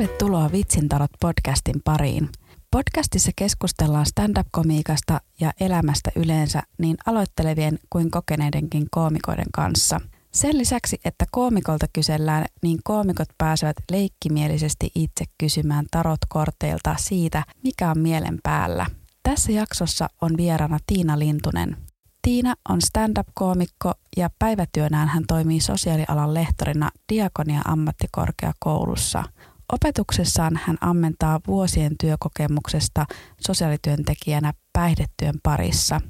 Tervetuloa 0.00 0.52
Vitsintarot 0.52 1.10
podcastin 1.20 1.82
pariin. 1.84 2.28
Podcastissa 2.70 3.30
keskustellaan 3.36 4.06
stand-up-komiikasta 4.06 5.20
ja 5.40 5.52
elämästä 5.60 6.10
yleensä 6.16 6.62
niin 6.78 6.96
aloittelevien 7.06 7.78
kuin 7.90 8.10
kokeneidenkin 8.10 8.86
koomikoiden 8.90 9.46
kanssa. 9.52 10.00
Sen 10.32 10.58
lisäksi, 10.58 11.00
että 11.04 11.24
koomikolta 11.30 11.86
kysellään, 11.92 12.44
niin 12.62 12.78
koomikot 12.84 13.28
pääsevät 13.38 13.76
leikkimielisesti 13.90 14.90
itse 14.94 15.24
kysymään 15.38 15.86
tarot-korteilta 15.90 16.94
siitä, 16.98 17.44
mikä 17.64 17.90
on 17.90 17.98
mielen 17.98 18.38
päällä. 18.42 18.86
Tässä 19.22 19.52
jaksossa 19.52 20.08
on 20.20 20.36
vieraana 20.36 20.78
Tiina 20.86 21.18
Lintunen. 21.18 21.76
Tiina 22.22 22.54
on 22.68 22.80
stand-up-koomikko 22.80 23.94
ja 24.16 24.30
päivätyönään 24.38 25.08
hän 25.08 25.24
toimii 25.28 25.60
sosiaalialan 25.60 26.34
lehtorina 26.34 26.90
Diakonia 27.12 27.60
ammattikorkeakoulussa. 27.64 29.24
Opetuksessaan 29.72 30.60
hän 30.64 30.76
ammentaa 30.80 31.40
vuosien 31.46 31.92
työkokemuksesta 32.00 33.06
sosiaalityöntekijänä 33.40 34.52
päihdetyön 34.72 35.34
parissa. 35.42 36.00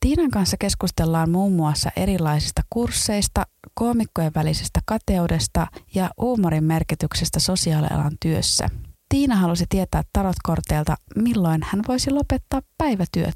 Tiinan 0.00 0.30
kanssa 0.30 0.56
keskustellaan 0.56 1.30
muun 1.30 1.52
muassa 1.52 1.90
erilaisista 1.96 2.62
kursseista, 2.70 3.46
koomikkojen 3.74 4.32
välisestä 4.34 4.80
kateudesta 4.86 5.66
ja 5.94 6.10
huumorin 6.20 6.64
merkityksestä 6.64 7.40
sosiaalialan 7.40 8.12
työssä. 8.22 8.68
Tiina 9.08 9.36
halusi 9.36 9.64
tietää 9.68 10.02
tarotkorteilta, 10.12 10.96
milloin 11.16 11.60
hän 11.64 11.82
voisi 11.88 12.10
lopettaa 12.10 12.60
päivätyöt. 12.78 13.34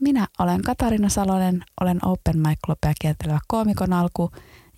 Minä 0.00 0.26
olen 0.38 0.62
Katarina 0.62 1.08
Salonen, 1.08 1.64
olen 1.80 1.98
Open 2.04 2.38
Mic 2.38 2.58
Clubia 2.66 2.92
kiertelevä 3.00 3.38
koomikon 3.48 3.92
alku 3.92 4.30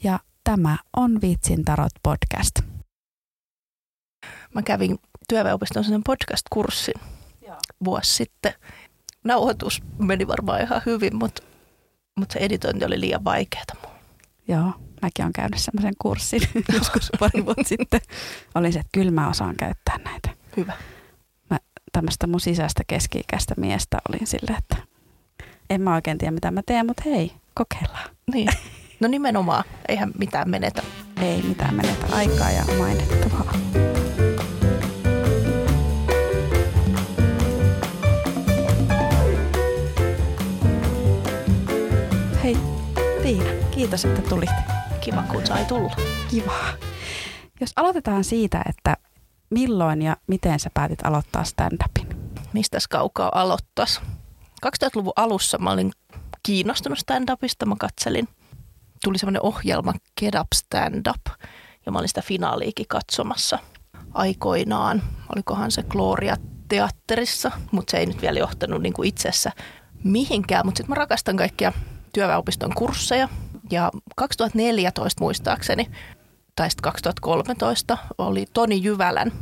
ja 0.03 0.21
tämä 0.45 0.79
on 0.97 1.21
Vitsin 1.21 1.65
tarot 1.65 1.93
podcast. 2.03 2.74
Mä 4.55 4.63
kävin 4.63 4.99
työväenopiston 5.29 5.85
sen 5.85 6.03
podcast-kurssin 6.09 7.01
Joo. 7.47 7.57
vuosi 7.85 8.15
sitten. 8.15 8.55
Nauhoitus 9.25 9.83
meni 9.99 10.27
varmaan 10.27 10.61
ihan 10.61 10.83
hyvin, 10.87 11.17
mutta, 11.17 11.43
mutta 12.17 12.33
se 12.33 12.39
editointi 12.39 12.85
oli 12.85 13.01
liian 13.01 13.25
vaikeaa 13.25 13.65
Joo, 14.49 14.73
mäkin 15.03 15.25
olen 15.25 15.33
käynyt 15.33 15.61
semmoisen 15.61 15.95
kurssin 15.99 16.43
joskus 16.75 17.13
pari 17.21 17.45
vuotta 17.45 17.65
sitten. 17.65 18.01
Oli 18.55 18.73
se, 18.73 18.79
että 18.79 18.91
kyllä 18.95 19.11
mä 19.11 19.29
osaan 19.29 19.57
käyttää 19.57 19.99
näitä. 20.05 20.31
Hyvä. 20.57 20.73
Mä 21.51 21.59
tämmöistä 21.93 22.27
mun 22.27 22.41
sisäistä 22.41 22.83
keski-ikäistä 22.87 23.55
miestä 23.57 23.99
olin 24.09 24.27
silleen, 24.27 24.59
että 24.59 24.77
en 25.71 25.81
mä 25.81 25.95
oikein 25.95 26.19
tiedä 26.19 26.31
mitä 26.31 26.51
mä 26.51 26.63
teen, 26.67 26.87
mutta 26.87 27.03
hei, 27.07 27.33
kokeillaan. 27.55 28.11
Niin. 28.33 28.49
No 29.01 29.09
nimenomaan, 29.09 29.65
eihän 29.89 30.13
mitään 30.19 30.51
menetä. 30.51 30.83
Ei 31.23 31.43
mitään 31.43 31.75
menetä 31.75 32.07
aikaa 32.13 32.51
ja 32.51 32.65
mainittavaa. 32.79 33.53
Kiitos 43.75 44.05
että 44.05 44.23
tulit. 44.23 44.51
Kiva 45.01 45.23
kun 45.23 45.47
sai 45.47 45.65
tulla. 45.65 45.97
Kiva. 46.31 46.59
Jos 47.61 47.73
aloitetaan 47.77 48.25
siitä, 48.25 48.63
että 48.69 48.97
milloin 49.51 50.03
ja 50.03 50.17
miten 50.27 50.61
sä 50.61 50.71
päätit 50.75 51.07
aloittaa 51.07 51.45
stand-upin? 51.45 52.17
Mistäs 52.53 52.89
kaukaa 52.89 53.31
aloittas? 53.35 54.01
2000-luvun 54.67 55.13
alussa 55.17 55.59
mä 55.59 55.71
olin 55.71 55.93
kiinnostunut 56.43 56.99
stand-upista. 56.99 57.67
Mä 57.67 57.75
katselin, 57.79 58.29
tuli 59.05 59.19
semmoinen 59.19 59.43
ohjelma 59.43 59.93
Get 60.21 60.35
Up 60.35 60.49
Stand 60.55 61.07
Up 61.09 61.41
ja 61.87 61.93
mä 61.93 61.99
olin 61.99 62.09
sitä 62.09 62.23
finaaliikin 62.23 62.87
katsomassa 62.89 63.59
aikoinaan. 64.13 65.03
Olikohan 65.35 65.71
se 65.71 65.83
Gloria 65.83 66.37
teatterissa, 66.69 67.51
mutta 67.71 67.91
se 67.91 67.97
ei 67.97 68.07
nyt 68.07 68.23
vielä 68.23 68.39
johtanut 68.39 68.83
niin 68.83 68.93
kuin 68.93 69.09
itsessä 69.09 69.53
mihinkään. 70.05 70.67
Mutta 70.67 70.79
sitten 70.79 70.91
mä 70.91 70.95
rakastan 70.95 71.37
kaikkia 71.37 71.73
työväenopiston 72.13 72.75
kursseja 72.75 73.29
ja 73.71 73.91
2014 74.17 75.21
muistaakseni 75.21 75.91
tai 76.57 76.71
sitten 76.71 76.83
2013 76.83 77.99
oli 78.19 78.47
Toni 78.53 78.83
Jyvälän 78.83 79.33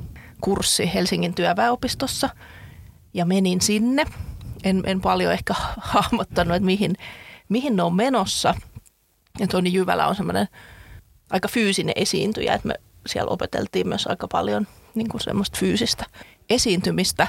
kurssi 0.40 0.94
Helsingin 0.94 1.34
työväenopistossa 1.34 2.28
ja 3.14 3.24
menin 3.24 3.60
sinne– 3.60 4.04
en, 4.64 4.82
en 4.86 5.00
paljon 5.00 5.32
ehkä 5.32 5.54
hahmottanut, 5.92 6.56
että 6.56 6.66
mihin, 6.66 6.96
mihin 7.48 7.76
ne 7.76 7.82
on 7.82 7.94
menossa. 7.94 8.54
Ja 9.38 9.46
Toni 9.46 9.72
Jyvälä 9.72 10.06
on 10.06 10.16
semmoinen 10.16 10.48
aika 11.30 11.48
fyysinen 11.48 11.92
esiintyjä, 11.96 12.54
että 12.54 12.68
me 12.68 12.74
siellä 13.06 13.30
opeteltiin 13.30 13.88
myös 13.88 14.06
aika 14.06 14.28
paljon 14.28 14.66
niin 14.94 15.08
kuin 15.08 15.20
semmoista 15.20 15.58
fyysistä 15.58 16.04
esiintymistä. 16.50 17.26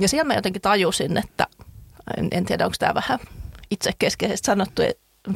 Ja 0.00 0.08
siellä 0.08 0.24
mä 0.24 0.34
jotenkin 0.34 0.62
tajusin, 0.62 1.16
että 1.16 1.46
en, 2.16 2.28
en 2.30 2.44
tiedä 2.44 2.64
onko 2.64 2.76
tämä 2.78 2.94
vähän 2.94 3.18
itsekeskeisesti 3.70 4.46
sanottu, 4.46 4.82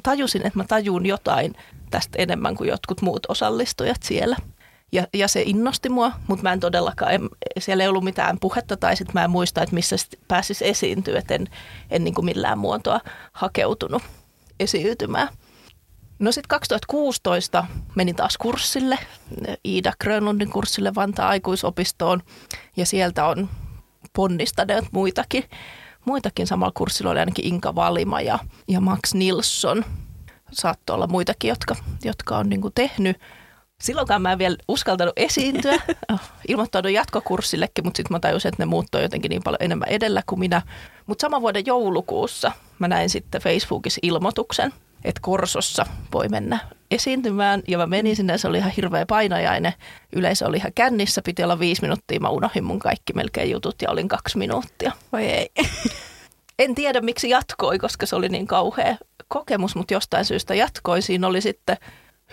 tajusin, 0.03 0.47
että 0.47 0.59
mä 0.59 0.65
tajun 0.65 1.07
jotain 1.07 1.55
tästä 1.91 2.19
enemmän 2.19 2.57
kuin 2.57 2.71
jotkut 2.71 3.03
muut 3.03 3.27
osallistujat 3.29 4.03
siellä– 4.03 4.37
ja, 4.93 5.07
ja 5.15 5.29
se 5.29 5.43
innosti 5.43 5.89
mua, 5.89 6.13
mutta 6.27 6.43
mä 6.43 6.53
en 6.53 6.61
todellakaan, 6.61 7.13
en, 7.13 7.29
siellä 7.59 7.83
ei 7.83 7.89
ollut 7.89 8.05
mitään 8.05 8.39
puhetta 8.41 8.77
tai 8.77 8.97
sitten 8.97 9.15
mä 9.15 9.25
en 9.25 9.31
muista, 9.31 9.63
että 9.63 9.75
missä 9.75 9.97
pääsisi 10.29 10.69
esiintyä, 10.69 11.19
että 11.19 11.35
en, 11.35 11.49
en 11.91 12.05
niin 12.05 12.15
kuin 12.15 12.25
millään 12.25 12.59
muotoa 12.59 13.01
hakeutunut 13.33 14.03
esiytymään. 14.61 15.29
No 16.19 16.33
sitten 16.33 16.49
2016 16.49 17.65
menin 17.95 18.17
taas 18.17 18.39
kurssille, 18.39 18.99
Iida 19.65 19.93
Grönlundin 20.01 20.51
kurssille 20.51 20.95
Vantaa 20.95 21.29
aikuisopistoon 21.29 22.23
ja 22.77 22.87
sieltä 22.87 23.27
on 23.27 23.49
ponnistaneet 24.13 24.85
muitakin. 24.93 25.45
Muitakin 26.05 26.47
samalla 26.47 26.73
kurssilla 26.77 27.11
oli 27.11 27.21
ainakin 27.21 27.45
Inka 27.45 27.75
Valima 27.75 28.21
ja, 28.21 28.39
ja 28.69 28.81
Max 28.81 29.15
Nilsson. 29.15 29.85
Saattoi 30.53 30.95
olla 30.95 31.07
muitakin, 31.07 31.49
jotka, 31.49 31.77
jotka 32.05 32.39
on 32.39 32.49
niin 32.49 32.61
kuin 32.61 32.75
tehnyt 32.75 33.17
Silloinkaan 33.81 34.23
mä 34.23 34.33
en 34.33 34.39
vielä 34.39 34.57
uskaltanut 34.69 35.13
esiintyä. 35.17 35.75
Oh, 36.13 36.21
ilmoittaudun 36.49 36.93
jatkokurssillekin, 36.93 37.85
mutta 37.85 37.97
sitten 37.97 38.15
mä 38.15 38.21
tajusin, 38.21 38.49
että 38.49 38.63
ne 38.63 38.67
muuttoi 38.67 39.03
jotenkin 39.03 39.29
niin 39.29 39.43
paljon 39.43 39.59
enemmän 39.61 39.89
edellä 39.89 40.23
kuin 40.27 40.39
minä. 40.39 40.63
Mutta 41.07 41.23
saman 41.23 41.41
vuoden 41.41 41.67
joulukuussa 41.67 42.53
mä 42.79 42.89
näin 42.89 43.11
sitten 43.11 43.41
Facebookissa 43.41 43.99
ilmoituksen, 44.03 44.73
että 45.05 45.21
Korsossa 45.23 45.87
voi 46.13 46.29
mennä 46.29 46.59
esiintymään. 46.91 47.63
Ja 47.69 47.79
mä 47.79 47.87
menin 47.87 48.17
sinne, 48.17 48.39
se 48.39 48.49
oli 48.49 48.59
ihan 48.59 48.71
hirveä 48.71 49.07
painajainen. 49.07 49.73
Yleisö 50.13 50.47
oli 50.47 50.57
ihan 50.57 50.73
kännissä, 50.75 51.23
piti 51.23 51.45
olla 51.45 51.59
viisi 51.59 51.83
minuuttia. 51.83 52.21
Mä 52.21 52.29
unohdin 52.29 52.65
mun 52.65 52.79
kaikki 52.79 53.13
melkein 53.13 53.51
jutut 53.51 53.83
ja 53.83 53.91
olin 53.91 54.09
kaksi 54.09 54.39
minuuttia. 54.39 54.93
Voi 55.13 55.25
ei. 55.25 55.51
En 56.59 56.75
tiedä, 56.75 57.01
miksi 57.01 57.31
jatkoi, 57.31 57.79
koska 57.79 58.07
se 58.07 58.17
oli 58.17 58.29
niin 58.29 58.47
kauhea 58.47 58.97
kokemus, 59.29 59.77
mutta 59.77 59.95
jostain 59.95 60.25
syystä 60.25 60.55
jatkoi. 60.55 61.03
Siinä 61.03 61.27
oli 61.27 61.41
sitten 61.41 61.77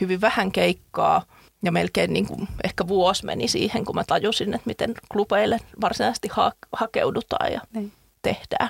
hyvin 0.02 0.22
vähän 0.22 0.52
keikkaa– 0.52 1.24
ja 1.68 1.72
melkein 1.72 2.14
niin 2.14 2.28
kuin 2.28 2.48
ehkä 2.64 2.88
vuosi 2.88 3.26
meni 3.26 3.48
siihen, 3.48 3.86
kun 3.86 3.96
mä 3.96 4.04
tajusin, 4.04 4.54
että 4.54 4.68
miten 4.68 4.94
klubeille 5.12 5.60
varsinaisesti 5.82 6.28
ha- 6.32 6.52
hakeudutaan 6.72 7.54
ja 7.54 7.62
niin. 7.74 7.92
tehdään. 8.22 8.70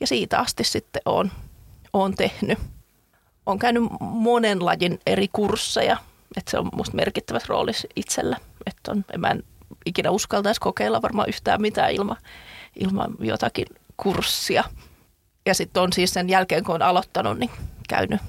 Ja 0.00 0.06
siitä 0.06 0.38
asti 0.38 0.64
sitten 0.64 1.02
olen, 1.04 1.32
olen 1.92 2.14
tehnyt. 2.14 2.58
Olen 3.46 3.58
käynyt 3.58 3.82
monen 4.00 4.64
lajin 4.64 5.00
eri 5.06 5.28
kursseja, 5.32 5.96
että 6.36 6.50
se 6.50 6.58
on 6.58 6.68
musta 6.76 6.96
merkittävässä 6.96 7.46
roolissa 7.48 7.88
itsellä. 7.96 8.36
Että 8.66 8.90
on, 8.90 9.04
mä 9.18 9.28
en 9.28 9.42
ikinä 9.86 10.10
uskaltaisi 10.10 10.60
kokeilla 10.60 11.02
varmaan 11.02 11.28
yhtään 11.28 11.62
mitään 11.62 11.92
ilman, 11.92 12.16
ilman 12.80 13.14
jotakin 13.20 13.66
kurssia. 13.96 14.64
Ja 15.46 15.54
sitten 15.54 15.82
on 15.82 15.92
siis 15.92 16.14
sen 16.14 16.28
jälkeen, 16.28 16.64
kun 16.64 16.74
on 16.74 16.82
aloittanut, 16.82 17.38
niin 17.38 17.50
käynyt 17.88 18.20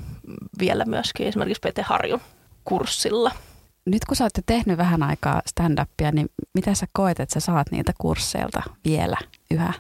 vielä 0.59 0.85
myöskin 0.85 1.27
esimerkiksi 1.27 1.61
Pete 1.61 1.81
Harjun 1.81 2.21
kurssilla– 2.63 3.31
nyt 3.87 4.05
kun 4.05 4.15
sä 4.15 4.23
oot 4.23 4.33
tehnyt 4.45 4.77
vähän 4.77 5.03
aikaa 5.03 5.41
stand-upia, 5.49 6.11
niin 6.11 6.29
mitä 6.53 6.73
sä 6.73 6.85
koet, 6.93 7.19
että 7.19 7.33
sä 7.33 7.39
saat 7.39 7.71
niiltä 7.71 7.93
kursseilta 7.97 8.63
vielä 8.85 9.17
yhä? 9.51 9.73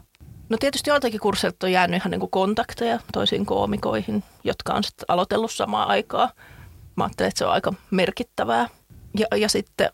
No 0.49 0.57
tietysti 0.59 0.89
joiltakin 0.89 1.19
kursseilta 1.19 1.67
on 1.67 1.71
jäänyt 1.71 2.01
ihan 2.01 2.11
niin 2.11 2.19
kuin 2.19 2.31
kontakteja 2.31 2.99
toisiin 3.13 3.45
koomikoihin, 3.45 4.23
jotka 4.43 4.73
on 4.73 4.83
sitten 4.83 5.05
aloitellut 5.07 5.51
samaa 5.51 5.85
aikaa. 5.85 6.31
Mä 6.95 7.03
ajattelen, 7.03 7.27
että 7.27 7.39
se 7.39 7.45
on 7.45 7.51
aika 7.51 7.73
merkittävää. 7.91 8.67
Ja, 9.19 9.37
ja 9.37 9.49
sitten 9.49 9.89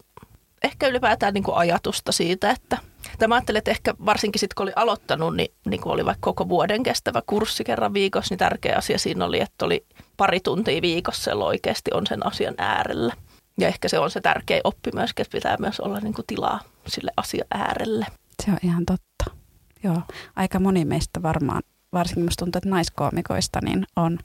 ehkä 0.63 0.87
ylipäätään 0.87 1.33
niin 1.33 1.43
kuin 1.43 1.57
ajatusta 1.57 2.11
siitä, 2.11 2.49
että 2.49 2.77
tai 3.19 3.27
mä 3.27 3.35
ajattelen, 3.35 3.57
että 3.57 3.71
ehkä 3.71 3.93
varsinkin 4.05 4.39
sitten 4.39 4.55
kun 4.55 4.63
oli 4.63 4.73
aloittanut, 4.75 5.35
niin, 5.35 5.53
niin 5.65 5.81
kun 5.81 5.91
oli 5.91 6.05
vaikka 6.05 6.21
koko 6.21 6.49
vuoden 6.49 6.83
kestävä 6.83 7.21
kurssi 7.25 7.63
kerran 7.63 7.93
viikossa, 7.93 8.31
niin 8.31 8.39
tärkeä 8.39 8.77
asia 8.77 8.97
siinä 8.97 9.25
oli, 9.25 9.39
että 9.39 9.65
oli 9.65 9.85
pari 10.17 10.39
tuntia 10.39 10.81
viikossa, 10.81 11.35
oikeasti 11.35 11.91
on 11.93 12.07
sen 12.07 12.25
asian 12.25 12.55
äärellä. 12.57 13.13
Ja 13.59 13.67
ehkä 13.67 13.89
se 13.89 13.99
on 13.99 14.11
se 14.11 14.21
tärkeä 14.21 14.61
oppi 14.63 14.91
myös, 14.93 15.09
että 15.17 15.31
pitää 15.31 15.57
myös 15.59 15.79
olla 15.79 15.99
niin 15.99 16.13
kuin 16.13 16.25
tilaa 16.27 16.59
sille 16.87 17.11
asian 17.17 17.47
äärelle. 17.53 18.05
Se 18.45 18.51
on 18.51 18.57
ihan 18.63 18.85
totta. 18.85 19.37
Joo, 19.83 20.01
aika 20.35 20.59
moni 20.59 20.85
meistä 20.85 21.21
varmaan, 21.21 21.61
varsinkin 21.93 22.23
musta 22.23 22.45
tuntuu, 22.45 22.57
että 22.57 22.69
naiskoomikoista, 22.69 23.59
niin 23.63 23.85
on, 23.95 24.19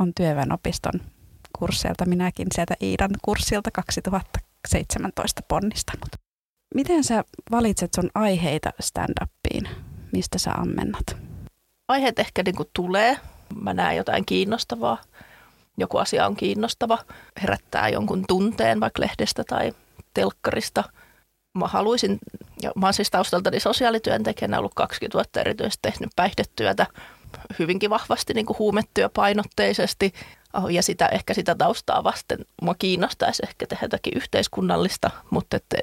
on 0.00 0.12
työväenopiston 0.16 1.00
kursseilta. 1.58 2.06
Minäkin 2.06 2.46
sieltä 2.54 2.74
Iidan 2.82 3.10
kurssilta 3.22 3.70
2017 3.70 5.42
ponnistanut. 5.48 6.08
Miten 6.74 7.04
sä 7.04 7.24
valitset 7.50 7.90
sun 7.94 8.10
aiheita 8.14 8.70
stand-upiin? 8.82 9.68
Mistä 10.12 10.38
sä 10.38 10.52
ammennat? 10.52 11.16
Aiheet 11.88 12.18
ehkä 12.18 12.42
niin 12.42 12.56
kuin 12.56 12.68
tulee. 12.72 13.18
Mä 13.62 13.74
näen 13.74 13.96
jotain 13.96 14.26
kiinnostavaa. 14.26 14.98
Joku 15.76 15.98
asia 15.98 16.26
on 16.26 16.36
kiinnostava. 16.36 16.98
Herättää 17.42 17.88
jonkun 17.88 18.24
tunteen 18.28 18.80
vaikka 18.80 19.02
lehdestä 19.02 19.44
tai 19.48 19.72
telkkarista. 20.14 20.84
Mä 21.58 21.66
haluaisin, 21.66 22.18
ja 22.62 22.72
mä 22.76 22.86
oon 22.86 22.94
siis 22.94 23.10
taustaltani 23.10 23.60
sosiaalityöntekijänä 23.60 24.58
ollut 24.58 24.74
20 24.74 25.18
vuotta 25.18 25.40
erityisesti 25.40 25.78
tehnyt 25.82 26.10
päihdetyötä 26.16 26.86
hyvinkin 27.58 27.90
vahvasti 27.90 28.34
niin 28.34 28.46
kuin 28.46 28.58
huumetyö 28.58 29.08
painotteisesti 29.08 30.12
ja 30.70 30.82
sitä, 30.82 31.06
ehkä 31.06 31.34
sitä 31.34 31.54
taustaa 31.54 32.04
vasten 32.04 32.38
mua 32.62 32.74
kiinnostaisi 32.78 33.42
ehkä 33.46 33.66
tehdä 33.66 33.84
jotakin 33.84 34.12
yhteiskunnallista, 34.16 35.10
mutta 35.30 35.56
että 35.56 35.76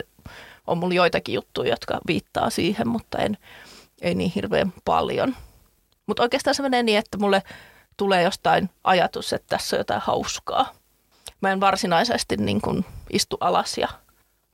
on 0.67 0.77
mulla 0.77 0.93
joitakin 0.93 1.35
juttuja, 1.35 1.69
jotka 1.69 1.99
viittaa 2.07 2.49
siihen, 2.49 2.87
mutta 2.87 3.17
en, 3.17 3.37
ei 4.01 4.15
niin 4.15 4.31
hirveän 4.35 4.73
paljon. 4.85 5.35
Mutta 6.07 6.23
oikeastaan 6.23 6.55
se 6.55 6.61
menee 6.61 6.83
niin, 6.83 6.97
että 6.97 7.17
mulle 7.17 7.43
tulee 7.97 8.23
jostain 8.23 8.69
ajatus, 8.83 9.33
että 9.33 9.47
tässä 9.47 9.75
on 9.75 9.79
jotain 9.79 10.01
hauskaa. 10.01 10.73
Mä 11.41 11.51
en 11.51 11.59
varsinaisesti 11.59 12.37
niin 12.37 12.61
kuin 12.61 12.85
istu 13.09 13.37
alas 13.39 13.77
ja 13.77 13.87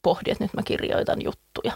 pohdi, 0.02 0.32
että 0.32 0.44
nyt 0.44 0.54
mä 0.54 0.64
kirjoitan 0.64 1.22
juttuja. 1.22 1.74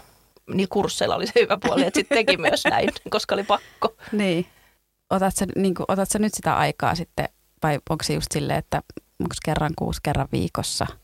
Niin 0.54 0.68
kursseilla 0.68 1.16
oli 1.16 1.26
se 1.26 1.32
hyvä 1.40 1.58
puoli, 1.66 1.82
että 1.86 1.98
sitten 1.98 2.18
teki 2.18 2.36
myös 2.36 2.64
näin, 2.64 2.90
koska 3.10 3.34
oli 3.34 3.44
pakko. 3.44 3.96
Niin. 4.12 4.46
Otat 5.10 5.36
sä, 5.36 5.46
niin 5.56 5.74
kuin, 5.74 5.84
otat 5.88 6.10
sä 6.10 6.18
nyt 6.18 6.34
sitä 6.34 6.56
aikaa 6.56 6.94
sitten, 6.94 7.28
vai 7.62 7.78
onko 7.90 8.04
se 8.04 8.14
just 8.14 8.32
silleen, 8.32 8.58
että 8.58 8.82
onko 9.20 9.34
kerran 9.44 9.72
kuusi 9.76 10.00
kerran 10.02 10.28
viikossa– 10.32 10.86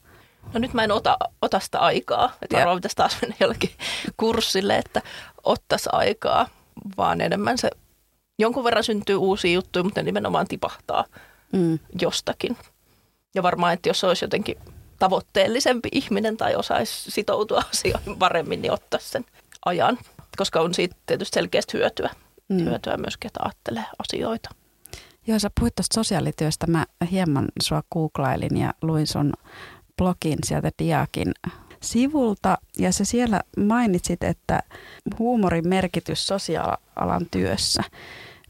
No 0.53 0.61
nyt 0.61 0.75
mä 0.75 0.85
en 0.85 0.93
ota, 0.93 1.17
ota 1.43 1.61
sitä 1.61 1.79
aikaa, 1.79 2.33
että 2.43 2.57
varmaan 2.57 2.77
pitäisi 2.77 2.97
taas 2.97 3.17
mennä 3.23 3.37
jollekin 3.41 3.71
kurssille, 4.17 4.77
että 4.77 5.03
ottaisi 5.45 5.89
aikaa, 5.93 6.49
vaan 6.97 7.21
enemmän 7.21 7.59
se 7.59 7.71
jonkun 8.41 8.65
verran 8.65 8.85
syntyy 8.85 9.17
uusia 9.17 9.53
juttuja, 9.53 9.83
mutta 9.83 10.01
ne 10.01 10.05
nimenomaan 10.05 10.49
tipahtaa 10.49 11.05
mm. 11.53 11.79
jostakin. 12.01 12.57
Ja 13.35 13.43
varmaan, 13.43 13.73
että 13.73 13.89
jos 13.89 14.05
olisi 14.05 14.25
jotenkin 14.25 14.57
tavoitteellisempi 14.99 15.89
ihminen 15.93 16.37
tai 16.37 16.57
osaisi 16.57 17.11
sitoutua 17.11 17.63
asioihin 17.73 18.17
paremmin, 18.19 18.63
niin 18.63 18.73
ottaa 18.73 19.01
sen 19.03 19.25
ajan, 19.65 19.99
koska 20.37 20.61
on 20.61 20.75
siitä 20.75 20.97
tietysti 21.07 21.35
selkeästi 21.35 21.79
hyötyä. 21.79 22.11
Mm. 22.49 22.65
Hyötyä 22.65 22.97
myös, 22.97 23.17
ketä 23.17 23.41
ajattelee 23.43 23.85
asioita. 23.99 24.51
Joo, 25.27 25.39
sä 25.39 25.51
puhuit 25.59 25.75
tuosta 25.75 25.95
sosiaalityöstä. 25.95 26.67
Mä 26.67 26.87
hieman 27.11 27.49
sua 27.63 27.83
googlailin 27.93 28.57
ja 28.57 28.75
luin 28.83 29.07
sun 29.07 29.33
blogin 29.97 30.39
sieltä 30.47 30.71
Diakin 30.79 31.33
sivulta 31.83 32.59
ja 32.79 32.93
se 32.93 33.05
siellä 33.05 33.41
mainitsit, 33.57 34.23
että 34.23 34.63
huumorin 35.19 35.69
merkitys 35.69 36.27
sosiaalialan 36.27 37.27
työssä, 37.31 37.83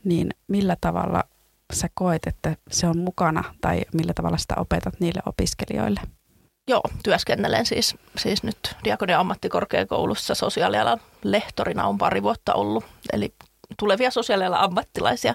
niin 0.05 0.31
millä 0.49 0.77
tavalla 0.81 1.25
sä 1.73 1.89
koet, 1.95 2.27
että 2.27 2.57
se 2.71 2.87
on 2.87 2.99
mukana 2.99 3.45
tai 3.61 3.81
millä 3.95 4.13
tavalla 4.15 4.39
sitä 4.39 4.55
opetat 4.59 5.01
niille 5.01 5.21
opiskelijoille? 5.27 6.01
Joo, 6.69 6.83
työskennelen 7.03 7.67
siis, 7.67 7.97
siis 8.19 8.43
nyt 8.43 8.77
Diakonia 8.85 9.21
ammattikorkeakoulussa 9.21 10.35
sosiaalialan 10.35 11.01
lehtorina 11.25 11.87
on 11.87 11.99
pari 11.99 12.23
vuotta 12.23 12.55
ollut. 12.55 12.85
Eli 13.13 13.35
tulevia 13.79 14.11
sosiaalialan 14.11 14.61
ammattilaisia 14.61 15.35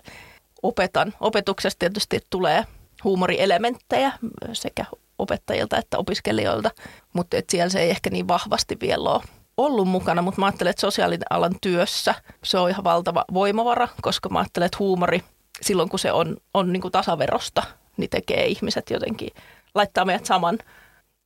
opetan. 0.63 1.13
Opetuksesta 1.19 1.79
tietysti 1.79 2.19
tulee 2.29 2.63
huumorielementtejä 3.03 4.11
sekä 4.53 4.85
opettajilta 5.19 5.77
että 5.77 5.97
opiskelijoilta, 5.97 6.71
mutta 7.13 7.37
et 7.37 7.49
siellä 7.49 7.69
se 7.69 7.79
ei 7.79 7.89
ehkä 7.89 8.09
niin 8.09 8.27
vahvasti 8.27 8.77
vielä 8.81 9.09
ole 9.09 9.23
ollut 9.57 9.87
mukana, 9.87 10.21
mutta 10.21 10.41
mä 10.41 10.45
ajattelen, 10.45 10.69
että 10.69 10.81
sosiaalinen 10.81 11.25
alan 11.29 11.55
työssä 11.61 12.15
se 12.43 12.57
on 12.57 12.69
ihan 12.69 12.83
valtava 12.83 13.25
voimavara, 13.33 13.87
koska 14.01 14.29
mä 14.29 14.39
ajattelen, 14.39 14.65
että 14.65 14.77
huumori 14.79 15.23
silloin 15.61 15.89
kun 15.89 15.99
se 15.99 16.11
on, 16.11 16.37
on 16.53 16.73
niin 16.73 16.81
kuin 16.81 16.91
tasaverosta, 16.91 17.63
niin 17.97 18.09
tekee 18.09 18.45
ihmiset 18.45 18.89
jotenkin, 18.89 19.29
laittaa 19.75 20.05
meidät 20.05 20.25
saman, 20.25 20.57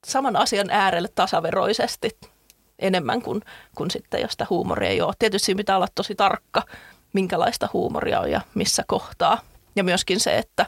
saman 0.05 0.35
asian 0.35 0.69
äärelle 0.69 1.09
tasaveroisesti 1.15 2.19
enemmän 2.79 3.21
kuin, 3.21 3.41
kuin 3.75 3.91
sitten, 3.91 4.21
jos 4.21 4.31
sitä 4.31 4.47
huumoria 4.49 4.89
ei 4.89 5.01
ole. 5.01 5.13
Tietysti 5.19 5.45
siinä 5.45 5.57
pitää 5.57 5.75
olla 5.75 5.87
tosi 5.95 6.15
tarkka, 6.15 6.61
minkälaista 7.13 7.69
huumoria 7.73 8.19
on 8.19 8.31
ja 8.31 8.41
missä 8.55 8.83
kohtaa. 8.87 9.39
Ja 9.75 9.83
myöskin 9.83 10.19
se, 10.19 10.37
että, 10.37 10.65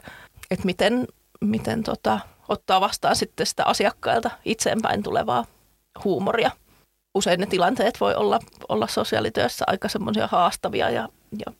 että 0.50 0.66
miten, 0.66 1.06
miten 1.40 1.82
tota, 1.82 2.20
ottaa 2.48 2.80
vastaan 2.80 3.16
sitten 3.16 3.46
sitä 3.46 3.64
asiakkailta 3.64 4.30
itseenpäin 4.44 5.02
tulevaa 5.02 5.44
huumoria. 6.04 6.50
Usein 7.14 7.40
ne 7.40 7.46
tilanteet 7.46 8.00
voi 8.00 8.14
olla, 8.14 8.38
olla 8.68 8.86
sosiaalityössä 8.86 9.64
aika 9.66 9.88
semmoisia 9.88 10.26
haastavia 10.26 10.90
ja, 10.90 11.08
ja 11.46 11.52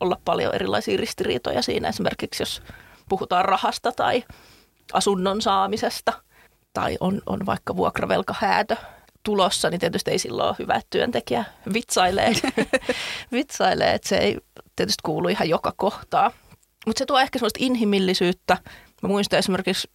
olla 0.00 0.20
paljon 0.24 0.54
erilaisia 0.54 0.96
ristiriitoja 0.96 1.62
siinä. 1.62 1.88
Esimerkiksi 1.88 2.42
jos 2.42 2.62
puhutaan 3.08 3.44
rahasta 3.44 3.92
tai 3.92 4.24
asunnon 4.92 5.42
saamisesta 5.42 6.12
tai 6.72 6.96
on, 7.00 7.22
on 7.26 7.46
vaikka 7.46 7.76
vuokravelkahäätö 7.76 8.76
tulossa, 9.22 9.70
niin 9.70 9.80
tietysti 9.80 10.10
ei 10.10 10.18
silloin 10.18 10.48
ole 10.48 10.56
hyvä, 10.58 10.74
että 10.74 10.86
työntekijä 10.90 11.44
vitsailee, 11.72 12.32
vitsailee 13.32 13.94
että 13.94 14.08
se 14.08 14.16
ei 14.18 14.38
tietysti 14.76 15.00
kuulu 15.04 15.28
ihan 15.28 15.48
joka 15.48 15.72
kohtaa. 15.76 16.30
Mutta 16.86 16.98
se 16.98 17.06
tuo 17.06 17.18
ehkä 17.18 17.38
semmoista 17.38 17.58
inhimillisyyttä. 17.62 18.56
Mä 19.02 19.08
muistan 19.08 19.38
esimerkiksi 19.38 19.90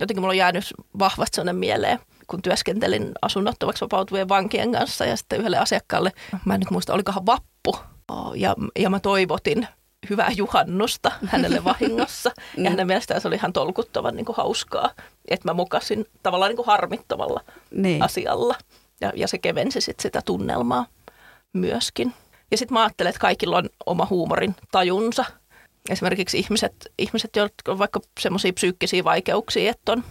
jotenkin 0.00 0.22
mulla 0.22 0.32
on 0.32 0.36
jäänyt 0.36 0.64
vahvasti 0.98 1.36
sellainen 1.36 1.60
mieleen, 1.60 1.98
kun 2.30 2.42
työskentelin 2.42 3.12
asunnottomaksi 3.22 3.80
vapautuvien 3.80 4.28
vankien 4.28 4.72
kanssa 4.72 5.04
ja 5.04 5.16
sitten 5.16 5.38
yhdelle 5.40 5.58
asiakkaalle, 5.58 6.12
mä 6.44 6.54
en 6.54 6.60
nyt 6.60 6.70
muista, 6.70 6.94
olikohan 6.94 7.26
vappu, 7.26 7.76
ja, 8.34 8.54
ja 8.78 8.90
mä 8.90 9.00
toivotin 9.00 9.68
hyvää 10.10 10.30
juhannusta 10.36 11.12
hänelle 11.26 11.64
vahingossa. 11.70 12.30
ja 12.56 12.70
hänen 12.70 12.86
mielestään 12.86 13.20
se 13.20 13.28
oli 13.28 13.36
ihan 13.36 13.52
tolkuttavan 13.52 14.16
niin 14.16 14.26
kuin 14.26 14.36
hauskaa, 14.36 14.90
että 15.28 15.48
mä 15.48 15.54
mukasin 15.54 16.06
tavallaan 16.22 16.48
niin 16.48 16.56
kuin 16.56 16.66
harmittomalla 16.66 17.40
niin. 17.70 18.02
asialla. 18.02 18.54
Ja, 19.00 19.12
ja 19.16 19.28
se 19.28 19.38
kevensi 19.38 19.80
sit 19.80 20.00
sitä 20.00 20.22
tunnelmaa 20.24 20.86
myöskin. 21.52 22.14
Ja 22.50 22.56
sitten 22.56 22.74
mä 22.74 22.82
ajattelen, 22.82 23.10
että 23.10 23.20
kaikilla 23.20 23.58
on 23.58 23.68
oma 23.86 24.06
huumorin 24.10 24.54
tajunsa– 24.70 25.24
esimerkiksi 25.88 26.38
ihmiset, 26.38 26.92
ihmiset 26.98 27.36
jotka 27.36 27.72
on 27.72 27.78
vaikka 27.78 28.00
semmoisia 28.20 28.52
psyykkisiä 28.52 29.04
vaikeuksia, 29.04 29.70
että 29.70 29.92
on, 29.92 30.04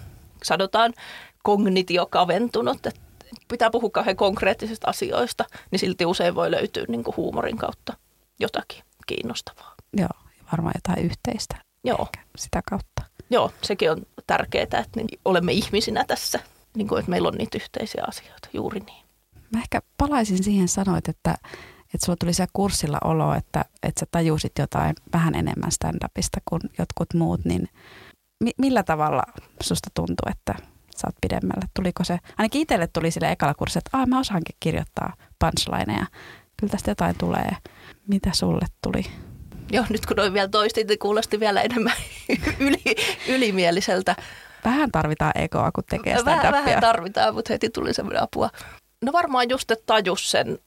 sanotaan, 0.43 0.93
kognitio 1.43 2.05
kaventunut, 2.05 2.85
että 2.85 3.01
pitää 3.47 3.69
puhua 3.69 3.89
kauhean 3.89 4.15
konkreettisista 4.15 4.87
asioista, 4.87 5.45
niin 5.71 5.79
silti 5.79 6.05
usein 6.05 6.35
voi 6.35 6.51
löytyä 6.51 6.85
niin 6.87 7.03
kuin 7.03 7.17
huumorin 7.17 7.57
kautta 7.57 7.93
jotakin 8.39 8.83
kiinnostavaa. 9.07 9.75
Joo, 9.97 10.09
varmaan 10.51 10.73
jotain 10.75 11.05
yhteistä 11.05 11.55
Joo. 11.83 12.07
sitä 12.37 12.61
kautta. 12.69 13.03
Joo, 13.29 13.51
sekin 13.61 13.91
on 13.91 14.01
tärkeää, 14.27 14.63
että 14.63 14.83
niin 14.95 15.07
olemme 15.25 15.51
ihmisinä 15.51 16.05
tässä, 16.07 16.39
niin 16.75 16.87
kuin, 16.87 16.99
että 16.99 17.11
meillä 17.11 17.27
on 17.27 17.35
niitä 17.35 17.57
yhteisiä 17.57 18.03
asioita, 18.07 18.49
juuri 18.53 18.79
niin. 18.79 19.05
Mä 19.53 19.59
ehkä 19.59 19.81
palaisin 19.97 20.43
siihen 20.43 20.67
sanoit, 20.67 21.07
että 21.09 21.35
että 21.93 22.05
sulla 22.05 22.17
tuli 22.19 22.33
siellä 22.33 22.51
kurssilla 22.53 22.97
olo, 23.03 23.33
että, 23.33 23.65
että 23.83 23.99
sä 23.99 24.05
tajusit 24.11 24.51
jotain 24.59 24.95
vähän 25.13 25.35
enemmän 25.35 25.71
stand-upista 25.71 26.41
kuin 26.49 26.61
jotkut 26.79 27.13
muut, 27.13 27.45
niin 27.45 27.69
mi- 28.43 28.53
millä 28.57 28.83
tavalla 28.83 29.23
susta 29.61 29.89
tuntuu, 29.93 30.31
että 30.31 30.55
sä 30.99 31.07
oot 31.07 31.15
pidemmällä? 31.21 31.67
Tuliko 31.75 32.03
se, 32.03 32.19
ainakin 32.37 32.61
itselle 32.61 32.87
tuli 32.87 33.11
sille 33.11 33.31
ekalla 33.31 33.53
kurssilla, 33.53 33.81
että 33.85 34.05
mä 34.05 34.19
osaankin 34.19 34.55
kirjoittaa 34.59 35.13
punchlineja, 35.39 36.05
kyllä 36.57 36.71
tästä 36.71 36.91
jotain 36.91 37.15
tulee. 37.17 37.51
Mitä 38.07 38.29
sulle 38.33 38.65
tuli? 38.83 39.03
Joo, 39.71 39.85
nyt 39.89 40.05
kun 40.05 40.17
noin 40.17 40.33
vielä 40.33 40.47
toistin, 40.47 40.87
niin 40.87 40.99
kuulosti 40.99 41.39
vielä 41.39 41.61
enemmän 41.61 41.93
yli, 42.59 42.95
ylimieliseltä. 43.27 44.15
Vähän 44.65 44.91
tarvitaan 44.91 45.31
ekoa, 45.35 45.71
kun 45.71 45.83
tekee 45.89 46.17
stand 46.19 46.37
Vähän, 46.37 46.51
vähän 46.51 46.81
tarvitaan, 46.81 47.33
mutta 47.33 47.53
heti 47.53 47.69
tuli 47.69 47.93
semmoinen 47.93 48.23
apua. 48.23 48.49
No 49.01 49.13
varmaan 49.13 49.49
just, 49.49 49.71
että 49.71 49.83
tajus 49.85 50.31
sen 50.31 50.59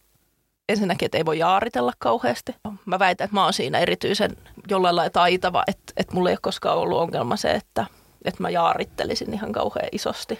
ensinnäkin, 0.69 1.07
että 1.07 1.19
ei 1.19 1.27
voi 1.27 1.39
jaaritella 1.39 1.93
kauheasti. 1.99 2.55
Mä 2.85 2.99
väitän, 2.99 3.25
että 3.25 3.35
mä 3.35 3.45
oon 3.45 3.53
siinä 3.53 3.79
erityisen 3.79 4.37
jollain 4.69 4.97
lailla 4.97 5.11
taitava, 5.11 5.63
että, 5.67 5.93
että 5.97 6.15
mulla 6.15 6.31
ei 6.31 6.33
ole 6.33 6.39
koskaan 6.43 6.79
ollut 6.79 6.99
ongelma 6.99 7.37
se, 7.37 7.51
että, 7.51 7.87
että 8.25 8.43
mä 8.43 8.51
jaarittelisin 8.51 9.35
ihan 9.35 9.53
kauhean 9.53 9.89
isosti. 9.93 10.39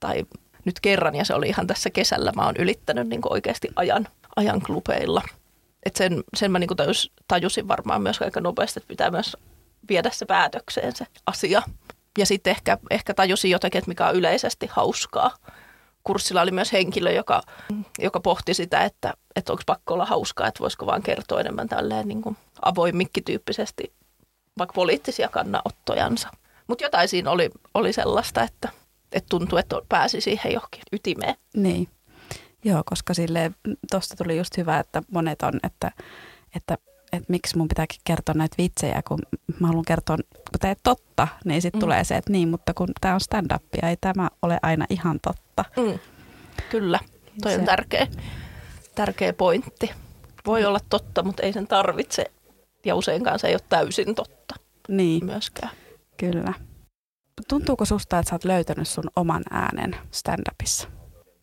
Tai 0.00 0.26
nyt 0.64 0.80
kerran, 0.80 1.14
ja 1.14 1.24
se 1.24 1.34
oli 1.34 1.48
ihan 1.48 1.66
tässä 1.66 1.90
kesällä, 1.90 2.32
mä 2.36 2.44
oon 2.44 2.56
ylittänyt 2.58 3.08
niin 3.08 3.20
oikeasti 3.30 3.68
ajan, 3.76 4.08
ajan 4.36 4.60
klubeilla. 4.60 5.22
Et 5.86 5.96
sen, 5.96 6.24
sen 6.36 6.50
mä 6.50 6.58
niin 6.58 6.76
tajus, 6.76 7.12
tajusin 7.28 7.68
varmaan 7.68 8.02
myös 8.02 8.22
aika 8.22 8.40
nopeasti, 8.40 8.80
että 8.80 8.88
pitää 8.88 9.10
myös 9.10 9.36
viedä 9.88 10.10
se 10.12 10.26
päätökseen 10.26 10.96
se 10.96 11.06
asia. 11.26 11.62
Ja 12.18 12.26
sitten 12.26 12.50
ehkä, 12.50 12.78
ehkä 12.90 13.14
tajusin 13.14 13.50
jotakin, 13.50 13.78
että 13.78 13.88
mikä 13.88 14.06
on 14.06 14.14
yleisesti 14.14 14.66
hauskaa 14.70 15.30
kurssilla 16.08 16.42
oli 16.42 16.50
myös 16.50 16.72
henkilö, 16.72 17.12
joka, 17.12 17.42
joka 17.98 18.20
pohti 18.20 18.54
sitä, 18.54 18.84
että, 18.84 19.14
että 19.36 19.52
onko 19.52 19.62
pakko 19.66 19.94
olla 19.94 20.06
hauskaa, 20.06 20.46
että 20.46 20.60
voisiko 20.60 20.86
vaan 20.86 21.02
kertoa 21.02 21.40
enemmän 21.40 21.68
tälleen 21.68 22.08
niin 22.08 22.22
kuin 22.22 22.36
avoimikkityyppisesti 22.62 23.92
vaikka 24.58 24.72
poliittisia 24.72 25.28
kannanottojansa. 25.28 26.28
Mutta 26.68 26.84
jotain 26.84 27.08
siinä 27.08 27.30
oli, 27.30 27.50
oli 27.74 27.92
sellaista, 27.92 28.42
että, 28.42 28.68
että 29.12 29.26
tuntui, 29.30 29.60
että 29.60 29.76
pääsi 29.88 30.20
siihen 30.20 30.52
johonkin 30.52 30.82
ytimeen. 30.92 31.34
Niin. 31.56 31.88
Joo, 32.64 32.82
koska 32.86 33.14
sille 33.14 33.52
tuosta 33.90 34.16
tuli 34.16 34.38
just 34.38 34.56
hyvä, 34.56 34.78
että 34.78 35.02
monet 35.10 35.42
on, 35.42 35.52
että, 35.62 35.92
että, 36.56 36.78
että 37.12 37.26
miksi 37.28 37.58
mun 37.58 37.68
pitääkin 37.68 38.00
kertoa 38.04 38.34
näitä 38.34 38.54
vitsejä, 38.58 39.02
kun 39.08 39.18
mä 39.60 39.66
haluan 39.66 39.84
kertoa, 39.84 40.16
kun 40.16 40.60
teet 40.60 40.78
totta, 40.82 41.28
niin 41.44 41.62
sitten 41.62 41.78
mm. 41.78 41.80
tulee 41.80 42.04
se, 42.04 42.16
että 42.16 42.32
niin, 42.32 42.48
mutta 42.48 42.74
kun 42.74 42.88
tämä 43.00 43.14
on 43.14 43.20
stand-upia, 43.20 43.88
ei 43.88 43.96
tämä 44.00 44.28
ole 44.42 44.58
aina 44.62 44.86
ihan 44.90 45.20
totta. 45.22 45.64
Mm. 45.76 45.98
Kyllä, 46.70 46.98
toi 47.42 47.52
se. 47.52 47.58
on 47.58 47.64
tärkeä, 47.64 48.06
tärkeä 48.94 49.32
pointti. 49.32 49.90
Voi 50.46 50.64
olla 50.64 50.80
totta, 50.90 51.22
mutta 51.22 51.42
ei 51.42 51.52
sen 51.52 51.66
tarvitse, 51.66 52.24
ja 52.84 52.94
useinkaan 52.94 53.38
se 53.38 53.48
ei 53.48 53.54
ole 53.54 53.60
täysin 53.68 54.14
totta 54.14 54.54
niin. 54.88 55.24
myöskään. 55.24 55.70
Kyllä. 56.18 56.54
Tuntuuko 57.48 57.84
susta, 57.84 58.18
että 58.18 58.28
sä 58.28 58.34
oot 58.34 58.44
löytänyt 58.44 58.88
sun 58.88 59.10
oman 59.16 59.42
äänen 59.50 59.96
stand-upissa? 60.10 60.88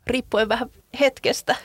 Riippuen 0.08 0.50
vähän 0.50 0.70
hetkestä. 1.00 1.55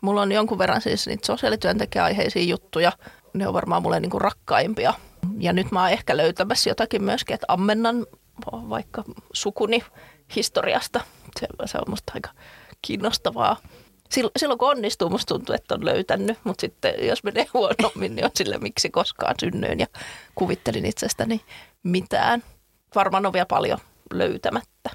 Mulla 0.00 0.22
on 0.22 0.32
jonkun 0.32 0.58
verran 0.58 0.80
siis 0.80 1.06
niitä 1.06 1.26
sosiaalityöntekijäaiheisia 1.26 2.42
juttuja. 2.42 2.92
Ne 3.34 3.48
on 3.48 3.54
varmaan 3.54 3.82
mulle 3.82 4.00
niinku 4.00 4.18
rakkaimpia. 4.18 4.94
Ja 5.38 5.52
nyt 5.52 5.70
mä 5.70 5.82
oon 5.82 5.90
ehkä 5.90 6.16
löytämässä 6.16 6.70
jotakin 6.70 7.04
myöskin, 7.04 7.34
että 7.34 7.44
ammennan 7.48 8.06
vaikka 8.52 9.04
sukuni 9.32 9.82
historiasta. 10.36 11.00
Se, 11.40 11.46
se 11.64 11.78
on 11.78 11.84
musta 11.90 12.12
aika 12.14 12.30
kiinnostavaa. 12.82 13.56
Silloin 14.38 14.58
kun 14.58 14.70
onnistuu, 14.70 15.10
musta 15.10 15.34
tuntuu, 15.34 15.54
että 15.54 15.74
on 15.74 15.84
löytänyt, 15.84 16.38
mutta 16.44 16.60
sitten 16.60 17.06
jos 17.06 17.24
menee 17.24 17.46
huonommin, 17.54 18.16
niin 18.16 18.24
on 18.24 18.30
sille 18.34 18.58
miksi 18.58 18.90
koskaan 18.90 19.34
synnyin 19.40 19.80
ja 19.80 19.86
kuvittelin 20.34 20.86
itsestäni 20.86 21.40
mitään. 21.86 22.42
Varmaan 22.94 23.26
on 23.26 23.32
vielä 23.32 23.46
paljon 23.46 23.78
löytämättä. 24.12 24.90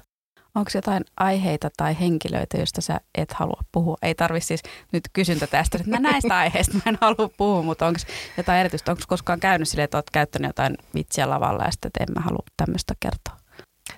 Onko 0.54 0.70
jotain 0.74 1.04
aiheita 1.16 1.70
tai 1.76 2.00
henkilöitä, 2.00 2.58
joista 2.58 2.80
sä 2.80 3.00
et 3.14 3.32
halua 3.32 3.60
puhua? 3.72 3.96
Ei 4.02 4.14
tarvi 4.14 4.40
siis 4.40 4.62
nyt 4.92 5.04
kysyntä 5.12 5.46
tästä, 5.46 5.78
että 5.78 5.90
mä 5.90 5.98
näistä 5.98 6.36
aiheista 6.36 6.74
mä 6.74 6.82
en 6.86 6.98
halua 7.00 7.30
puhua, 7.36 7.62
mutta 7.62 7.86
onko 7.86 8.00
jotain 8.36 8.60
erityistä? 8.60 8.90
Onko 8.90 9.02
koskaan 9.08 9.40
käynyt 9.40 9.68
silleen, 9.68 9.84
että 9.84 9.98
oot 9.98 10.10
käyttänyt 10.10 10.48
jotain 10.48 10.78
vitsiä 10.94 11.30
lavalla 11.30 11.64
ja 11.64 11.70
sitten, 11.70 11.88
että 11.88 12.04
en 12.04 12.14
mä 12.14 12.20
halua 12.20 12.44
tämmöistä 12.56 12.94
kertoa? 13.00 13.36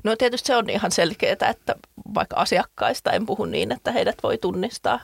No 0.05 0.17
tietysti 0.17 0.47
se 0.47 0.57
on 0.57 0.71
ihan 0.71 0.91
selkeää, 0.91 1.51
että 1.51 1.75
vaikka 2.15 2.37
asiakkaista 2.37 3.13
en 3.13 3.27
puhu 3.27 3.45
niin, 3.45 3.73
että 3.73 3.93
heidät 3.93 4.17
voi 4.23 4.39
tunnistaa. 4.39 5.01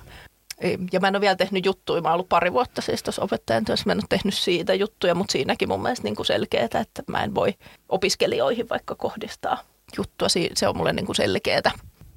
Ja 0.92 1.00
mä 1.00 1.08
en 1.08 1.16
ole 1.16 1.20
vielä 1.20 1.36
tehnyt 1.36 1.66
juttuja, 1.66 2.02
mä 2.02 2.08
oon 2.08 2.14
ollut 2.14 2.28
pari 2.28 2.52
vuotta 2.52 2.80
siis 2.80 3.02
tuossa 3.02 3.22
opettajan 3.22 3.64
työssä, 3.64 3.82
mä 3.86 3.92
en 3.92 3.98
ole 3.98 4.04
tehnyt 4.08 4.34
siitä 4.34 4.74
juttuja, 4.74 5.14
mutta 5.14 5.32
siinäkin 5.32 5.68
mun 5.68 5.82
mielestä 5.82 6.04
niin 6.04 6.26
selkeää, 6.26 6.64
että 6.64 7.02
mä 7.06 7.24
en 7.24 7.34
voi 7.34 7.54
opiskelijoihin 7.88 8.68
vaikka 8.68 8.94
kohdistaa 8.94 9.62
juttua, 9.96 10.28
se 10.54 10.68
on 10.68 10.76
mulle 10.76 10.92
niin 10.92 11.06
kuin 11.06 11.16
selkeää. 11.16 11.72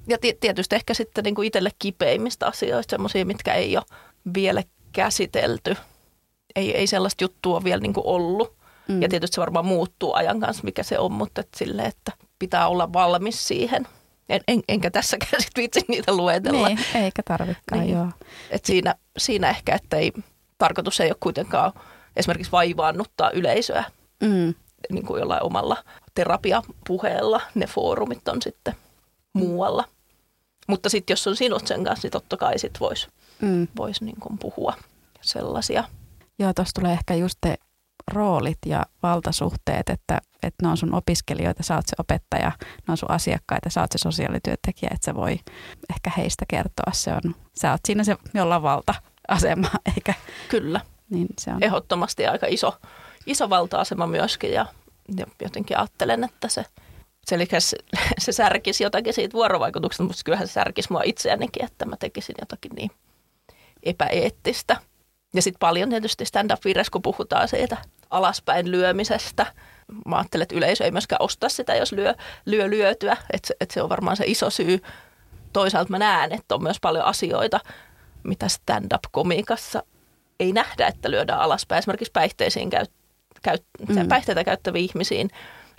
Ja 0.08 0.18
tietysti 0.40 0.76
ehkä 0.76 0.94
sitten 0.94 1.24
niin 1.24 1.34
kuin 1.34 1.46
itselle 1.46 1.70
kipeimmistä 1.78 2.46
asioista, 2.46 2.90
semmoisia, 2.90 3.26
mitkä 3.26 3.54
ei 3.54 3.76
ole 3.76 3.84
vielä 4.34 4.62
käsitelty. 4.92 5.76
Ei, 6.56 6.76
ei 6.76 6.86
sellaista 6.86 7.24
juttua 7.24 7.64
vielä 7.64 7.80
niin 7.80 7.94
kuin 7.94 8.06
ollut. 8.06 8.56
Mm. 8.88 9.02
Ja 9.02 9.08
tietysti 9.08 9.34
se 9.34 9.40
varmaan 9.40 9.66
muuttuu 9.66 10.14
ajan 10.14 10.40
kanssa, 10.40 10.64
mikä 10.64 10.82
se 10.82 10.98
on, 10.98 11.12
mutta 11.12 11.40
et 11.40 11.48
sille, 11.56 11.82
että 11.82 12.12
pitää 12.38 12.68
olla 12.68 12.92
valmis 12.92 13.48
siihen. 13.48 13.86
En, 14.28 14.40
en, 14.48 14.62
enkä 14.68 14.90
tässäkään 14.90 15.42
sit 15.42 15.56
viitsi 15.56 15.80
niitä 15.88 16.16
luetella. 16.16 16.68
Niin, 16.68 16.78
eikä 16.94 17.22
tarvikaan, 17.22 17.80
niin. 17.80 17.92
joo. 17.92 18.08
Et 18.50 18.64
siinä, 18.64 18.94
siinä 19.18 19.50
ehkä, 19.50 19.74
että 19.74 19.96
ei, 19.96 20.12
tarkoitus 20.58 21.00
ei 21.00 21.10
ole 21.10 21.16
kuitenkaan 21.20 21.72
esimerkiksi 22.16 22.52
vaivaannuttaa 22.52 23.30
yleisöä 23.30 23.84
mm. 24.20 24.54
niin 24.92 25.06
kuin 25.06 25.20
jollain 25.20 25.42
omalla 25.42 25.76
terapiapuheella. 26.14 27.40
Ne 27.54 27.66
foorumit 27.66 28.28
on 28.28 28.42
sitten 28.42 28.74
muualla. 29.32 29.84
Mutta 30.66 30.88
sitten 30.88 31.12
jos 31.12 31.26
on 31.26 31.36
sinut 31.36 31.66
sen 31.66 31.84
kanssa, 31.84 32.06
niin 32.06 32.12
totta 32.12 32.36
kai 32.36 32.58
sit 32.58 32.80
voisi 32.80 33.08
mm. 33.40 33.68
vois 33.76 34.00
niin 34.00 34.16
puhua 34.40 34.74
sellaisia. 35.20 35.84
Joo, 36.38 36.52
tuossa 36.54 36.80
tulee 36.80 36.92
ehkä 36.92 37.14
just 37.14 37.38
te 37.40 37.56
roolit 38.12 38.58
ja 38.66 38.86
valtasuhteet, 39.02 39.88
että, 39.88 40.20
että 40.42 40.66
ne 40.66 40.68
on 40.68 40.76
sun 40.76 40.94
opiskelijoita, 40.94 41.62
sä 41.62 41.76
oot 41.76 41.86
se 41.86 41.96
opettaja, 41.98 42.52
ne 42.60 42.92
on 42.92 42.96
sun 42.96 43.10
asiakkaita, 43.10 43.70
sä 43.70 43.80
oot 43.80 43.92
se 43.92 43.98
sosiaalityöntekijä, 43.98 44.90
että 44.94 45.04
se 45.04 45.14
voi 45.14 45.40
ehkä 45.90 46.10
heistä 46.16 46.44
kertoa. 46.48 46.92
Se 46.92 47.12
on, 47.12 47.34
sä 47.60 47.70
oot 47.70 47.80
siinä 47.86 48.04
se, 48.04 48.16
jolla 48.34 48.62
valta-asema, 48.62 49.68
eikä... 49.96 50.14
Kyllä. 50.48 50.80
Niin 51.10 51.28
se 51.40 51.50
on. 51.50 51.62
Ehdottomasti 51.64 52.26
aika 52.26 52.46
iso, 52.46 52.78
iso 53.26 53.50
valta-asema 53.50 54.06
myöskin 54.06 54.52
ja, 54.52 54.66
ja 55.16 55.26
jotenkin 55.42 55.78
ajattelen, 55.78 56.24
että 56.24 56.48
se, 56.48 56.64
se, 57.26 57.34
eli 57.34 57.46
se, 57.58 57.76
se 58.18 58.32
särkisi 58.32 58.84
jotakin 58.84 59.14
siitä 59.14 59.32
vuorovaikutuksesta, 59.32 60.02
mutta 60.02 60.22
kyllähän 60.24 60.48
se 60.48 60.52
särkisi 60.52 60.92
mua 60.92 61.02
itseänikin, 61.04 61.64
että 61.64 61.86
mä 61.86 61.96
tekisin 61.96 62.34
jotakin 62.40 62.72
niin 62.74 62.90
epäeettistä– 63.82 64.76
ja 65.34 65.42
sitten 65.42 65.58
paljon 65.58 65.90
tietysti 65.90 66.24
stand-up 66.24 66.62
kun 66.92 67.02
puhutaan 67.02 67.48
siitä 67.48 67.76
alaspäin 68.10 68.70
lyömisestä. 68.70 69.46
Mä 70.06 70.16
ajattelen, 70.16 70.42
että 70.42 70.54
yleisö 70.54 70.84
ei 70.84 70.90
myöskään 70.90 71.22
osta 71.22 71.48
sitä, 71.48 71.74
jos 71.74 71.92
lyö, 71.92 72.14
lyö 72.46 72.70
lyötyä. 72.70 73.16
Että 73.32 73.54
et 73.60 73.70
se 73.70 73.82
on 73.82 73.88
varmaan 73.88 74.16
se 74.16 74.24
iso 74.26 74.50
syy. 74.50 74.80
Toisaalta 75.52 75.90
mä 75.90 75.98
näen, 75.98 76.32
että 76.32 76.54
on 76.54 76.62
myös 76.62 76.80
paljon 76.80 77.04
asioita, 77.04 77.60
mitä 78.22 78.48
stand-up-komiikassa 78.48 79.82
ei 80.40 80.52
nähdä, 80.52 80.86
että 80.86 81.10
lyödään 81.10 81.40
alaspäin. 81.40 81.78
Esimerkiksi 81.78 82.12
päihteisiin 82.12 82.70
käy, 82.70 82.86
käy, 83.42 83.56
mm. 83.88 84.08
päihteitä 84.08 84.44
käyttäviin 84.44 84.84
ihmisiin 84.84 85.30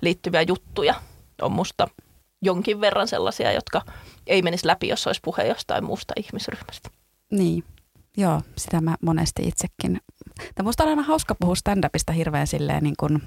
liittyviä 0.02 0.42
juttuja 0.42 0.96
on 1.42 1.52
musta 1.52 1.88
jonkin 2.42 2.82
verran 2.82 3.08
sellaisia, 3.08 3.52
jotka 3.52 3.82
ei 4.28 4.42
menisi 4.42 4.68
läpi, 4.68 4.88
jos 4.88 5.08
olisi 5.08 5.22
puhe 5.24 5.44
jostain 5.44 5.84
muusta 5.84 6.14
ihmisryhmästä. 6.18 6.90
Niin. 7.32 7.64
Joo, 8.18 8.42
sitä 8.58 8.82
mä 8.82 8.96
monesti 9.02 9.48
itsekin. 9.48 10.02
Musta 10.64 10.84
on 10.84 10.90
aina 10.90 11.04
hauska 11.04 11.36
puhua 11.36 11.56
stand-upista 11.56 12.14
hirveän 12.14 12.48
silleen 12.48 12.84
niin 12.84 12.96
kuin, 13.00 13.22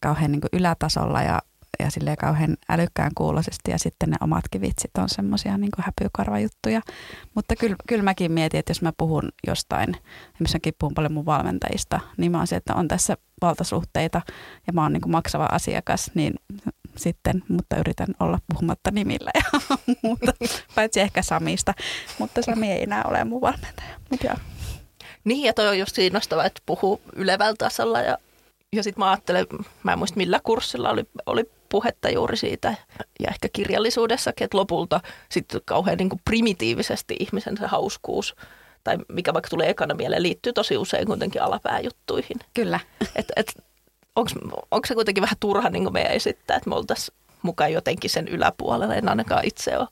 kauhean 0.00 0.32
niin 0.32 0.40
kuin 0.40 0.48
ylätasolla 0.52 1.22
ja, 1.22 1.38
ja 1.78 1.90
silleen 1.90 2.16
kauhean 2.16 2.56
älykkään 2.68 3.10
kuuloisesti 3.14 3.70
ja 3.70 3.78
sitten 3.78 4.10
ne 4.10 4.16
omatkin 4.20 4.60
vitsit 4.60 4.90
on 4.98 5.08
semmoisia 5.08 5.58
niin 5.58 5.70
häpykarvajuttuja. 5.78 6.80
Mutta 7.34 7.56
kyllä, 7.56 7.76
kyllä 7.88 8.02
mäkin 8.02 8.32
mietin, 8.32 8.60
että 8.60 8.70
jos 8.70 8.82
mä 8.82 8.92
puhun 8.98 9.28
jostain, 9.46 9.96
esimerkiksi 10.34 10.76
puhun 10.78 10.94
paljon 10.94 11.12
mun 11.12 11.26
valmentajista, 11.26 12.00
niin 12.16 12.32
mä 12.32 12.38
oon 12.38 12.46
se, 12.46 12.56
että 12.56 12.74
on 12.74 12.88
tässä 12.88 13.16
valtasuhteita 13.42 14.22
ja 14.66 14.72
mä 14.72 14.82
oon 14.82 14.92
niin 14.92 15.00
kuin 15.00 15.12
maksava 15.12 15.48
asiakas, 15.52 16.10
niin 16.14 16.34
sitten, 16.96 17.42
mutta 17.48 17.76
yritän 17.76 18.14
olla 18.20 18.38
puhumatta 18.52 18.90
nimillä 18.90 19.30
ja 19.34 19.60
muuta, 20.02 20.32
paitsi 20.74 21.00
ehkä 21.00 21.22
Samista, 21.22 21.74
mutta 22.18 22.42
Sami 22.42 22.72
ei 22.72 22.82
enää 22.82 23.04
ole 23.08 23.24
mun 23.24 23.40
valmentaja. 23.40 24.00
Mut 24.10 24.24
joo. 24.24 24.36
Niin, 25.24 25.46
ja 25.46 25.52
toi 25.52 25.68
on 25.68 25.78
just 25.78 25.96
kiinnostavaa, 25.96 26.44
että 26.44 26.62
puhuu 26.66 27.00
ylevällä 27.16 27.54
tasolla 27.58 28.00
ja, 28.00 28.18
ja 28.72 28.82
sitten 28.82 29.04
mä 29.04 29.10
ajattelen, 29.10 29.46
mä 29.82 29.92
en 29.92 29.98
muista 29.98 30.16
millä 30.16 30.40
kurssilla 30.44 30.90
oli, 30.90 31.04
oli 31.26 31.50
puhetta 31.68 32.10
juuri 32.10 32.36
siitä 32.36 32.74
ja 33.20 33.30
ehkä 33.30 33.48
kirjallisuudessakin, 33.52 34.44
että 34.44 34.58
lopulta 34.58 35.00
sitten 35.28 35.60
kauhean 35.64 35.98
niin 35.98 36.08
kuin 36.08 36.20
primitiivisesti 36.24 37.16
ihmisen 37.20 37.56
se 37.56 37.66
hauskuus 37.66 38.36
tai 38.84 38.98
mikä 39.08 39.32
vaikka 39.32 39.48
tulee 39.48 39.70
ekana 39.70 39.94
mieleen, 39.94 40.22
liittyy 40.22 40.52
tosi 40.52 40.76
usein 40.76 41.06
kuitenkin 41.06 41.42
alapääjuttuihin. 41.42 42.36
Kyllä. 42.54 42.80
Et, 43.16 43.26
et, 43.36 43.52
onko 44.16 44.86
se 44.86 44.94
kuitenkin 44.94 45.22
vähän 45.22 45.36
turha 45.40 45.70
niin 45.70 45.92
meidän 45.92 46.12
esittää, 46.12 46.56
että 46.56 46.70
me 46.70 46.76
oltaisiin 46.76 47.16
mukaan 47.42 47.72
jotenkin 47.72 48.10
sen 48.10 48.28
yläpuolella, 48.28 48.94
en 48.94 49.08
ainakaan 49.08 49.44
itse 49.44 49.78
ole. 49.78 49.88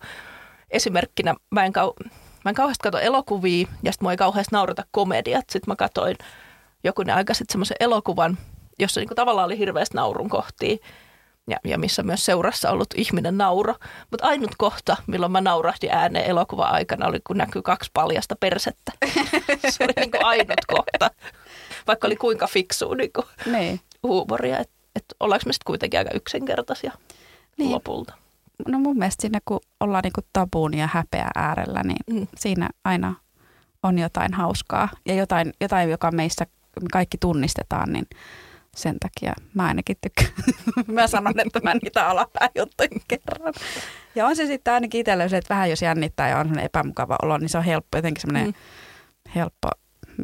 Esimerkkinä 0.70 1.34
mä 1.50 1.64
en, 1.64 1.72
kau- 1.72 2.08
mä 2.44 2.48
en 2.50 2.54
kauheasti 2.54 2.82
katso 2.82 2.98
elokuvia 2.98 3.68
ja 3.82 3.92
sitten 3.92 4.04
mua 4.04 4.10
ei 4.10 4.16
kauheasti 4.16 4.54
naurata 4.54 4.84
komediat. 4.90 5.44
Sitten 5.50 5.70
mä 5.70 5.76
katsoin 5.76 6.16
jokunen 6.84 7.16
aika 7.16 7.34
sitten 7.34 7.52
semmoisen 7.52 7.76
elokuvan, 7.80 8.38
jossa 8.78 9.00
niin 9.00 9.08
tavallaan 9.16 9.46
oli 9.46 9.58
hirveästi 9.58 9.96
naurun 9.96 10.28
kohtia 10.28 10.76
ja, 11.48 11.56
ja 11.64 11.78
missä 11.78 12.02
myös 12.02 12.24
seurassa 12.24 12.70
ollut 12.70 12.94
ihminen 12.96 13.38
nauro. 13.38 13.74
Mutta 14.10 14.26
ainut 14.26 14.50
kohta, 14.58 14.96
milloin 15.06 15.32
mä 15.32 15.40
naurahdin 15.40 15.90
ääneen 15.90 16.24
elokuvan 16.24 16.70
aikana, 16.72 17.06
oli 17.06 17.20
kun 17.26 17.36
näkyy 17.36 17.62
kaksi 17.62 17.90
paljasta 17.94 18.36
persettä. 18.36 18.92
Se 19.70 19.84
oli 19.84 19.92
niin 19.96 20.10
kuin 20.10 20.24
ainut 20.24 20.64
kohta, 20.66 21.10
vaikka 21.86 22.06
oli 22.06 22.16
kuinka 22.16 22.46
fiksua 22.46 22.94
niin 22.94 23.12
kuin 23.12 23.26
niin. 23.46 23.80
Huumoria. 24.02 24.58
Että 24.58 24.74
et 24.96 25.04
ollaanko 25.20 25.42
me 25.46 25.52
sitten 25.52 25.66
kuitenkin 25.66 25.98
aika 25.98 26.10
yksinkertaisia 26.14 26.92
niin. 27.58 27.70
lopulta. 27.70 28.14
No 28.68 28.78
mun 28.78 28.98
mielestä 28.98 29.22
siinä 29.22 29.40
kun 29.44 29.60
ollaan 29.80 30.02
niin 30.02 30.12
kuin 30.12 30.26
tabuun 30.32 30.74
ja 30.74 30.88
häpeä 30.92 31.30
äärellä, 31.34 31.82
niin 31.82 32.20
mm. 32.20 32.26
siinä 32.36 32.68
aina 32.84 33.14
on 33.82 33.98
jotain 33.98 34.34
hauskaa 34.34 34.88
ja 35.06 35.14
jotain, 35.14 35.52
jotain 35.60 35.90
joka 35.90 36.10
meissä 36.10 36.46
kaikki 36.92 37.18
tunnistetaan, 37.18 37.92
niin 37.92 38.06
sen 38.76 38.96
takia 39.00 39.32
mä 39.54 39.66
ainakin 39.66 39.96
tykkään. 40.00 40.30
mä 40.86 41.06
sanon, 41.06 41.40
että 41.40 41.60
mä 41.62 41.74
niitä 41.74 42.06
alapäin 42.08 42.50
juttuja 42.54 42.88
kerran. 43.08 43.54
Ja 44.14 44.26
on 44.26 44.36
se 44.36 44.46
sitten 44.46 44.74
ainakin 44.74 45.00
itselle 45.00 45.28
se, 45.28 45.36
että 45.36 45.54
vähän 45.54 45.70
jos 45.70 45.82
jännittää 45.82 46.28
ja 46.28 46.38
on 46.38 46.58
epämukava 46.58 47.16
olo, 47.22 47.38
niin 47.38 47.48
se 47.48 47.58
on 47.58 47.64
helppo, 47.64 47.98
jotenkin 47.98 48.20
semmoinen 48.20 48.46
mm. 48.46 48.54
helppo 49.34 49.68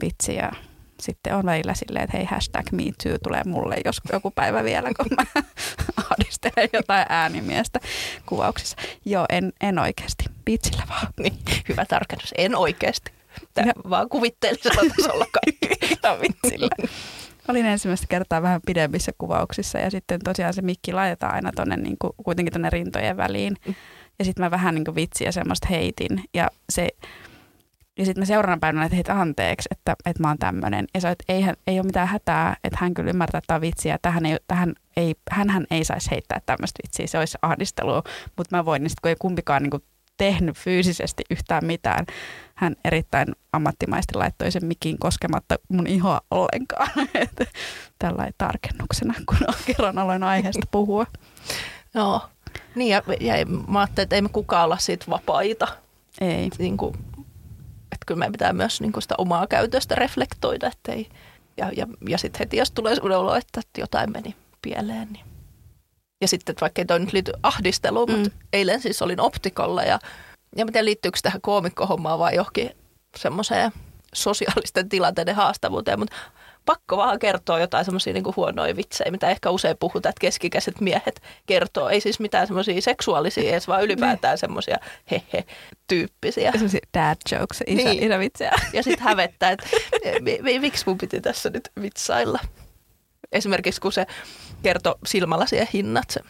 vitsi 0.03 0.35
ja 0.35 0.53
sitten 1.01 1.35
on 1.35 1.47
välillä 1.47 1.75
silleen, 1.75 2.05
että 2.05 2.17
hei 2.17 2.27
hashtag 2.27 2.73
me 2.73 2.83
too 3.03 3.19
tulee 3.23 3.43
mulle 3.47 3.77
jos 3.85 4.01
joku 4.13 4.31
päivä 4.31 4.65
vielä, 4.65 4.91
kun 4.97 5.07
mä 5.17 5.43
ahdistelen 6.11 6.69
jotain 6.73 7.07
äänimiestä 7.09 7.81
kuvauksissa. 8.27 8.77
Joo, 9.05 9.27
en, 9.29 9.53
en 9.61 9.79
oikeasti. 9.79 10.25
Vitsillä 10.47 10.83
vaan. 10.89 11.07
Niin, 11.21 11.39
hyvä 11.69 11.85
tarkennus. 11.85 12.35
En 12.39 12.57
oikeasti. 12.57 13.13
Tää 13.55 13.65
Ja- 13.67 13.91
vaan 13.91 14.09
kuvitteellisella 14.09 14.91
tasolla 14.97 15.27
kaikki. 15.33 15.69
Vitsillä. 16.23 16.69
Olin 17.49 17.67
ensimmäistä 17.67 18.07
kertaa 18.09 18.43
vähän 18.43 18.61
pidemmissä 18.67 19.13
kuvauksissa 19.19 19.79
ja 19.79 19.91
sitten 19.91 20.21
tosiaan 20.25 20.55
se 20.55 20.63
mikki 20.63 20.93
laitetaan 20.93 21.35
aina 21.35 21.53
tonne 21.57 21.77
niin 21.77 21.97
kuin, 21.99 22.13
kuitenkin 22.25 22.53
tonne 22.53 22.71
rintojen 22.71 23.17
väliin. 23.17 23.57
Ja 24.19 24.25
sitten 24.25 24.45
mä 24.45 24.51
vähän 24.51 24.75
niin 24.75 24.85
kuin 24.85 24.95
vitsiä 24.95 25.33
semmoista 25.33 25.69
heitin 25.71 26.25
ja 26.35 26.49
se 26.71 26.89
ja 27.99 28.05
sitten 28.05 28.23
mä 28.23 28.25
seuraavana 28.25 28.61
päivänä 28.61 28.85
että 28.85 28.95
heitä 28.95 29.21
anteeksi, 29.21 29.69
että, 29.71 29.97
että 30.07 30.23
mä 30.23 30.29
oon 30.29 30.39
tämmöinen. 30.39 30.87
Ja 30.95 31.01
sä 31.01 31.11
että 31.11 31.25
ei, 31.29 31.45
ei 31.67 31.79
ole 31.79 31.87
mitään 31.87 32.09
hätää, 32.09 32.57
että 32.65 32.79
hän 32.81 32.95
kyllä 32.95 33.11
ymmärtää, 33.11 33.39
että 33.39 33.47
tämä 33.47 33.57
on 33.57 33.61
vitsiä. 33.61 33.99
Tähän 34.03 34.27
ei, 34.27 34.37
tähän 34.49 34.75
ei, 34.97 35.15
hänhän 35.31 35.67
ei 35.71 35.85
saisi 35.85 36.11
heittää 36.11 36.41
tämmöistä 36.47 36.81
vitsiä, 36.83 37.07
se 37.07 37.19
olisi 37.19 37.39
ahdistelua. 37.43 38.03
Mutta 38.37 38.57
mä 38.57 38.65
voin, 38.65 38.83
niin 38.83 38.91
sit, 38.91 39.01
kun 39.01 39.09
ei 39.09 39.17
kumpikaan 39.19 39.63
niin 39.63 39.71
kuin 39.71 39.83
tehnyt 40.17 40.59
fyysisesti 40.59 41.23
yhtään 41.31 41.65
mitään, 41.65 42.07
hän 42.55 42.77
erittäin 42.85 43.29
ammattimaisesti 43.53 44.15
laittoi 44.15 44.51
sen 44.51 44.65
mikin 44.65 44.99
koskematta 44.99 45.57
mun 45.69 45.87
ihoa 45.87 46.21
ollenkaan. 46.31 46.91
Että 47.15 47.47
Tällainen 47.99 48.35
tarkennuksena, 48.39 49.15
kun 49.27 49.39
kerran 49.67 49.99
aloin 49.99 50.23
aiheesta 50.23 50.67
puhua. 50.71 51.07
Joo. 51.95 52.21
Niin, 52.75 52.91
ja, 52.91 53.03
ja 53.21 53.47
mä 53.47 53.81
ajattelin, 53.81 54.05
että 54.05 54.17
ei 54.17 54.23
me 54.23 54.29
kukaan 54.29 54.65
olla 54.65 54.79
siitä 54.79 55.05
vapaita. 55.09 55.69
Ei. 56.21 56.51
Niin 56.59 56.77
kuin, 56.77 56.95
että 57.95 58.07
kyllä 58.07 58.19
meidän 58.19 58.33
pitää 58.33 58.53
myös 58.53 58.81
niin 58.81 58.93
kuin 58.93 59.03
sitä 59.03 59.15
omaa 59.19 59.47
käytöstä 59.47 59.95
reflektoida. 59.95 60.67
Ettei, 60.67 61.09
ja 61.57 61.71
ja, 61.77 61.87
ja 62.09 62.19
sitten 62.19 62.39
heti, 62.39 62.57
jos 62.57 62.71
tulee 62.71 62.95
sellainen 62.95 63.19
olo, 63.19 63.35
että 63.35 63.61
jotain 63.79 64.13
meni 64.13 64.37
pieleen, 64.63 65.09
niin 65.13 65.25
ja 66.21 66.29
sitten, 66.29 66.53
että 66.53 66.61
vaikka 66.61 66.81
ei 66.81 66.87
toi 66.87 66.99
nyt 66.99 67.13
liity 67.13 67.33
ahdisteluun, 67.43 68.11
mm. 68.11 68.19
mutta 68.19 68.39
eilen 68.53 68.81
siis 68.81 69.03
olin 69.03 69.21
optikolla 69.21 69.83
ja, 69.83 69.99
ja 70.57 70.65
mä 70.65 70.71
tiedän 70.71 70.85
liittyykö 70.85 71.19
tähän 71.23 71.41
koomikkohommaan 71.41 72.19
vai 72.19 72.35
johonkin 72.35 72.71
semmoiseen 73.17 73.73
sosiaalisten 74.15 74.89
tilanteiden 74.89 75.35
haastavuuteen, 75.35 75.99
mutta 75.99 76.17
pakko 76.67 76.97
vaan 76.97 77.19
kertoa 77.19 77.61
jotain 77.61 77.85
semmoisia 77.85 78.13
niinku 78.13 78.33
huonoja 78.37 78.77
vitsejä, 78.77 79.11
mitä 79.11 79.29
ehkä 79.31 79.51
usein 79.51 79.77
puhutaan, 79.81 80.11
että 80.11 80.21
keskikäiset 80.21 80.81
miehet 80.81 81.23
kertoo. 81.47 81.89
Ei 81.89 82.01
siis 82.01 82.21
mitään 82.21 82.47
semmoisia 82.47 82.81
seksuaalisia 82.81 83.51
edes, 83.51 83.69
vaan 83.69 83.85
ylipäätään 83.85 84.39
semmoisia 84.39 84.77
hehe-tyyppisiä. 85.11 86.53
Sellaisia 86.53 86.81
dad 86.95 87.17
jokes, 87.33 87.61
isä, 87.67 87.77
Niin. 87.77 87.89
niin. 87.91 88.03
isävitsejä. 88.03 88.53
Ja 88.73 88.83
sitten 88.83 89.05
hävettää, 89.05 89.51
että 89.51 89.67
mi- 90.21 90.39
mi- 90.43 90.59
miksi 90.59 90.85
mun 90.87 90.99
piti 90.99 91.21
tässä 91.21 91.51
nyt 91.51 91.69
vitsailla. 91.83 92.39
Esimerkiksi 93.33 93.81
kun 93.81 93.93
se 93.93 94.07
kertoi 94.63 94.95
silmälasien 95.07 95.69
hinnat, 95.73 96.11
se 96.11 96.21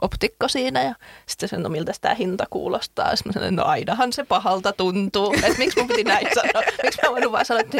optikko 0.00 0.48
siinä 0.48 0.82
ja 0.82 0.94
sitten 1.26 1.48
se, 1.48 1.56
no 1.56 1.68
miltä 1.68 1.92
tämä 2.00 2.14
hinta 2.14 2.44
kuulostaa. 2.50 3.16
Sitten 3.16 3.30
mä 3.30 3.32
sanoin, 3.32 3.56
no 3.56 3.64
ainahan 3.64 4.12
se 4.12 4.24
pahalta 4.24 4.72
tuntuu. 4.72 5.32
Että 5.32 5.58
miksi 5.58 5.80
mun 5.80 5.88
piti 5.88 6.04
näin 6.04 6.26
sanoa? 6.34 6.62
Miksi 6.82 7.00
mä 7.02 7.10
voinut 7.10 7.32
vaan 7.32 7.44
sanoa, 7.44 7.60
että 7.60 7.78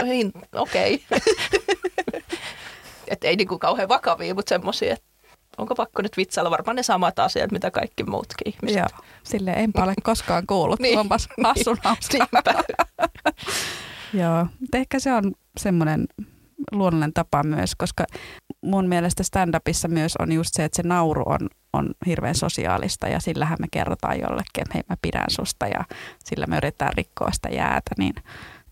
okei. 0.54 1.04
että 3.10 3.28
ei 3.28 3.36
niinku 3.36 3.58
kauhean 3.58 3.88
vakavia, 3.88 4.34
mutta 4.34 4.48
semmoisia, 4.48 4.92
että 4.92 5.06
onko 5.58 5.74
pakko 5.74 6.02
nyt 6.02 6.16
vitsailla 6.16 6.50
varmaan 6.50 6.76
ne 6.76 6.82
samat 6.82 7.18
asiat, 7.18 7.52
mitä 7.52 7.70
kaikki 7.70 8.04
muutkin 8.04 8.52
ihmiset. 8.52 8.78
Joo, 8.78 9.04
sille 9.22 9.50
enpä 9.50 9.84
ole 9.84 9.94
koskaan 10.02 10.46
kuullut. 10.46 10.80
Niin. 10.80 10.90
niin. 10.90 10.98
Onpas 10.98 11.28
hassun. 11.44 11.78
Niinpä. 12.12 12.54
Joo, 14.22 14.46
ehkä 14.74 14.98
se 14.98 15.12
on 15.12 15.32
semmoinen 15.58 16.06
luonnollinen 16.72 17.12
tapa 17.12 17.42
myös, 17.42 17.74
koska 17.74 18.04
mun 18.62 18.88
mielestä 18.88 19.22
stand-upissa 19.22 19.88
myös 19.88 20.16
on 20.16 20.32
just 20.32 20.54
se, 20.54 20.64
että 20.64 20.76
se 20.76 20.82
nauru 20.82 21.22
on, 21.26 21.48
on 21.72 21.90
hirveän 22.06 22.34
sosiaalista 22.34 23.08
ja 23.08 23.20
sillähän 23.20 23.58
me 23.60 23.66
kerrotaan 23.70 24.20
jollekin, 24.20 24.62
että 24.62 24.74
hei 24.74 24.82
mä 24.88 24.96
pidän 25.02 25.30
susta 25.30 25.66
ja 25.66 25.84
sillä 26.24 26.46
me 26.46 26.56
yritetään 26.56 26.92
rikkoa 26.94 27.30
sitä 27.32 27.48
jäätä, 27.48 27.90
niin 27.98 28.14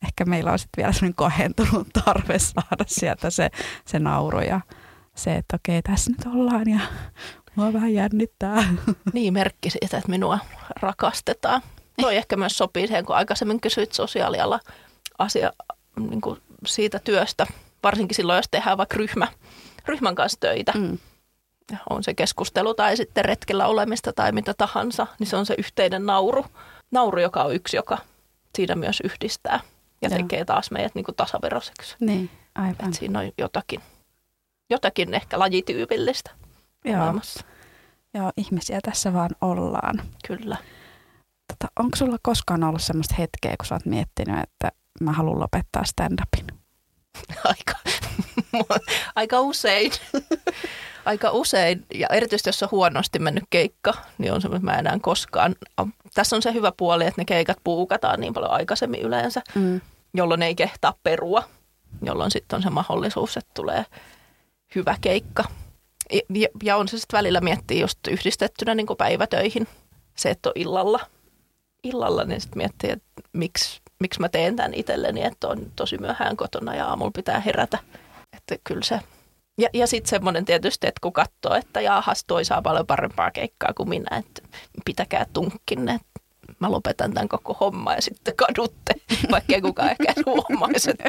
ehkä 0.05 0.25
meillä 0.25 0.53
on 0.53 0.59
sitten 0.59 0.83
vielä 0.83 0.93
semmoinen 0.93 1.15
kohentunut 1.15 1.89
tarve 2.05 2.39
saada 2.39 2.85
sieltä 2.87 3.31
se, 3.31 3.51
se 3.85 3.99
nauru 3.99 4.41
ja 4.41 4.61
se, 5.15 5.35
että 5.35 5.57
okei 5.57 5.83
tässä 5.83 6.11
nyt 6.11 6.35
ollaan 6.35 6.71
ja 6.71 6.81
mua 7.57 7.73
vähän 7.73 7.95
jännittää. 7.95 8.65
Niin, 9.13 9.33
merkki 9.33 9.71
siitä, 9.71 9.97
että 9.97 10.11
minua 10.11 10.39
rakastetaan. 10.81 11.63
Toi 12.01 12.17
ehkä 12.17 12.37
myös 12.37 12.59
sopii 12.59 12.87
siihen, 12.87 13.05
kun 13.05 13.17
aikaisemmin 13.17 13.61
kysyit 13.61 13.93
sosiaaliala 13.93 14.61
asia 15.19 15.53
niin 16.11 16.21
kuin 16.21 16.41
siitä 16.67 16.99
työstä, 16.99 17.47
varsinkin 17.83 18.15
silloin, 18.15 18.37
jos 18.37 18.49
tehdään 18.51 18.79
vaikka 18.79 18.97
ryhmä, 18.97 19.29
ryhmän 19.87 20.15
kanssa 20.15 20.41
töitä. 20.41 20.73
Mm. 20.77 20.99
On 21.91 22.05
se 22.05 22.15
keskustelu 22.15 22.75
tai 22.75 22.97
sitten 22.97 23.25
retkellä 23.25 23.67
olemista 23.67 24.13
tai 24.13 24.33
mitä 24.33 24.55
tahansa, 24.59 25.07
niin 25.19 25.27
se 25.27 25.37
on 25.37 25.47
se 25.47 25.55
yhteinen 25.59 26.07
nauru. 26.07 26.47
Nauru, 26.91 27.21
joka 27.21 27.43
on 27.43 27.55
yksi, 27.55 27.77
joka 27.77 27.99
siinä 28.57 28.75
myös 28.75 29.01
yhdistää 29.05 29.61
ja 30.03 30.09
Joo. 30.09 30.19
tekee 30.19 30.45
taas 30.45 30.71
meidät 30.71 30.95
niin 30.95 31.05
kuin 31.05 31.15
tasaveroiseksi. 31.15 31.97
Niin, 32.01 32.31
aivan. 32.55 32.89
Et 32.89 32.95
siinä 32.95 33.19
on 33.19 33.33
jotakin, 33.39 33.81
jotakin 34.71 35.15
ehkä 35.15 35.39
lajityypillistä 35.39 36.31
Joo. 36.85 36.97
maailmassa. 36.97 37.45
Joo, 38.15 38.33
ihmisiä 38.37 38.81
tässä 38.83 39.13
vaan 39.13 39.31
ollaan. 39.41 40.03
Kyllä. 40.27 40.57
Tota, 41.49 41.73
onko 41.79 41.97
sulla 41.97 42.17
koskaan 42.23 42.65
ollut 42.65 42.83
semmoista 42.83 43.15
hetkeä, 43.19 43.55
kun 43.59 43.67
sä 43.67 43.75
oot 43.75 43.87
miettinyt, 43.87 44.41
että 44.43 44.73
mä 45.01 45.13
haluan 45.13 45.41
lopettaa 45.41 45.83
stand-upin? 45.85 46.47
aika, 47.45 47.75
aika 49.17 49.41
usein. 49.41 49.93
aika 51.09 51.31
usein, 51.31 51.87
ja 51.95 52.07
erityisesti 52.13 52.49
jos 52.49 52.63
on 52.63 52.69
huonosti 52.73 53.19
mennyt 53.19 53.45
keikka, 53.51 53.95
niin 54.19 54.33
on 54.33 54.41
semmoinen, 54.43 54.61
että 54.69 54.73
mä 54.73 54.79
enää 54.79 54.99
koskaan. 55.03 55.55
Tässä 56.15 56.37
on 56.37 56.43
se 56.43 56.53
hyvä 56.55 56.73
puoli, 56.77 57.07
että 57.07 57.21
ne 57.21 57.25
keikat 57.25 57.59
puukataan 57.65 58.21
niin 58.21 58.35
paljon 58.35 58.51
aikaisemmin 58.53 59.01
yleensä, 59.01 59.43
Mm. 59.55 59.81
jolloin 60.15 60.43
ei 60.43 60.55
kehtaa 60.55 60.95
perua, 61.03 61.43
jolloin 62.03 62.31
sitten 62.31 62.57
on 62.57 62.63
se 62.63 62.71
mahdollisuus, 62.71 63.37
että 63.37 63.51
tulee 63.55 63.85
hyvä 64.75 64.97
keikka. 65.01 65.45
Ja, 66.13 66.49
ja- 66.63 66.77
on 66.77 66.89
se 66.89 66.99
sitten 66.99 67.19
välillä 67.19 67.41
miettii 67.41 67.81
just 67.81 67.99
yhdistettynä 68.11 68.75
niin 68.75 68.87
kuin 68.87 68.97
päivätöihin, 68.97 69.69
se, 70.17 70.31
että 70.31 70.49
on 70.49 70.53
illalla. 70.55 71.01
Illalla, 71.85 72.25
niin 72.25 72.41
sitten 72.41 72.59
miettii, 72.59 72.91
että 72.91 73.07
miksi, 73.33 73.81
miksi 74.01 74.21
mä 74.21 74.29
teen 74.29 74.57
tämän 74.57 74.75
itselleni, 74.75 75.23
että 75.25 75.49
on 75.49 75.73
tosi 75.77 75.99
myöhään 75.99 76.37
kotona 76.37 76.75
ja 76.75 76.87
aamulla 76.87 77.11
pitää 77.11 77.41
herätä. 77.41 77.79
Että 78.37 78.57
kyllä 78.65 78.85
se. 78.85 79.01
Ja, 79.59 79.69
ja 79.73 79.87
sitten 79.87 80.11
semmoinen 80.11 80.45
tietysti, 80.45 80.87
että 80.87 80.99
kun 81.03 81.13
katsoo, 81.13 81.55
että 81.55 81.81
jaahas, 81.81 82.25
toi 82.25 82.45
saa 82.45 82.63
paljon 82.63 82.87
parempaa 82.87 83.31
keikkaa 83.31 83.73
kuin 83.77 83.89
minä, 83.89 84.17
että 84.17 84.43
pitäkää 84.85 85.27
tunkkinne, 85.33 85.95
että 85.95 86.21
mä 86.59 86.71
lopetan 86.71 87.13
tämän 87.15 87.29
koko 87.29 87.57
homma 87.61 87.95
ja 87.95 88.03
sitten 88.03 88.37
kadutte, 88.37 88.95
vaikka 89.31 89.55
ei 89.55 89.61
kukaan 89.61 89.91
ehkä 89.91 90.15
huomaisi, 90.27 90.91
että 90.91 91.09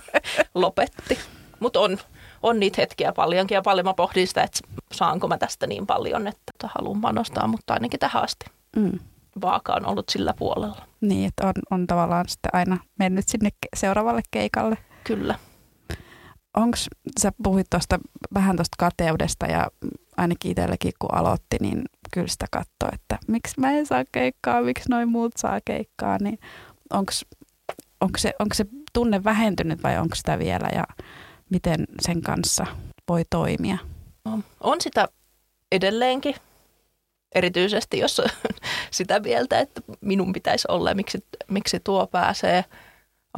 lopetti. 0.54 1.18
Mutta 1.60 1.80
on, 1.80 1.98
on 2.42 2.60
niitä 2.60 2.82
hetkiä 2.82 3.12
paljonkin 3.12 3.54
ja 3.54 3.62
paljon 3.62 3.86
mä 3.86 3.94
pohdin 3.94 4.28
sitä, 4.28 4.42
että 4.42 4.60
saanko 4.92 5.28
mä 5.28 5.38
tästä 5.38 5.66
niin 5.66 5.86
paljon, 5.86 6.26
että 6.26 6.68
haluan 6.74 7.00
panostaa, 7.00 7.46
mutta 7.46 7.74
ainakin 7.74 8.00
tähän 8.00 8.22
asti 8.22 8.46
Mm. 8.76 8.98
vaaka 9.40 9.74
on 9.74 9.86
ollut 9.86 10.08
sillä 10.08 10.34
puolella. 10.38 10.82
Niin, 11.00 11.28
että 11.28 11.46
on, 11.46 11.52
on 11.70 11.86
tavallaan 11.86 12.28
sitten 12.28 12.50
aina 12.52 12.76
mennyt 12.98 13.28
sinne 13.28 13.50
seuraavalle 13.76 14.22
keikalle. 14.30 14.78
Kyllä. 15.04 15.34
Onko, 16.56 16.76
sä 17.20 17.32
puhuit 17.42 17.66
tuosta 17.70 17.98
vähän 18.34 18.56
tuosta 18.56 18.74
kateudesta 18.78 19.46
ja 19.46 19.66
ainakin 20.16 20.50
itsellekin 20.50 20.92
kun 20.98 21.14
aloitti, 21.14 21.56
niin 21.60 21.84
kyllä 22.12 22.28
sitä 22.28 22.46
katsoi, 22.50 22.88
että 22.92 23.18
miksi 23.28 23.60
mä 23.60 23.72
en 23.72 23.86
saa 23.86 24.04
keikkaa, 24.12 24.62
miksi 24.62 24.90
noin 24.90 25.08
muut 25.08 25.32
saa 25.36 25.60
keikkaa, 25.64 26.18
niin 26.18 26.38
onko 28.00 28.18
se, 28.18 28.32
onko 28.38 28.54
se 28.54 28.66
tunne 28.92 29.24
vähentynyt 29.24 29.82
vai 29.82 29.98
onko 29.98 30.14
sitä 30.14 30.38
vielä 30.38 30.68
ja 30.74 30.84
miten 31.50 31.84
sen 32.00 32.22
kanssa 32.22 32.66
voi 33.08 33.22
toimia? 33.30 33.78
On 34.60 34.80
sitä 34.80 35.08
edelleenkin, 35.72 36.34
erityisesti 37.34 37.98
jos 37.98 38.22
sitä 38.90 39.20
mieltä, 39.20 39.60
että 39.60 39.80
minun 40.00 40.32
pitäisi 40.32 40.68
olla 40.70 40.94
miksi, 40.94 41.24
miksi 41.48 41.80
tuo 41.80 42.06
pääsee. 42.06 42.64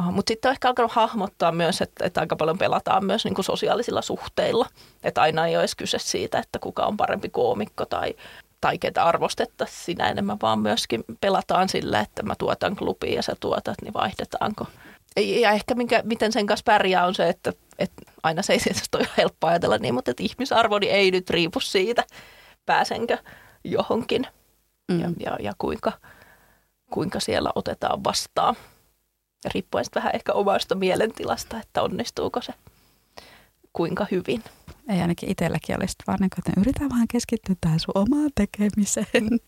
Mutta 0.02 0.30
sitten 0.30 0.48
on 0.48 0.52
ehkä 0.52 0.68
alkanut 0.68 0.92
hahmottaa 0.92 1.52
myös, 1.52 1.80
että, 1.80 2.06
että 2.06 2.20
aika 2.20 2.36
paljon 2.36 2.58
pelataan 2.58 3.04
myös 3.04 3.24
niin 3.24 3.34
kuin 3.34 3.44
sosiaalisilla 3.44 4.02
suhteilla. 4.02 4.66
Että 5.02 5.22
aina 5.22 5.46
ei 5.46 5.56
ole 5.56 5.62
edes 5.62 5.74
kyse 5.74 5.98
siitä, 5.98 6.38
että 6.38 6.58
kuka 6.58 6.86
on 6.86 6.96
parempi 6.96 7.28
koomikko 7.28 7.86
tai, 7.86 8.14
tai 8.60 8.78
ketä 8.78 9.04
arvostettaisiin 9.04 9.84
sinä 9.84 10.08
enemmän, 10.08 10.38
vaan 10.42 10.58
myöskin 10.58 11.04
pelataan 11.20 11.68
sillä, 11.68 12.00
että 12.00 12.22
mä 12.22 12.34
tuotan 12.38 12.76
klubiin 12.76 13.14
ja 13.14 13.22
sä 13.22 13.36
tuotat, 13.40 13.76
niin 13.82 13.94
vaihdetaanko. 13.94 14.66
Ja- 15.16 15.52
ehkä 15.52 15.74
minkä, 15.74 16.02
miten 16.04 16.32
sen 16.32 16.46
kanssa 16.46 16.64
pärjää 16.64 17.06
on 17.06 17.14
se, 17.14 17.28
että, 17.28 17.52
että 17.78 18.02
aina 18.22 18.42
se 18.42 18.52
ei 18.52 18.58
tietysti 18.58 18.96
ole 18.96 19.08
helppo 19.16 19.46
ajatella 19.46 19.78
niin, 19.78 19.94
mutta 19.94 20.10
että 20.10 20.22
ihmisarvoni 20.22 20.90
ei 20.90 21.10
nyt 21.10 21.30
riipu 21.30 21.60
siitä, 21.60 22.04
pääsenkö 22.66 23.18
johonkin 23.64 24.26
Mm. 24.92 25.00
ja, 25.00 25.10
ja, 25.20 25.36
ja 25.40 25.52
kuinka, 25.58 25.92
kuinka 26.90 27.20
siellä 27.20 27.50
otetaan 27.54 28.04
vastaan. 28.04 28.56
Riippuen 29.54 29.84
sitten 29.84 30.00
vähän 30.02 30.14
ehkä 30.14 30.32
omasta 30.32 30.74
mielentilasta, 30.74 31.60
että 31.60 31.82
onnistuuko 31.82 32.42
se 32.42 32.52
kuinka 33.72 34.06
hyvin. 34.10 34.44
Ei 34.88 35.00
ainakin 35.00 35.30
itselläkin 35.30 35.76
olisi 35.76 35.96
vaan 36.06 36.18
niin 36.20 36.30
kuin, 36.30 36.40
että 36.48 36.60
yritän 36.60 36.90
vaan 36.90 37.08
keskittyä 37.12 37.56
tähän 37.60 37.80
sun 37.80 37.92
omaan 37.94 38.30
tekemiseen. 38.34 39.28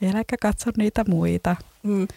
Niin 0.00 0.10
Eläkä 0.10 0.36
katso 0.42 0.70
niitä 0.76 1.04
muita. 1.08 1.56
Mm. 1.82 2.08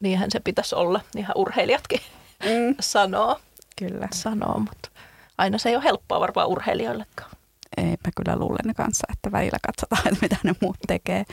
Niinhän 0.00 0.30
se 0.30 0.40
pitäisi 0.40 0.74
olla, 0.74 1.00
ihan 1.16 1.36
urheilijatkin 1.36 2.00
mm. 2.44 2.74
sanoo. 2.80 3.40
Kyllä. 3.78 4.08
sanoo, 4.12 4.58
mutta 4.58 4.90
aina 5.38 5.58
se 5.58 5.68
ei 5.68 5.76
ole 5.76 5.84
helppoa 5.84 6.20
varmaan 6.20 6.48
urheilijoillekaan. 6.48 7.30
Ei, 7.76 7.84
mä 7.84 8.10
kyllä 8.16 8.38
luulen 8.38 8.74
kanssa, 8.76 9.06
että 9.12 9.32
välillä 9.32 9.58
katsotaan, 9.66 10.02
että 10.12 10.22
mitä 10.22 10.36
ne 10.42 10.54
muut 10.60 10.76
tekee. 10.86 11.24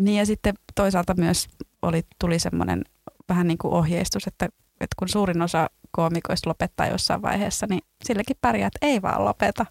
Niin 0.00 0.18
ja 0.18 0.26
sitten 0.26 0.54
toisaalta 0.74 1.14
myös 1.14 1.46
oli, 1.82 2.02
tuli 2.18 2.38
semmoinen 2.38 2.84
vähän 3.28 3.46
niin 3.46 3.58
kuin 3.58 3.74
ohjeistus, 3.74 4.26
että, 4.26 4.46
että 4.80 4.94
kun 4.98 5.08
suurin 5.08 5.42
osa 5.42 5.70
koomikoista 5.90 6.50
lopettaa 6.50 6.86
jossain 6.86 7.22
vaiheessa, 7.22 7.66
niin 7.70 7.80
silläkin 8.04 8.36
pärjää, 8.40 8.66
että 8.66 8.86
ei 8.86 9.02
vaan 9.02 9.24
lopeta. 9.24 9.66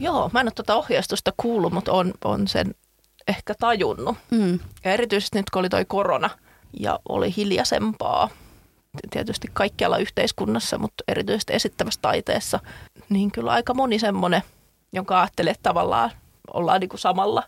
Joo, 0.00 0.30
mä 0.32 0.40
en 0.40 0.46
ole 0.46 0.52
tuota 0.52 0.76
ohjeistusta 0.76 1.32
kuullut, 1.36 1.72
mutta 1.72 1.92
on, 1.92 2.12
on 2.24 2.48
sen 2.48 2.74
ehkä 3.28 3.54
tajunnut. 3.60 4.16
Mm. 4.30 4.58
Ja 4.84 4.92
erityisesti 4.92 5.38
nyt 5.38 5.50
kun 5.50 5.60
oli 5.60 5.68
toi 5.68 5.84
korona 5.84 6.30
ja 6.80 6.98
oli 7.08 7.36
hiljaisempaa, 7.36 8.28
tietysti 9.10 9.48
kaikkialla 9.52 9.98
yhteiskunnassa, 9.98 10.78
mutta 10.78 11.04
erityisesti 11.08 11.52
esittävässä 11.52 12.00
taiteessa, 12.02 12.60
niin 13.08 13.32
kyllä 13.32 13.50
aika 13.52 13.74
moni 13.74 13.98
semmoinen, 13.98 14.42
jonka 14.92 15.20
ajattelee, 15.20 15.50
että 15.50 15.62
tavallaan 15.62 16.10
ollaan 16.54 16.80
niin 16.80 16.88
kuin 16.88 17.00
samalla 17.00 17.42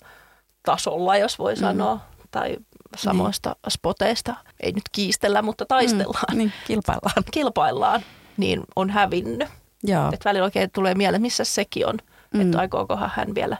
tasolla, 0.62 1.16
jos 1.16 1.38
voi 1.38 1.54
mm. 1.54 1.60
sanoa, 1.60 2.00
tai 2.30 2.56
samoista 2.96 3.48
niin. 3.50 3.72
spoteista, 3.72 4.34
ei 4.60 4.72
nyt 4.72 4.84
kiistellä, 4.92 5.42
mutta 5.42 5.66
taistellaan. 5.66 6.24
Mm, 6.32 6.38
niin, 6.38 6.52
kilpaillaan. 6.66 7.24
Kilpaillaan, 7.30 8.02
niin 8.36 8.60
on 8.76 8.90
hävinnyt. 8.90 9.48
Joo. 9.82 10.10
Et 10.12 10.24
välillä 10.24 10.44
oikein 10.44 10.70
tulee 10.70 10.94
mieleen, 10.94 11.22
missä 11.22 11.44
sekin 11.44 11.86
on, 11.86 11.98
mm. 12.34 12.40
että 12.40 12.58
aikookohan 12.58 13.10
hän 13.14 13.34
vielä 13.34 13.56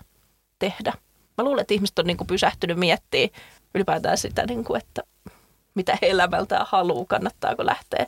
tehdä. 0.59 0.93
Mä 1.39 1.45
luulen, 1.45 1.61
että 1.61 1.75
ihmiset 1.75 1.99
on 1.99 2.07
niin 2.07 2.17
kuin 2.17 2.27
pysähtynyt 2.27 2.79
miettimään 2.79 3.31
ylipäätään 3.75 4.19
sitä, 4.19 4.47
niin 4.47 4.65
kuin, 4.65 4.83
että 4.83 5.03
mitä 5.75 5.99
he 6.03 6.11
elämältään 6.11 6.67
haluaa, 6.69 7.05
kannattaako 7.09 7.67
lähteä 7.67 8.07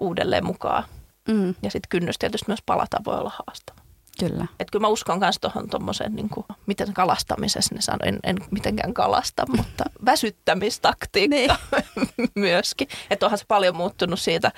uudelleen 0.00 0.46
mukaan. 0.46 0.84
Mm. 1.28 1.48
Ja 1.62 1.70
sitten 1.70 1.88
kynnys 1.88 2.18
tietysti 2.18 2.44
myös 2.48 2.62
palata 2.66 2.98
voi 3.04 3.18
olla 3.18 3.32
haastava. 3.46 3.81
Kyllä. 4.18 4.46
Et 4.60 4.70
kyllä 4.70 4.82
mä 4.82 4.88
uskon 4.88 5.18
myös 5.18 5.38
tuohon 5.40 5.68
tuommoiseen, 5.70 6.14
niin 6.14 6.28
kuin, 6.28 6.46
miten 6.66 6.92
kalastamisessa 6.92 7.74
ne 7.74 7.80
sanoo, 7.80 7.98
en, 8.02 8.18
en 8.22 8.36
mitenkään 8.50 8.94
kalasta, 8.94 9.44
mutta 9.56 9.84
väsyttämistaktiikka 10.04 11.36
niin. 11.36 11.50
myöskin. 12.34 12.88
Että 13.10 13.26
onhan 13.26 13.38
se 13.38 13.44
paljon 13.48 13.76
muuttunut 13.76 14.20
siitä, 14.20 14.52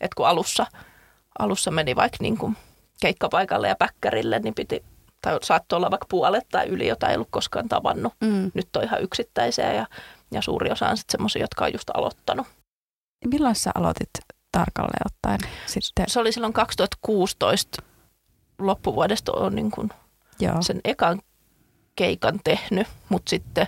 että 0.00 0.14
kun 0.16 0.28
alussa, 0.28 0.66
alussa 1.38 1.70
meni 1.70 1.96
vaikka 1.96 2.18
niin 2.20 2.38
kuin 2.38 2.56
keikkapaikalle 3.00 3.68
ja 3.68 3.76
päkkärille, 3.76 4.38
niin 4.38 4.54
piti, 4.54 4.84
tai 5.22 5.38
saattoi 5.42 5.76
olla 5.76 5.90
vaikka 5.90 6.06
puolet 6.10 6.48
tai 6.48 6.66
yli, 6.66 6.86
jota 6.86 7.08
ei 7.08 7.14
ollut 7.14 7.28
koskaan 7.30 7.68
tavannut. 7.68 8.14
Mm. 8.20 8.50
Nyt 8.54 8.76
on 8.76 8.84
ihan 8.84 9.02
yksittäisiä 9.02 9.72
ja, 9.72 9.86
ja 10.30 10.42
suuri 10.42 10.70
osa 10.70 10.88
on 10.88 10.96
sitten 10.96 11.12
semmoisia, 11.12 11.42
jotka 11.42 11.64
on 11.64 11.72
just 11.72 11.90
aloittanut. 11.94 12.46
Milloin 13.26 13.54
sä 13.54 13.70
aloitit 13.74 14.10
tarkalleen 14.52 15.06
ottaen 15.06 15.40
sitten? 15.66 16.04
Se 16.08 16.20
oli 16.20 16.32
silloin 16.32 16.52
2016 16.52 17.82
loppuvuodesta 18.60 19.32
on 19.32 19.54
niin 19.54 19.70
kuin 19.70 19.88
Joo. 20.40 20.62
sen 20.62 20.80
ekan 20.84 21.20
keikan 21.96 22.40
tehnyt, 22.44 22.86
mutta 23.08 23.30
sitten 23.30 23.66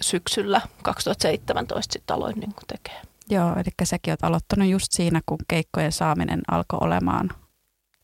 syksyllä 0.00 0.60
2017 0.82 1.92
sitten 1.92 2.16
aloin 2.16 2.40
niin 2.40 2.54
kuin 2.54 2.66
tekee. 2.66 3.02
Joo, 3.30 3.52
eli 3.52 3.70
säkin 3.84 4.12
oot 4.12 4.24
aloittanut 4.24 4.68
just 4.68 4.92
siinä, 4.92 5.20
kun 5.26 5.38
keikkojen 5.48 5.92
saaminen 5.92 6.40
alkoi 6.50 6.78
olemaan 6.82 7.30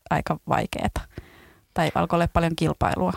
aika 0.09 0.39
vaikeaa. 0.49 1.07
Tai 1.73 1.91
alkoi 1.95 2.17
olla 2.17 2.27
paljon 2.27 2.55
kilpailua. 2.55 3.13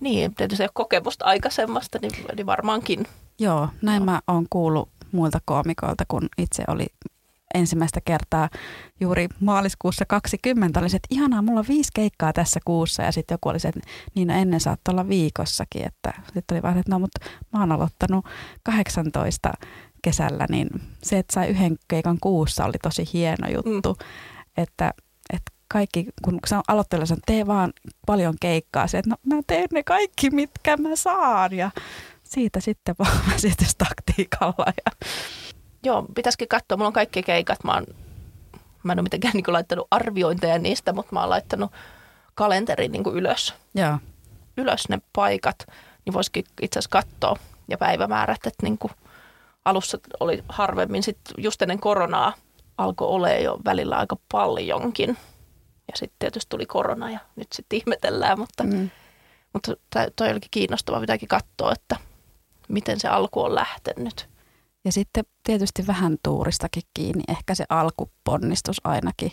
Niin, 0.00 0.34
tietysti 0.34 0.64
kokemusta 0.74 1.24
aikaisemmasta, 1.24 1.98
niin, 2.02 2.12
niin 2.36 2.46
varmaankin. 2.46 3.06
Joo, 3.38 3.68
näin 3.82 4.00
Joo. 4.00 4.04
mä 4.04 4.20
oon 4.26 4.46
kuullut 4.50 4.88
muilta 5.12 5.38
koomikoilta, 5.44 6.04
kun 6.08 6.28
itse 6.38 6.64
oli 6.68 6.86
ensimmäistä 7.54 8.00
kertaa 8.04 8.48
juuri 9.00 9.28
maaliskuussa 9.40 10.04
20. 10.08 10.80
Oli 10.80 10.88
se, 10.88 10.96
että 10.96 11.08
ihanaa, 11.10 11.42
mulla 11.42 11.60
on 11.60 11.68
viisi 11.68 11.90
keikkaa 11.94 12.32
tässä 12.32 12.60
kuussa 12.64 13.02
ja 13.02 13.12
sitten 13.12 13.34
joku 13.34 13.48
oli 13.48 13.60
se, 13.60 13.68
että 13.68 13.80
niin 14.14 14.28
no 14.28 14.34
ennen 14.34 14.60
saattoi 14.60 14.92
olla 14.92 15.08
viikossakin. 15.08 15.86
Että 15.86 16.12
sitten 16.24 16.54
oli 16.56 16.62
vaan, 16.62 16.78
että 16.78 16.92
no 16.92 16.98
mutta 16.98 17.20
mä 17.52 17.60
oon 17.60 17.72
aloittanut 17.72 18.24
18 18.62 19.52
kesällä, 20.02 20.46
niin 20.50 20.68
se, 21.02 21.18
että 21.18 21.34
sai 21.34 21.48
yhden 21.48 21.76
keikan 21.88 22.18
kuussa 22.20 22.64
oli 22.64 22.78
tosi 22.82 23.04
hieno 23.12 23.48
juttu. 23.48 23.92
Mm. 23.92 24.06
Että, 24.62 24.94
että 25.32 25.52
kaikki, 25.68 26.06
kun 26.24 26.38
se 26.46 26.56
on 26.56 26.62
aloitteella, 26.68 27.02
että 27.02 27.16
tee 27.26 27.46
vaan 27.46 27.72
paljon 28.06 28.34
keikkaa, 28.40 28.86
se, 28.86 28.98
että 28.98 29.10
no 29.10 29.36
mä 29.36 29.42
teen 29.46 29.68
ne 29.72 29.82
kaikki, 29.82 30.30
mitkä 30.30 30.76
mä 30.76 30.96
saan 30.96 31.52
ja 31.52 31.70
siitä 32.24 32.60
sitten 32.60 32.94
vaan 32.98 33.20
väsitystaktiikalla 33.32 34.66
ja 34.66 35.06
Joo, 35.82 36.04
pitäisikin 36.14 36.48
katsoa. 36.48 36.76
Mulla 36.76 36.86
on 36.86 36.92
kaikki 36.92 37.22
keikat. 37.22 37.64
Mä, 37.64 37.74
oon, 37.74 37.86
mä 38.82 38.92
en 38.92 38.98
ole 38.98 39.02
mitenkään 39.02 39.34
niin 39.34 39.44
laittanut 39.48 39.86
arviointeja 39.90 40.58
niistä, 40.58 40.92
mutta 40.92 41.12
mä 41.12 41.20
oon 41.20 41.30
laittanut 41.30 41.72
kalenterin 42.34 42.92
niin 42.92 43.02
ylös. 43.12 43.54
Joo. 43.74 43.98
Ylös 44.56 44.88
ne 44.88 44.98
paikat, 45.12 45.66
niin 46.04 46.14
voisikin 46.14 46.44
itse 46.62 46.78
asiassa 46.78 46.90
katsoa 46.90 47.36
ja 47.68 47.78
päivämäärät, 47.78 48.46
että 48.46 48.62
niin 48.62 48.78
kuin 48.78 48.92
alussa 49.64 49.98
oli 50.20 50.44
harvemmin. 50.48 51.02
Sitten 51.02 51.34
just 51.38 51.62
ennen 51.62 51.80
koronaa 51.80 52.32
alkoi 52.78 53.08
olla 53.08 53.30
jo 53.30 53.58
välillä 53.64 53.96
aika 53.96 54.16
paljonkin. 54.32 55.16
Ja 55.88 55.96
sitten 55.96 56.16
tietysti 56.18 56.48
tuli 56.48 56.66
korona 56.66 57.10
ja 57.10 57.18
nyt 57.36 57.52
sitten 57.52 57.76
ihmetellään, 57.76 58.38
mutta, 58.38 58.64
mm. 58.64 58.90
mutta 59.52 59.72
toi 60.16 60.30
olikin 60.30 60.50
kiinnostavaa, 60.50 61.00
pitääkin 61.00 61.28
katsoa, 61.28 61.72
että 61.72 61.96
miten 62.68 63.00
se 63.00 63.08
alku 63.08 63.42
on 63.42 63.54
lähtenyt. 63.54 64.29
Ja 64.84 64.92
sitten 64.92 65.24
tietysti 65.44 65.86
vähän 65.86 66.16
tuuristakin 66.22 66.82
kiinni, 66.94 67.22
ehkä 67.28 67.54
se 67.54 67.64
alkuponnistus 67.68 68.80
ainakin. 68.84 69.32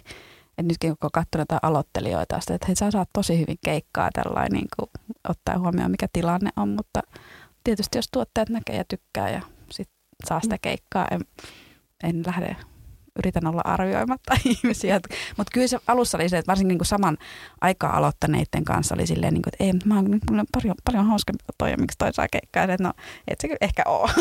Et 0.58 0.66
nytkin 0.66 0.96
kun 1.02 1.10
katsoo 1.14 1.38
näitä 1.38 1.60
aloittelijoita, 1.62 2.40
että 2.50 2.68
hei, 2.68 2.76
sä 2.76 2.92
saat 2.92 3.10
tosi 3.14 3.40
hyvin 3.40 3.58
keikkaa 3.66 4.10
tällainen, 4.14 4.52
niin 4.52 4.68
kuin, 4.76 4.90
ottaa 5.30 5.60
huomioon 5.60 5.92
mikä 5.92 6.08
tilanne 6.14 6.50
on, 6.56 6.70
mutta 6.70 7.02
tietysti 7.64 7.98
jos 7.98 8.08
tuotteet 8.12 8.50
näkee 8.50 8.76
ja 8.76 8.84
tykkää 8.88 9.30
ja 9.30 9.42
sit 9.72 9.90
saa 10.26 10.40
sitä 10.42 10.58
keikkaa, 10.58 11.08
en, 11.12 11.22
en 12.04 12.24
lähde 12.26 12.56
yritän 13.18 13.48
olla 13.48 13.62
arvioimatta 13.64 14.38
ihmisiä. 14.46 15.00
Mutta 15.38 15.52
kyllä 15.54 15.68
se 15.68 15.80
alussa 15.88 16.18
oli 16.18 16.30
se, 16.30 16.38
että 16.38 16.50
varsinkin 16.50 16.68
niin 16.68 16.78
kuin 16.78 16.88
saman 16.88 17.18
aikaa 17.62 17.98
aloittaneiden 17.98 18.66
kanssa 18.66 18.96
oli 18.96 19.08
silleen, 19.08 19.34
niin 19.34 19.42
kuin, 19.42 19.54
että 19.54 19.64
ei, 19.64 19.74
mä 19.86 19.96
oon 19.96 20.12
nyt 20.12 20.22
paljon, 20.52 20.76
paljon 20.86 21.06
hauskempi 21.06 21.44
toi, 21.58 21.72
ja 21.72 21.78
miksi 21.78 21.98
toi 21.98 22.14
saa 22.14 22.28
keikkaa. 22.32 22.64
Että 22.64 22.84
no, 22.84 22.94
et 23.28 23.42
se 23.42 23.48
kyllä 23.48 23.58
ehkä 23.62 23.84
ole. 23.86 24.12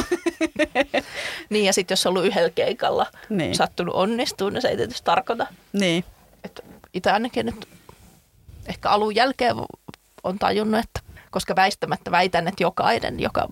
niin, 1.51 1.65
ja 1.65 1.73
sitten 1.73 1.93
jos 1.93 2.07
on 2.07 2.11
ollut 2.11 2.27
yhdellä 2.27 2.51
keikalla 2.51 3.07
niin. 3.29 3.55
sattunut 3.55 3.95
onnistua, 3.95 4.51
niin 4.51 4.63
se 4.63 4.69
ei 4.69 4.77
tietysti 4.77 5.05
tarkoita. 5.05 5.47
Niin. 5.73 6.05
Että 6.45 6.63
itse 6.95 7.11
ainakin 7.11 7.47
nyt 7.47 7.69
ehkä 8.67 8.91
alun 8.91 9.15
jälkeen 9.15 9.57
on 10.25 10.39
tajunnut, 10.39 10.81
että 10.81 11.01
koska 11.31 11.57
väistämättä 11.57 12.11
väitän, 12.11 12.49
että 12.49 12.63
jokainen, 12.63 13.21
joka 13.21 13.49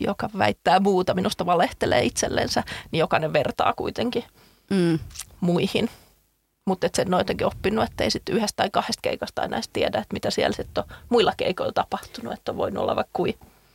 joka 0.00 0.30
väittää 0.38 0.80
muuta, 0.80 1.14
minusta 1.14 1.46
valehtelee 1.46 2.04
itsellensä, 2.04 2.62
niin 2.90 3.00
jokainen 3.00 3.32
vertaa 3.32 3.72
kuitenkin 3.72 4.24
mm. 4.70 4.98
muihin. 5.40 5.90
Mutta 6.66 6.88
sen 6.94 7.14
on 7.14 7.20
jotenkin 7.20 7.46
oppinut, 7.46 7.84
että 7.84 8.04
ei 8.04 8.10
sitten 8.10 8.34
yhdestä 8.34 8.56
tai 8.56 8.70
kahdesta 8.70 9.00
keikasta 9.02 9.42
enää 9.42 9.60
tiedä, 9.72 9.98
että 9.98 10.12
mitä 10.12 10.30
siellä 10.30 10.56
sitten 10.56 10.84
on 10.84 10.96
muilla 11.08 11.32
keikoilla 11.36 11.72
tapahtunut, 11.72 12.32
että 12.32 12.52
on 12.52 12.56
voinut 12.58 12.82
olla 12.82 12.96
vaikka 12.96 13.10
kuin 13.12 13.34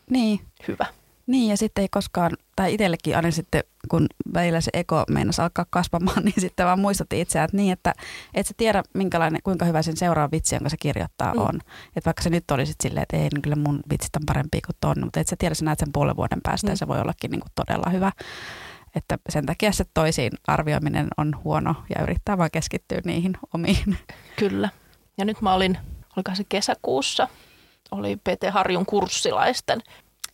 niin. 0.10 0.40
hyvä. 0.68 0.86
Niin 1.28 1.50
ja 1.50 1.58
sitten 1.58 1.82
ei 1.82 1.88
koskaan, 1.92 2.32
tai 2.56 2.74
itsellekin 2.74 3.16
aina 3.16 3.32
sitten, 3.32 3.64
kun 3.90 4.08
välillä 4.34 4.62
se 4.62 4.70
eko 4.74 5.04
meinasi 5.10 5.42
alkaa 5.42 5.66
kasvamaan, 5.70 6.24
niin 6.26 6.34
sitten 6.38 6.66
vaan 6.66 6.80
muistutti 6.80 7.22
itseään, 7.22 7.46
että 7.46 7.58
niin, 7.58 7.74
että 7.74 7.94
et 8.34 8.48
sä 8.48 8.54
tiedä 8.58 8.84
minkälainen, 8.94 9.42
kuinka 9.44 9.66
hyvä 9.66 9.82
sen 9.82 9.98
seuraava 9.98 10.32
vitsi, 10.32 10.56
jonka 10.56 10.70
se 10.70 10.78
kirjoittaa 10.78 11.34
mm. 11.34 11.42
on. 11.42 11.56
Että 11.96 12.06
vaikka 12.06 12.24
se 12.24 12.30
nyt 12.30 12.52
olisi 12.52 12.74
silleen, 12.84 13.04
että 13.04 13.18
ei, 13.18 13.30
niin 13.34 13.42
kyllä 13.42 13.56
mun 13.56 13.80
vitsit 13.92 14.16
on 14.16 14.22
parempi 14.26 14.62
kuin 14.62 14.76
ton, 14.82 14.96
mutta 15.04 15.20
et 15.20 15.28
sä 15.28 15.36
tiedä, 15.40 15.56
sä 15.56 15.66
näet 15.66 15.80
sen 15.80 15.92
puolen 15.94 16.16
vuoden 16.16 16.40
päästä 16.44 16.68
mm. 16.68 16.72
ja 16.72 16.78
se 16.78 16.88
voi 16.88 17.02
ollakin 17.02 17.32
niin 17.32 17.42
kuin 17.42 17.52
todella 17.56 17.90
hyvä. 17.90 18.12
Että 18.96 19.18
sen 19.30 19.46
takia 19.46 19.72
se 19.72 19.86
toisiin 19.94 20.32
arvioiminen 20.48 21.08
on 21.18 21.44
huono 21.44 21.76
ja 21.96 22.04
yrittää 22.04 22.38
vaan 22.38 22.52
keskittyä 22.52 23.02
niihin 23.06 23.38
omiin. 23.54 23.98
Kyllä. 24.36 24.70
Ja 25.18 25.26
nyt 25.26 25.42
mä 25.42 25.54
olin, 25.54 25.78
oliko 26.18 26.32
se 26.36 26.44
kesäkuussa, 26.50 27.28
oli 27.92 28.16
PT 28.16 28.52
Harjun 28.52 28.86
kurssilaisten 28.86 29.82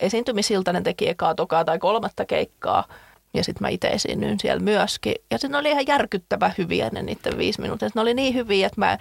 esiintymisiltä. 0.00 0.72
Ne 0.72 0.80
teki 0.80 1.08
ekaa, 1.08 1.34
tokaa 1.34 1.64
tai 1.64 1.78
kolmatta 1.78 2.24
keikkaa. 2.24 2.84
Ja 3.34 3.44
sitten 3.44 3.62
mä 3.62 3.68
itse 3.68 3.88
esiinnyin 3.88 4.40
siellä 4.40 4.62
myöskin. 4.62 5.14
Ja 5.30 5.38
sitten 5.38 5.60
oli 5.60 5.70
ihan 5.70 5.86
järkyttävä 5.86 6.50
hyviä 6.58 6.90
ne 6.92 7.02
niiden 7.02 7.38
viisi 7.38 7.60
minuuttia. 7.60 7.88
Ne 7.94 8.00
oli 8.00 8.14
niin 8.14 8.34
hyviä, 8.34 8.66
että 8.66 8.80
mä 8.80 8.98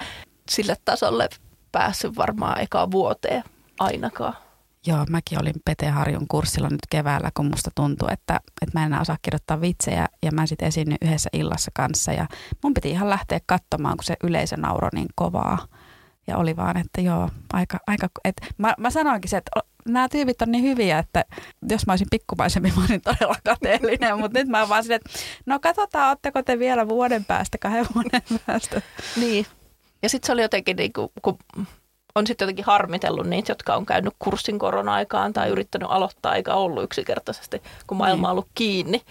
sille 0.49 0.75
tasolle 0.85 1.29
päässyt 1.71 2.17
varmaan 2.17 2.61
ekaa 2.61 2.91
vuoteen 2.91 3.43
ainakaan. 3.79 4.33
Joo, 4.87 5.05
mäkin 5.09 5.41
olin 5.41 5.53
Pete 5.65 5.89
Harjun 5.89 6.27
kurssilla 6.27 6.69
nyt 6.69 6.79
keväällä, 6.89 7.31
kun 7.33 7.45
musta 7.45 7.71
tuntui, 7.75 8.09
että, 8.11 8.39
että 8.61 8.79
mä 8.79 8.81
en 8.81 8.85
enää 8.85 9.01
osaa 9.01 9.17
kirjoittaa 9.21 9.61
vitsejä 9.61 10.07
ja 10.23 10.31
mä 10.31 10.45
sitten 10.45 10.67
esiinnyin 10.67 10.97
yhdessä 11.01 11.29
illassa 11.33 11.71
kanssa 11.73 12.11
ja 12.13 12.27
mun 12.63 12.73
piti 12.73 12.89
ihan 12.89 13.09
lähteä 13.09 13.39
katsomaan, 13.45 13.97
kun 13.97 14.03
se 14.03 14.15
yleisö 14.23 14.57
nauroi 14.57 14.89
niin 14.93 15.07
kovaa. 15.15 15.67
Ja 16.27 16.37
oli 16.37 16.55
vaan, 16.55 16.77
että 16.77 17.01
joo, 17.01 17.29
aika, 17.53 17.79
aika 17.87 18.07
että 18.23 18.47
mä, 18.57 18.73
mä 18.77 18.89
sanoinkin 18.89 19.29
se, 19.29 19.37
että 19.37 19.51
nämä 19.85 20.09
tyypit 20.09 20.41
on 20.41 20.51
niin 20.51 20.63
hyviä, 20.63 20.99
että 20.99 21.25
jos 21.69 21.87
mä 21.87 21.93
olisin 21.93 22.07
pikkupaisempi, 22.11 22.73
mä 22.75 22.81
olisin 22.81 23.01
todella 23.01 23.35
kateellinen, 23.45 24.19
mutta 24.19 24.39
nyt 24.39 24.47
mä 24.47 24.59
oon 24.59 24.69
vaan 24.69 24.83
silleen, 24.83 25.01
että 25.05 25.19
no 25.45 25.59
katsotaan, 25.59 26.09
ootteko 26.09 26.43
te 26.43 26.59
vielä 26.59 26.87
vuoden 26.87 27.25
päästä, 27.25 27.57
kahden 27.57 27.85
vuoden 27.95 28.21
päästä. 28.45 28.81
Niin. 29.15 29.45
Ja 30.01 30.09
sitten 30.09 30.27
se 30.27 30.33
oli 30.33 30.41
jotenkin, 30.41 30.75
niin 30.75 30.93
kuin, 30.93 31.09
kun 31.21 31.37
on 32.15 32.27
sitten 32.27 32.45
jotenkin 32.45 32.65
harmitellut 32.65 33.27
niitä, 33.27 33.51
jotka 33.51 33.75
on 33.75 33.85
käynyt 33.85 34.13
kurssin 34.19 34.59
korona-aikaan 34.59 35.33
tai 35.33 35.49
yrittänyt 35.49 35.91
aloittaa 35.91 36.35
eikä 36.35 36.53
ollut 36.53 36.83
yksinkertaisesti, 36.83 37.63
kun 37.87 37.97
maailma 37.97 38.27
on 38.27 38.31
ollut 38.31 38.49
kiinni. 38.55 39.01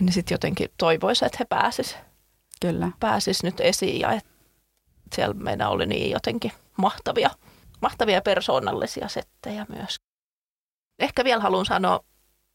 Niin 0.00 0.12
sitten 0.12 0.34
jotenkin 0.34 0.68
toivoisi, 0.78 1.24
että 1.24 1.36
he 1.40 1.44
pääsis, 1.44 1.96
Kyllä. 2.60 2.90
pääsis 3.00 3.42
nyt 3.42 3.60
esiin 3.60 4.00
ja 4.00 4.12
että 4.12 4.30
siellä 5.14 5.34
meidän 5.34 5.70
oli 5.70 5.86
niin 5.86 6.10
jotenkin 6.10 6.52
mahtavia, 6.76 7.30
mahtavia 7.80 8.22
persoonallisia 8.22 9.08
settejä 9.08 9.66
myös. 9.68 9.96
Ehkä 10.98 11.24
vielä 11.24 11.42
haluan 11.42 11.66
sanoa 11.66 12.00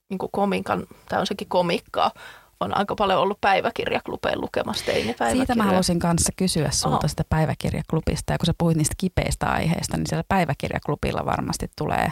niin 0.09 0.19
komikan, 0.31 0.87
tai 1.09 1.19
on 1.19 1.27
sekin 1.27 1.49
komikkaa, 1.49 2.11
on 2.59 2.77
aika 2.77 2.95
paljon 2.95 3.19
ollut 3.19 3.41
päiväkirjaklubeen 3.41 4.41
lukemassa 4.41 4.85
teinipäiväkirjoja. 4.85 5.45
Siitä 5.45 5.63
mä 5.63 5.63
halusin 5.63 5.99
kanssa 5.99 6.33
kysyä 6.35 6.71
sulta 6.71 6.97
Oho. 6.97 7.07
sitä 7.07 7.23
päiväkirjaklubista. 7.29 8.33
Ja 8.33 8.37
kun 8.37 8.45
sä 8.45 8.53
puhuit 8.57 8.77
niistä 8.77 8.95
kipeistä 8.97 9.45
aiheista, 9.45 9.97
niin 9.97 10.07
siellä 10.07 10.23
päiväkirjaklubilla 10.27 11.25
varmasti 11.25 11.71
tulee 11.77 12.11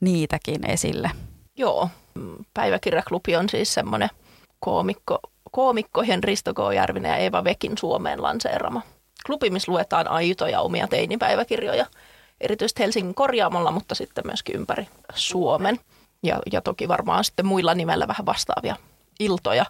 niitäkin 0.00 0.70
esille. 0.70 1.10
Joo, 1.56 1.88
päiväkirjaklubi 2.54 3.36
on 3.36 3.48
siis 3.48 3.74
semmoinen 3.74 4.08
koomikko, 4.60 5.18
koomikkojen 5.50 6.24
Risto 6.24 6.54
K. 6.54 6.58
Järvinen 6.74 7.10
ja 7.10 7.16
Eeva 7.16 7.44
Vekin 7.44 7.78
Suomeen 7.78 8.22
lanseerama. 8.22 8.82
Klubi, 9.26 9.50
missä 9.50 9.72
luetaan 9.72 10.08
aitoja 10.08 10.60
omia 10.60 10.88
teinipäiväkirjoja, 10.88 11.86
erityisesti 12.40 12.82
Helsingin 12.82 13.14
korjaamolla, 13.14 13.70
mutta 13.70 13.94
sitten 13.94 14.26
myöskin 14.26 14.56
ympäri 14.56 14.88
Suomen. 15.14 15.80
Ja, 16.22 16.38
ja 16.52 16.60
toki 16.60 16.88
varmaan 16.88 17.24
sitten 17.24 17.46
muilla 17.46 17.74
nimellä 17.74 18.08
vähän 18.08 18.26
vastaavia 18.26 18.76
iltoja 19.20 19.66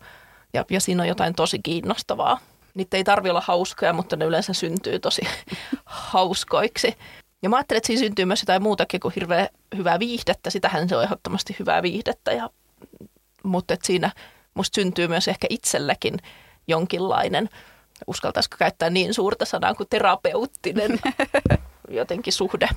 ja, 0.54 0.64
ja 0.70 0.80
siinä 0.80 1.02
on 1.02 1.08
jotain 1.08 1.34
tosi 1.34 1.58
kiinnostavaa. 1.62 2.38
Niitä 2.74 2.96
ei 2.96 3.04
tarvi 3.04 3.30
olla 3.30 3.42
hauskoja, 3.46 3.92
mutta 3.92 4.16
ne 4.16 4.24
yleensä 4.24 4.52
syntyy 4.52 4.98
tosi 4.98 5.22
hauskoiksi. 5.84 6.96
Ja 7.42 7.48
mä 7.48 7.56
ajattelin, 7.56 7.78
että 7.78 7.86
siinä 7.86 8.00
syntyy 8.00 8.24
myös 8.24 8.42
jotain 8.42 8.62
muutakin 8.62 9.00
kuin 9.00 9.14
hirveän 9.16 9.48
hyvää 9.76 9.98
viihdettä. 9.98 10.50
Sitähän 10.50 10.88
se 10.88 10.96
on 10.96 11.02
ehdottomasti 11.02 11.56
hyvää 11.58 11.82
viihdettä, 11.82 12.32
ja, 12.32 12.50
mutta 13.42 13.74
että 13.74 13.86
siinä 13.86 14.10
musta 14.54 14.74
syntyy 14.74 15.08
myös 15.08 15.28
ehkä 15.28 15.46
itsellekin 15.50 16.16
jonkinlainen, 16.68 17.48
uskaltaisiko 18.06 18.56
käyttää 18.58 18.90
niin 18.90 19.14
suurta 19.14 19.44
sanaa 19.44 19.74
kuin 19.74 19.88
terapeuttinen 19.90 20.98
jotenkin 21.90 22.32
suhde 22.32 22.68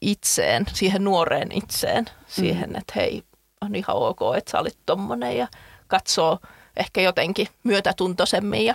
itseen, 0.00 0.66
siihen 0.72 1.04
nuoreen 1.04 1.52
itseen, 1.52 2.04
siihen, 2.26 2.70
mm. 2.70 2.76
että 2.76 2.92
hei, 2.96 3.22
on 3.62 3.74
ihan 3.74 3.96
ok, 3.96 4.20
että 4.36 4.50
sä 4.50 4.58
olit 4.58 4.78
tommonen 4.86 5.36
ja 5.36 5.48
katsoo 5.86 6.38
ehkä 6.76 7.00
jotenkin 7.00 7.48
myötätuntoisemmin 7.64 8.64
ja 8.64 8.74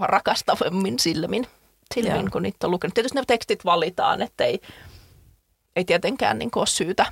rakastavemmin 0.00 0.98
silmin, 0.98 1.46
silmin 1.94 2.30
kun 2.30 2.42
niitä 2.42 2.66
on 2.66 2.70
lukenut. 2.70 2.94
Tietysti 2.94 3.18
ne 3.18 3.24
tekstit 3.26 3.64
valitaan, 3.64 4.22
että 4.22 4.44
ei, 4.44 4.60
ei 5.76 5.84
tietenkään 5.84 6.38
niin 6.38 6.50
ole 6.56 6.66
syytä, 6.66 7.06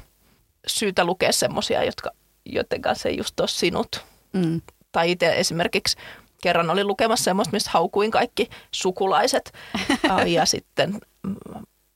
syytä 0.66 1.04
lukea 1.04 1.32
semmoisia, 1.32 1.84
jotka, 1.84 2.10
joiden 2.44 2.82
kanssa 2.82 3.08
ei 3.08 3.16
just 3.16 3.40
ole 3.40 3.48
sinut. 3.48 4.04
Mm. 4.32 4.60
Tai 4.92 5.10
itse 5.10 5.38
esimerkiksi 5.38 5.96
kerran 6.42 6.70
olin 6.70 6.86
lukemassa 6.86 7.24
semmoista, 7.24 7.52
missä 7.52 7.70
haukuin 7.70 8.10
kaikki 8.10 8.50
sukulaiset 8.70 9.52
ja 10.26 10.46
sitten 10.46 11.00
mm, 11.22 11.36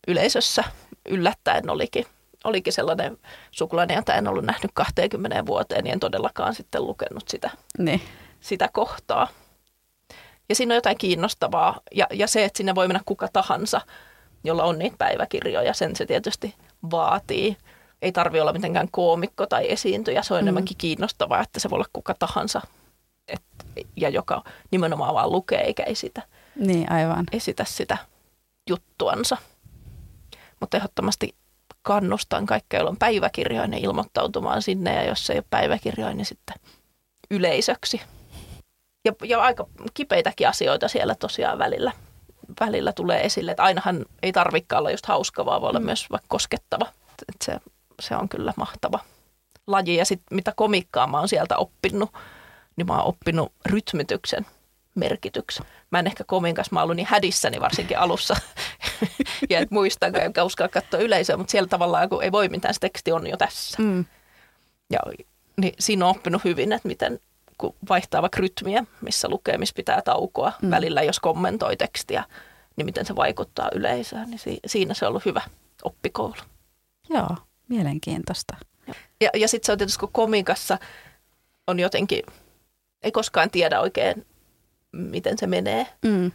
yleisössä 0.08 0.64
yllättäen 1.08 1.70
olikin 1.70 2.04
olikin 2.44 2.72
sellainen 2.72 3.18
sukulainen, 3.50 3.96
jota 3.96 4.14
en 4.14 4.28
ollut 4.28 4.44
nähnyt 4.44 4.70
20 4.74 5.46
vuoteen, 5.46 5.84
niin 5.84 5.92
en 5.92 6.00
todellakaan 6.00 6.54
sitten 6.54 6.86
lukenut 6.86 7.28
sitä, 7.28 7.50
niin. 7.78 8.02
sitä 8.40 8.68
kohtaa. 8.72 9.28
Ja 10.48 10.54
siinä 10.54 10.74
on 10.74 10.76
jotain 10.76 10.98
kiinnostavaa. 10.98 11.80
Ja, 11.94 12.06
ja 12.12 12.26
se, 12.26 12.44
että 12.44 12.56
sinne 12.56 12.74
voi 12.74 12.88
mennä 12.88 13.00
kuka 13.06 13.28
tahansa, 13.32 13.80
jolla 14.44 14.64
on 14.64 14.78
niitä 14.78 14.96
päiväkirjoja, 14.96 15.74
sen 15.74 15.96
se 15.96 16.06
tietysti 16.06 16.54
vaatii. 16.90 17.56
Ei 18.02 18.12
tarvi 18.12 18.40
olla 18.40 18.52
mitenkään 18.52 18.88
koomikko 18.90 19.46
tai 19.46 19.72
esiintyjä, 19.72 20.22
se 20.22 20.34
on 20.34 20.40
mm. 20.40 20.44
enemmänkin 20.44 20.76
kiinnostavaa, 20.76 21.40
että 21.40 21.60
se 21.60 21.70
voi 21.70 21.76
olla 21.76 21.88
kuka 21.92 22.14
tahansa. 22.18 22.60
Et, 23.28 23.42
ja 23.96 24.08
joka 24.08 24.44
nimenomaan 24.70 25.14
vaan 25.14 25.32
lukee 25.32 25.60
eikä 25.60 25.82
esitä, 25.82 26.22
niin, 26.56 26.92
aivan. 26.92 27.26
esitä 27.32 27.64
sitä 27.64 27.98
juttuansa. 28.68 29.36
Mutta 30.60 30.76
ehdottomasti 30.76 31.34
kannustan 31.88 32.46
kaikkea, 32.46 32.78
joilla 32.78 32.90
on 32.90 32.96
päiväkirjoja, 32.96 33.68
ilmoittautumaan 33.76 34.62
sinne 34.62 34.94
ja 34.94 35.08
jos 35.08 35.30
ei 35.30 35.36
ole 35.36 35.44
päiväkirjoja, 35.50 36.14
niin 36.14 36.24
sitten 36.24 36.56
yleisöksi. 37.30 38.00
Ja, 39.04 39.12
ja 39.24 39.42
aika 39.42 39.66
kipeitäkin 39.94 40.48
asioita 40.48 40.88
siellä 40.88 41.14
tosiaan 41.14 41.58
välillä, 41.58 41.92
välillä 42.60 42.92
tulee 42.92 43.24
esille, 43.24 43.50
että 43.50 43.62
ainahan 43.62 44.06
ei 44.22 44.32
tarvikaan 44.32 44.78
olla 44.78 44.90
just 44.90 45.06
hauska, 45.06 45.44
vaan 45.44 45.60
voi 45.60 45.68
olla 45.68 45.80
mm. 45.80 45.86
myös 45.86 46.10
vaikka 46.10 46.26
koskettava. 46.28 46.86
Et 47.28 47.42
se, 47.44 47.60
se 48.00 48.16
on 48.16 48.28
kyllä 48.28 48.52
mahtava 48.56 49.00
laji 49.66 49.96
ja 49.96 50.04
sitten 50.04 50.36
mitä 50.36 50.52
komikkaa 50.56 51.06
mä 51.06 51.18
oon 51.18 51.28
sieltä 51.28 51.56
oppinut, 51.56 52.10
niin 52.76 52.86
mä 52.86 52.96
oon 52.96 53.06
oppinut 53.06 53.52
rytmityksen 53.66 54.46
merkityksen. 54.94 55.66
Mä 55.90 55.98
en 55.98 56.06
ehkä 56.06 56.24
kominkas, 56.24 56.70
mä 56.70 56.78
oon 56.78 56.84
ollut 56.84 56.96
niin 56.96 57.06
hädissäni 57.10 57.60
varsinkin 57.60 57.98
alussa, 57.98 58.36
ja 59.50 59.58
et 59.58 59.70
muistanko, 59.70 60.18
enkä 60.18 60.44
uskalla 60.44 60.68
katsoa 60.68 61.00
yleisöä, 61.00 61.36
mutta 61.36 61.50
siellä 61.50 61.68
tavallaan, 61.68 62.08
kun 62.08 62.22
ei 62.22 62.32
voi 62.32 62.48
mitään, 62.48 62.74
se 62.74 62.80
teksti 62.80 63.12
on 63.12 63.26
jo 63.26 63.36
tässä. 63.36 63.82
Mm. 63.82 64.04
Ja 64.90 64.98
niin 65.60 65.74
siinä 65.78 66.04
on 66.06 66.10
oppinut 66.10 66.44
hyvin, 66.44 66.72
että 66.72 66.88
miten 66.88 67.20
kun 67.58 67.74
vaihtaa 67.88 68.22
vaikka 68.22 68.40
rytmiä, 68.40 68.84
missä 69.00 69.28
lukee, 69.28 69.58
missä 69.58 69.74
pitää 69.74 70.02
taukoa 70.02 70.52
mm. 70.62 70.70
välillä, 70.70 71.02
jos 71.02 71.20
kommentoi 71.20 71.76
tekstiä, 71.76 72.24
niin 72.76 72.86
miten 72.86 73.06
se 73.06 73.16
vaikuttaa 73.16 73.70
yleisöön, 73.74 74.30
niin 74.30 74.38
si- 74.38 74.60
siinä 74.66 74.94
se 74.94 75.04
on 75.04 75.08
ollut 75.08 75.24
hyvä 75.24 75.42
oppikoulu. 75.82 76.34
Joo, 77.10 77.36
mielenkiintoista. 77.68 78.56
Ja, 79.20 79.30
ja 79.34 79.48
sitten 79.48 79.66
se 79.66 79.72
on 79.72 79.78
tietysti, 79.78 80.00
kun 80.00 80.12
komikassa 80.12 80.78
on 81.66 81.80
jotenkin, 81.80 82.22
ei 83.02 83.12
koskaan 83.12 83.50
tiedä 83.50 83.80
oikein, 83.80 84.26
miten 84.92 85.38
se 85.38 85.46
menee. 85.46 85.86
Mm. 86.04 86.32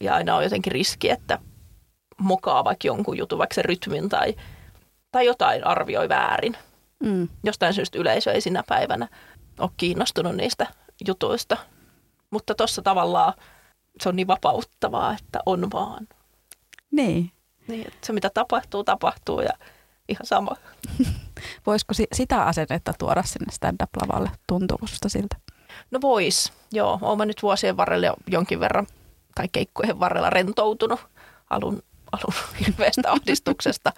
Ja 0.00 0.14
aina 0.14 0.36
on 0.36 0.44
jotenkin 0.44 0.72
riski, 0.72 1.10
että 1.10 1.38
mokaa 2.18 2.64
vaikka 2.64 2.86
jonkun 2.86 3.18
jutun, 3.18 3.38
vaikka 3.38 3.54
se 3.54 3.62
rytmin 3.62 4.08
tai, 4.08 4.34
tai 5.12 5.26
jotain 5.26 5.66
arvioi 5.66 6.08
väärin. 6.08 6.56
Mm. 7.02 7.28
Jostain 7.44 7.74
syystä 7.74 7.98
yleisö 7.98 8.32
ei 8.32 8.40
sinä 8.40 8.62
päivänä 8.68 9.08
ole 9.58 9.70
kiinnostunut 9.76 10.36
niistä 10.36 10.66
jutuista. 11.06 11.56
Mutta 12.30 12.54
tuossa 12.54 12.82
tavallaan 12.82 13.34
se 14.00 14.08
on 14.08 14.16
niin 14.16 14.26
vapauttavaa, 14.26 15.12
että 15.12 15.38
on 15.46 15.70
vaan. 15.72 16.08
Niin. 16.90 17.30
niin 17.68 17.86
että 17.86 18.06
se 18.06 18.12
mitä 18.12 18.30
tapahtuu, 18.34 18.84
tapahtuu 18.84 19.40
ja 19.40 19.52
ihan 20.08 20.26
sama. 20.26 20.56
Voisiko 21.66 21.94
sitä 22.12 22.42
asennetta 22.42 22.92
tuoda 22.98 23.22
sinne 23.22 23.52
stand-up-lavalle? 23.52 24.30
Tuntuuko 24.46 24.86
siltä? 25.06 25.36
No 25.90 26.00
vois, 26.00 26.52
joo. 26.72 26.98
Olen 27.02 27.28
nyt 27.28 27.42
vuosien 27.42 27.76
varrella 27.76 28.06
jo 28.06 28.14
jonkin 28.26 28.60
verran 28.60 28.86
tai 29.34 29.48
keikkojen 29.52 30.00
varrella 30.00 30.30
rentoutunut 30.30 31.00
alun 31.50 31.82
alun 32.12 32.34
hirveästä 32.66 33.12
ahdistuksesta, 33.12 33.92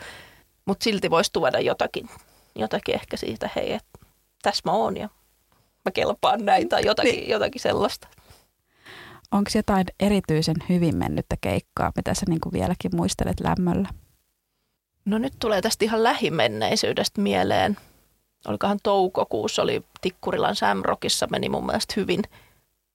mutta 0.67 0.85
silti 0.85 1.11
voisi 1.11 1.33
tuoda 1.33 1.61
jotakin, 1.61 2.09
jotakin 2.55 2.95
ehkä 2.95 3.17
siitä, 3.17 3.51
hei, 3.57 3.73
että 3.73 3.99
tässä 4.43 4.63
mä 4.65 4.73
oon 4.73 4.97
ja 4.97 5.09
mä 5.85 5.91
kelpaan 5.91 6.45
näin 6.45 6.69
tai 6.69 6.87
jotakin, 6.87 7.13
niin. 7.13 7.29
jotakin 7.29 7.61
sellaista. 7.61 8.09
Onko 9.33 9.51
jotain 9.55 9.87
erityisen 10.01 10.57
hyvin 10.69 10.97
mennyttä 10.97 11.37
keikkaa, 11.41 11.93
mitä 11.97 12.15
sä 12.15 12.27
niinku 12.29 12.53
vieläkin 12.53 12.97
muistelet 12.97 13.41
lämmöllä? 13.41 13.89
No 15.05 15.19
nyt 15.19 15.33
tulee 15.39 15.63
tästä 15.63 15.85
ihan 15.85 16.03
lähimenneisyydestä 16.03 17.21
mieleen. 17.21 17.77
Olikohan 18.49 18.79
toukokuussa, 18.83 19.63
oli 19.63 19.85
Tikkurilan 20.01 20.57
Samrockissa, 20.57 21.27
meni 21.31 21.49
mun 21.49 21.67
mielestä 21.67 21.95
hyvin. 21.97 22.23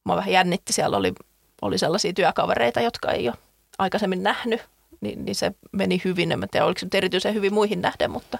Mä 0.05 0.15
vähän 0.15 0.33
jännitti, 0.33 0.73
siellä 0.73 0.97
oli, 0.97 1.13
oli 1.62 1.77
sellaisia 1.77 2.13
työkavereita, 2.13 2.81
jotka 2.81 3.12
ei 3.12 3.27
ole 3.27 3.38
aikaisemmin 3.79 4.23
nähnyt 4.23 4.62
niin, 5.01 5.25
niin 5.25 5.35
se 5.35 5.51
meni 5.71 6.01
hyvin. 6.05 6.31
En 6.31 6.47
tiedä, 6.51 6.65
oliko 6.65 6.79
se 6.79 6.88
erityisen 6.93 7.33
hyvin 7.33 7.53
muihin 7.53 7.81
nähden, 7.81 8.12
mutta, 8.12 8.38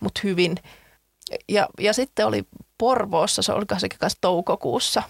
mutta 0.00 0.20
hyvin. 0.24 0.56
Ja, 1.48 1.68
ja 1.80 1.92
sitten 1.92 2.26
oli 2.26 2.44
Porvoossa, 2.78 3.42
se 3.42 3.52
oli 3.52 3.64
se 3.78 3.88
kanssa 3.88 4.18
toukokuussa, 4.20 5.02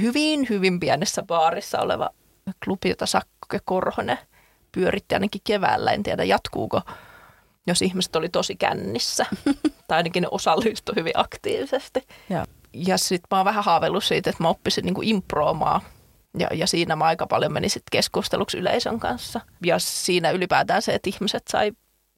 hyvin, 0.00 0.46
hyvin 0.50 0.80
pienessä 0.80 1.22
baarissa 1.22 1.80
oleva 1.80 2.10
klubi, 2.64 2.88
jota 2.88 3.06
Sakke 3.06 3.60
Korhonen 3.64 4.18
pyöritti 4.72 5.14
ainakin 5.14 5.40
keväällä. 5.44 5.92
En 5.92 6.02
tiedä, 6.02 6.24
jatkuuko, 6.24 6.80
jos 7.66 7.82
ihmiset 7.82 8.16
oli 8.16 8.28
tosi 8.28 8.56
kännissä. 8.56 9.26
tai 9.88 9.96
ainakin 9.96 10.20
ne 10.20 10.28
osallistui 10.30 10.94
hyvin 10.96 11.12
aktiivisesti. 11.14 12.06
Ja, 12.30 12.46
ja 12.72 12.98
sitten 12.98 13.26
mä 13.30 13.36
oon 13.36 13.44
vähän 13.44 13.64
haaveillut 13.64 14.04
siitä, 14.04 14.30
että 14.30 14.42
mä 14.42 14.48
oppisin 14.48 14.84
niin 14.84 15.02
improomaan 15.02 15.80
Ja, 16.38 16.48
ja 16.52 16.66
siinä 16.66 16.96
mä 16.96 17.04
aika 17.04 17.26
paljon 17.26 17.52
menin 17.52 17.70
sitten 17.70 17.90
keskusteluksi 17.92 18.58
yleisön 18.58 19.00
kanssa. 19.00 19.40
Ja 19.66 19.78
siinä 19.78 20.30
ylipäätään 20.30 20.82
se, 20.82 20.94
että 20.94 21.10
ihmiset 21.10 21.42
sai 21.48 21.72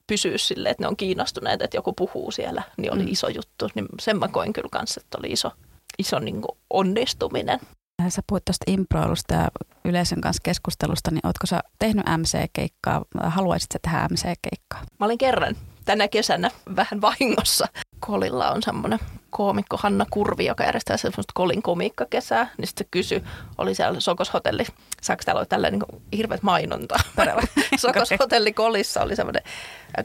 pysyä 0.07 0.39
silleen, 0.39 0.71
että 0.71 0.83
ne 0.83 0.89
on 0.89 0.97
kiinnostuneet, 0.97 1.63
että 1.63 1.77
joku 1.77 1.93
puhuu 1.93 2.31
siellä, 2.31 2.63
niin 2.77 2.93
oli 2.93 3.03
mm. 3.03 3.09
iso 3.09 3.29
juttu. 3.29 3.69
Niin 3.75 3.87
sen 4.01 4.19
mä 4.19 4.29
koin 4.29 4.53
kyllä 4.53 4.69
kanssa, 4.73 5.01
että 5.05 5.19
oli 5.19 5.33
iso, 5.33 5.51
iso 5.99 6.19
niin 6.19 6.43
onnistuminen. 6.71 7.61
Sä 8.09 8.23
puhuit 8.27 8.45
tuosta 8.45 8.65
improilusta 8.67 9.35
ja 9.35 9.49
yleisön 9.85 10.21
kanssa 10.21 10.41
keskustelusta, 10.43 11.11
niin 11.11 11.27
ootko 11.27 11.47
sä 11.47 11.61
tehnyt 11.79 12.05
MC-keikkaa, 12.07 13.05
haluaisit 13.23 13.73
sä 13.73 13.79
tehdä 13.83 14.09
MC-keikkaa? 14.09 14.81
Mä 15.01 15.07
olin 15.07 15.19
kerran 15.19 15.57
tänä 15.85 16.09
kesänä 16.09 16.51
vähän 16.77 17.01
vahingossa. 17.01 17.69
Kolilla 18.01 18.51
on 18.51 18.63
semmoinen 18.63 18.99
koomikko 19.31 19.77
Hanna 19.77 20.07
Kurvi, 20.11 20.45
joka 20.45 20.65
järjestää 20.65 20.97
semmoista 20.97 21.33
Kolin 21.35 21.63
komiikkakesää. 21.63 22.51
Niin 22.59 22.67
sitten 22.67 22.85
se 22.85 22.89
kysyi, 22.91 23.25
oli 23.59 23.75
siellä 23.75 24.01
Sokoshotelli, 24.01 24.65
saako 25.03 25.23
täällä 25.25 25.39
olla 25.39 25.47
tällä 25.47 25.71
niin 25.71 25.83
hirveät 26.17 26.43
mainonta. 26.43 26.97
Sokoshotelli 27.77 28.53
Kolissa 28.53 29.03
oli 29.03 29.17
semmoinen 29.17 29.43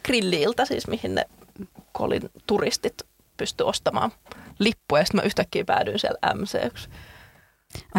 grilliilta 0.06 0.66
siis, 0.66 0.88
mihin 0.88 1.16
ne 1.16 1.26
Kolin 1.92 2.30
turistit 2.48 3.02
pysty 3.38 3.64
ostamaan 3.64 4.12
lippuja. 4.60 5.06
Sitten 5.06 5.18
mä 5.18 5.26
yhtäkkiä 5.26 5.66
päädyin 5.66 6.00
siellä 6.00 6.20
MC. 6.34 6.54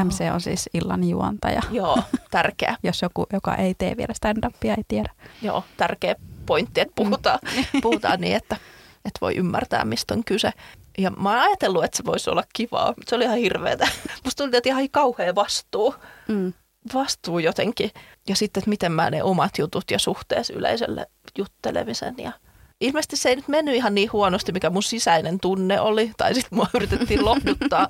MC 0.05 0.21
on 0.35 0.41
siis 0.41 0.71
illan 0.75 1.05
juontaja. 1.05 1.63
Joo, 1.71 1.99
tärkeä. 2.31 2.77
Jos 2.83 3.03
joku, 3.03 3.27
joka 3.33 3.55
ei 3.55 3.75
tee 3.75 3.97
vielä 3.97 4.15
stand-upia, 4.15 4.75
ei 4.77 4.85
tiedä. 4.89 5.11
Joo, 5.43 5.65
tärkeä 5.77 6.15
pointti, 6.47 6.81
että 6.81 6.93
puhutaan, 6.95 7.39
mm. 7.57 7.81
puhutaan 7.83 8.21
niin, 8.21 8.37
että, 8.37 8.57
että 9.05 9.19
voi 9.21 9.37
ymmärtää, 9.37 9.85
mistä 9.85 10.15
on 10.15 10.25
kyse. 10.25 10.51
Ja 10.99 11.11
mä 11.11 11.31
oon 11.31 11.39
ajatellut, 11.39 11.85
että 11.85 11.97
se 11.97 12.05
voisi 12.05 12.31
olla 12.31 12.45
kivaa. 12.53 12.95
Se 13.07 13.17
oli 13.17 13.25
ihan 13.25 13.39
hirveetä. 13.39 13.89
Musta 14.25 14.45
tuli, 14.45 14.57
että 14.57 14.69
ihan 14.69 14.91
kauhea 14.91 15.35
vastuu. 15.35 15.95
Mm. 16.29 16.53
Vastuu 16.95 17.39
jotenkin. 17.39 17.91
Ja 18.29 18.37
sitten, 18.37 18.61
että 18.61 18.71
miten 18.71 18.93
mä 18.93 19.11
ne 19.11 19.23
omat 19.23 19.59
jutut 19.59 19.91
ja 19.91 19.99
suhteessa 19.99 20.53
yleisölle 20.53 21.07
juttelemisen. 21.39 22.15
Ja 22.19 22.33
ilmeisesti 22.81 23.17
se 23.17 23.29
ei 23.29 23.37
nyt 23.37 23.49
mennyt 23.49 23.75
ihan 23.75 23.95
niin 23.95 24.13
huonosti, 24.13 24.53
mikä 24.53 24.71
mun 24.71 24.83
sisäinen 24.83 25.41
tunne 25.41 25.81
oli. 25.81 26.13
Tai 26.17 26.35
sitten 26.35 26.57
mua 26.57 26.67
yritettiin 26.75 27.25
lohduttaa. 27.25 27.89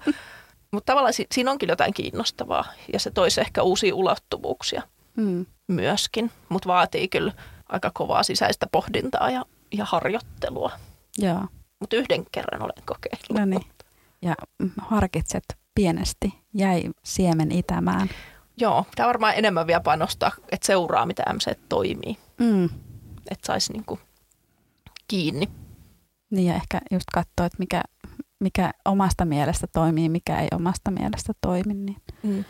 Mutta 0.73 0.93
tavallaan 0.93 1.13
si- 1.13 1.27
siinä 1.35 1.51
onkin 1.51 1.69
jotain 1.69 1.95
kiinnostavaa. 1.95 2.65
Ja 2.93 3.01
se 3.01 3.11
toisi 3.11 3.41
ehkä 3.41 3.63
uusia 3.63 3.95
ulottuvuuksia 3.95 4.83
mm. 5.17 5.47
myöskin. 5.69 6.31
Mutta 6.49 6.69
vaatii 6.69 7.09
kyllä 7.09 7.33
aika 7.69 7.91
kovaa 7.95 8.23
sisäistä 8.23 8.67
pohdintaa 8.73 9.31
ja, 9.31 9.45
ja 9.73 9.85
harjoittelua. 9.85 10.73
Joo. 11.19 11.47
Mutta 11.81 11.97
yhden 11.97 12.25
kerran 12.33 12.63
olen 12.63 12.85
kokeillut. 12.85 13.39
No 13.39 13.45
niin. 13.45 13.67
Ja 14.23 14.35
harkitset 14.79 15.45
pienesti, 15.75 16.35
jäi 16.55 16.83
siemen 17.05 17.53
itämään. 17.53 18.11
Joo, 18.57 18.87
tämä 18.95 19.07
varmaan 19.07 19.35
enemmän 19.37 19.67
vielä 19.67 19.81
panostaa, 19.81 20.33
että 20.53 20.67
seuraa, 20.67 21.07
mitä 21.07 21.23
MC 21.33 21.59
toimii. 21.69 22.17
Mm. 22.39 22.65
Että 23.31 23.47
saisi 23.47 23.73
niinku 23.73 23.99
kiinni. 25.09 25.49
Niin 26.31 26.47
ja 26.47 26.55
ehkä 26.55 26.81
just 26.91 27.05
katsoa, 27.15 27.47
että 27.47 27.59
mikä, 27.59 27.83
mikä 28.43 28.71
omasta 28.85 29.25
mielestä 29.25 29.67
toimii, 29.67 30.09
mikä 30.09 30.41
ei 30.41 30.49
omasta 30.55 30.91
mielestä 30.91 31.33
toimi. 31.41 31.75
Niin. 31.75 31.97
Mm. 32.23 32.45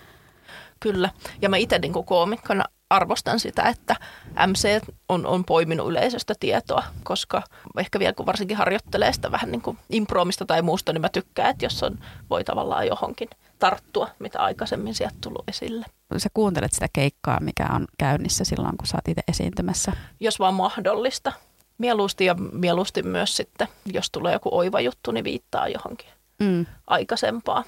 Kyllä. 0.80 1.10
Ja 1.42 1.48
mä 1.48 1.56
itse 1.56 1.78
niin 1.78 1.92
koomikkona 1.92 2.64
arvostan 2.90 3.40
sitä, 3.40 3.62
että 3.62 3.96
MC 4.46 4.80
on, 5.08 5.26
on 5.26 5.44
poiminut 5.44 5.88
yleisöstä 5.88 6.34
tietoa, 6.40 6.84
koska 7.04 7.42
ehkä 7.78 7.98
vielä 7.98 8.12
kun 8.12 8.26
varsinkin 8.26 8.56
harjoittelee 8.56 9.12
sitä 9.12 9.32
vähän 9.32 9.50
niin 9.50 9.62
kuin 9.62 9.78
improomista 9.90 10.44
tai 10.44 10.62
muusta, 10.62 10.92
niin 10.92 11.00
mä 11.00 11.08
tykkään, 11.08 11.50
että 11.50 11.64
jos 11.64 11.82
on, 11.82 11.98
voi 12.30 12.44
tavallaan 12.44 12.86
johonkin 12.86 13.28
tarttua, 13.58 14.08
mitä 14.18 14.38
aikaisemmin 14.38 14.94
sieltä 14.94 15.16
tullut 15.20 15.48
esille. 15.48 15.86
Sä 16.16 16.28
kuuntelet 16.34 16.72
sitä 16.72 16.86
keikkaa, 16.92 17.40
mikä 17.40 17.66
on 17.74 17.86
käynnissä 17.98 18.44
silloin, 18.44 18.76
kun 18.76 18.86
sä 18.86 18.96
oot 18.96 19.08
itse 19.08 19.22
esiintymässä? 19.28 19.92
Jos 20.20 20.38
vaan 20.38 20.54
mahdollista. 20.54 21.32
Mieluusti 21.82 22.24
ja 22.24 22.34
mieluusti 22.52 23.02
myös 23.02 23.36
sitten, 23.36 23.68
jos 23.92 24.10
tulee 24.10 24.32
joku 24.32 24.56
oiva 24.56 24.80
juttu, 24.80 25.10
niin 25.10 25.24
viittaa 25.24 25.68
johonkin 25.68 26.08
mm. 26.38 26.66
aikaisempaa. 26.86 27.64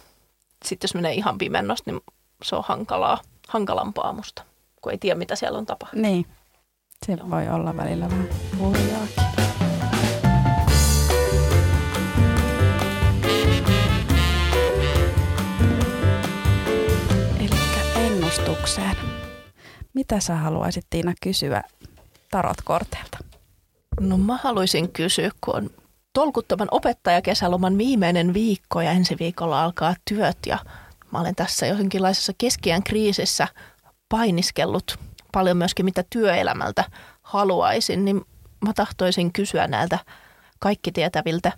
Sitten 0.65 0.89
jos 0.89 0.95
menee 0.95 1.13
ihan 1.13 1.39
pimennosta, 1.39 1.91
niin 1.91 2.01
se 2.45 2.57
on 2.57 2.65
hankalaa, 2.67 3.19
hankalampaa 3.49 4.13
musta 4.13 4.43
kun 4.83 4.93
ei 4.93 4.99
tiedä, 4.99 5.19
mitä 5.19 5.37
siellä 5.37 5.59
on 5.59 5.67
tapahtunut. 5.67 6.03
Niin, 6.03 6.27
se 7.07 7.13
Joo. 7.13 7.31
voi 7.31 7.49
olla 7.49 7.77
välillä 7.77 8.11
vähän 8.11 8.29
hurjaakin. 8.59 9.25
Ennustukseen. 17.97 18.97
Mitä 19.95 20.21
sä 20.21 20.35
haluaisit 20.35 20.87
Tiina 20.91 21.13
kysyä 21.23 21.63
tarotkorteilta? 22.31 23.34
No 24.01 24.19
mä 24.19 24.39
haluaisin 24.43 24.93
kysyä, 24.93 25.31
kun 25.41 25.57
on 25.57 25.71
tolkuttoman 26.13 26.69
opettajakesäloman 26.71 27.79
viimeinen 27.79 28.35
viikko 28.35 28.81
ja 28.81 28.91
ensi 28.91 29.17
viikolla 29.19 29.65
alkaa 29.65 29.95
työt 30.09 30.39
ja 30.47 30.59
mä 31.13 31.21
olen 31.21 31.35
tässä 31.35 31.67
johonkinlaisessa 31.67 32.33
keskiään 32.39 32.83
kriisissä– 32.83 33.49
painiskellut 34.09 34.99
paljon 35.33 35.57
myöskin, 35.57 35.85
mitä 35.85 36.05
työelämältä 36.11 36.85
haluaisin, 37.23 38.05
niin 38.05 38.23
mä 38.65 38.73
tahtoisin 38.73 39.33
kysyä 39.33 39.67
näiltä 39.67 39.99
kaikki 40.59 40.93
tietäviltä 40.93 41.53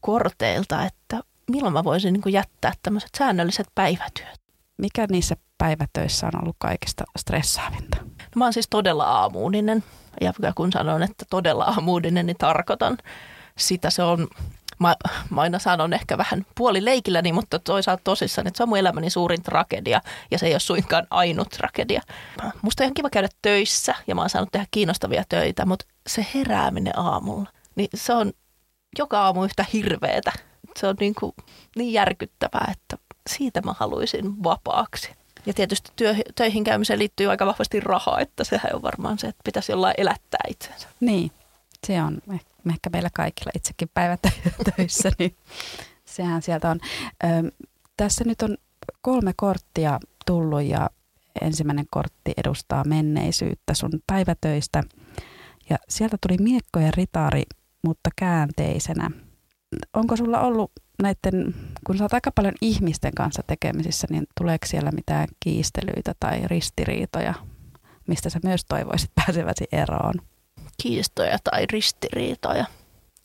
korteilta, 0.00 0.84
että 0.84 1.20
milloin 1.50 1.72
mä 1.72 1.84
voisin 1.84 2.12
niin 2.12 2.32
jättää 2.32 2.72
tämmöiset 2.82 3.10
säännölliset 3.18 3.66
päivätyöt. 3.74 4.40
Mikä 4.78 5.06
niissä 5.10 5.36
päivätöissä 5.58 6.26
on 6.26 6.42
ollut 6.42 6.56
kaikista 6.58 7.04
stressaavinta? 7.18 7.96
No, 8.00 8.06
mä 8.34 8.44
oon 8.44 8.52
siis 8.52 8.68
todella 8.70 9.04
aamuuninen 9.04 9.84
ja 10.20 10.32
kun 10.54 10.72
sanon, 10.72 11.02
että 11.02 11.24
todella 11.30 11.64
aamuuninen, 11.64 12.26
niin 12.26 12.36
tarkoitan 12.38 12.98
sitä. 13.58 13.90
Se 13.90 14.02
on 14.02 14.28
mä, 14.80 14.94
mä 15.30 15.40
aina 15.40 15.58
sanon 15.58 15.92
ehkä 15.92 16.18
vähän 16.18 16.46
puoli 16.54 16.84
leikilläni, 16.84 17.32
mutta 17.32 17.58
toisaalta 17.58 18.04
tosissaan, 18.04 18.46
että 18.46 18.56
se 18.56 18.62
on 18.62 18.68
mun 18.68 18.78
elämäni 18.78 19.10
suurin 19.10 19.42
tragedia 19.42 20.00
ja 20.30 20.38
se 20.38 20.46
ei 20.46 20.54
ole 20.54 20.60
suinkaan 20.60 21.06
ainut 21.10 21.48
tragedia. 21.48 22.02
Musta 22.62 22.82
on 22.82 22.84
ihan 22.84 22.94
kiva 22.94 23.10
käydä 23.10 23.28
töissä 23.42 23.94
ja 24.06 24.14
mä 24.14 24.20
oon 24.20 24.30
saanut 24.30 24.52
tehdä 24.52 24.66
kiinnostavia 24.70 25.24
töitä, 25.28 25.66
mutta 25.66 25.86
se 26.06 26.26
herääminen 26.34 26.98
aamulla, 26.98 27.50
niin 27.74 27.88
se 27.94 28.12
on 28.12 28.32
joka 28.98 29.20
aamu 29.20 29.44
yhtä 29.44 29.64
hirveetä. 29.72 30.32
Se 30.78 30.86
on 30.86 30.96
niin, 31.00 31.14
kuin 31.14 31.32
niin 31.76 31.92
järkyttävää, 31.92 32.72
että 32.72 32.96
siitä 33.30 33.62
mä 33.62 33.74
haluaisin 33.78 34.42
vapaaksi. 34.42 35.19
Ja 35.46 35.54
tietysti 35.54 35.92
työ, 35.96 36.14
töihin 36.34 36.64
käymiseen 36.64 36.98
liittyy 36.98 37.30
aika 37.30 37.46
vahvasti 37.46 37.80
rahaa, 37.80 38.20
että 38.20 38.44
sehän 38.44 38.74
on 38.74 38.82
varmaan 38.82 39.18
se, 39.18 39.26
että 39.26 39.40
pitäisi 39.44 39.72
jollain 39.72 39.94
elättää 39.98 40.40
itsensä. 40.48 40.88
Niin, 41.00 41.30
se 41.86 42.02
on 42.02 42.18
ehkä 42.70 42.90
meillä 42.92 43.10
kaikilla 43.14 43.50
itsekin 43.54 43.88
päivätöissä, 43.94 45.10
niin 45.18 45.36
sehän 46.04 46.42
sieltä 46.42 46.70
on. 46.70 46.80
Ö, 47.24 47.52
tässä 47.96 48.24
nyt 48.24 48.42
on 48.42 48.56
kolme 49.00 49.32
korttia 49.36 50.00
tullut 50.26 50.62
ja 50.62 50.90
ensimmäinen 51.40 51.86
kortti 51.90 52.32
edustaa 52.36 52.84
menneisyyttä 52.84 53.74
sun 53.74 53.90
päivätöistä. 54.06 54.82
Ja 55.70 55.76
sieltä 55.88 56.16
tuli 56.20 56.38
miekko 56.38 56.80
ja 56.80 56.90
ritari, 56.96 57.42
mutta 57.82 58.10
käänteisenä. 58.16 59.10
Onko 59.94 60.16
sulla 60.16 60.40
ollut 60.40 60.72
näiden, 61.02 61.54
kun 61.86 61.98
sä 61.98 62.04
oot 62.04 62.14
aika 62.14 62.30
paljon 62.34 62.54
ihmisten 62.60 63.12
kanssa 63.14 63.42
tekemisissä, 63.46 64.06
niin 64.10 64.26
tuleeko 64.40 64.66
siellä 64.66 64.90
mitään 64.90 65.28
kiistelyitä 65.40 66.14
tai 66.20 66.42
ristiriitoja, 66.46 67.34
mistä 68.08 68.30
sä 68.30 68.40
myös 68.44 68.64
toivoisit 68.64 69.10
pääseväsi 69.26 69.64
eroon? 69.72 70.14
kiistoja 70.82 71.38
tai 71.44 71.66
ristiriitoja. 71.72 72.64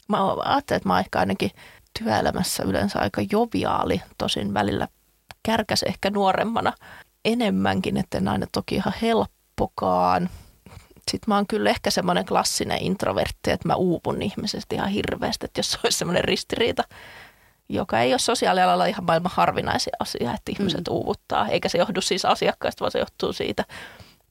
Mä 0.07 0.33
ajattelin, 0.33 0.77
että 0.77 0.89
mä 0.89 0.99
ehkä 0.99 1.19
ainakin 1.19 1.51
työelämässä 1.99 2.63
yleensä 2.63 2.99
aika 2.99 3.21
joviaali, 3.31 4.01
tosin 4.17 4.53
välillä 4.53 4.87
kärkäs 5.43 5.83
ehkä 5.83 6.09
nuoremmana 6.09 6.73
enemmänkin, 7.25 7.97
että 7.97 8.17
en 8.17 8.27
aina 8.27 8.47
toki 8.51 8.75
ihan 8.75 8.93
helppokaan. 9.01 10.29
Sitten 11.11 11.31
mä 11.31 11.35
oon 11.35 11.47
kyllä 11.47 11.69
ehkä 11.69 11.91
semmoinen 11.91 12.25
klassinen 12.25 12.83
introvertti, 12.83 13.51
että 13.51 13.67
mä 13.67 13.75
uupun 13.75 14.21
ihmisestä 14.21 14.75
ihan 14.75 14.89
hirveästi, 14.89 15.45
että 15.45 15.59
jos 15.59 15.71
se 15.71 15.77
olisi 15.83 15.97
semmoinen 15.97 16.23
ristiriita, 16.23 16.83
joka 17.69 17.99
ei 17.99 18.13
ole 18.13 18.19
sosiaalialalla 18.19 18.85
ihan 18.85 19.05
maailman 19.05 19.31
harvinaisia 19.35 19.95
asia, 19.99 20.33
että 20.33 20.51
ihmiset 20.51 20.87
mm. 20.89 20.93
uuvuttaa, 20.93 21.47
eikä 21.47 21.69
se 21.69 21.77
johdu 21.77 22.01
siis 22.01 22.25
asiakkaista, 22.25 22.81
vaan 22.81 22.91
se 22.91 22.99
johtuu 22.99 23.33
siitä 23.33 23.65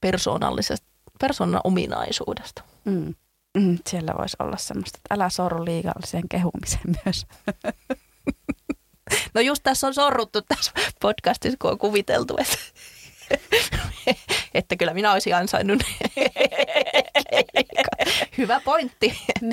persoonallisesta, 0.00 0.86
persoonan 1.20 1.60
ominaisuudesta. 1.64 2.62
Mm. 2.84 3.14
Mm, 3.58 3.78
siellä 3.86 4.14
voisi 4.18 4.36
olla 4.38 4.56
semmoista, 4.56 4.98
että 4.98 5.14
älä 5.14 5.28
sorru 5.28 5.64
liikalliseen 5.64 6.28
kehumiseen 6.28 6.94
myös. 7.04 7.26
No 9.34 9.40
just 9.40 9.62
tässä 9.62 9.86
on 9.86 9.94
sorruttu 9.94 10.42
tässä 10.42 10.72
podcastissa, 11.00 11.56
kun 11.60 11.70
on 11.70 11.78
kuviteltu, 11.78 12.36
että, 12.38 12.56
että 14.54 14.76
kyllä 14.76 14.94
minä 14.94 15.12
olisin 15.12 15.36
ansainnut. 15.36 15.82
Hyvä 18.38 18.60
pointti, 18.60 19.18
niin. 19.40 19.52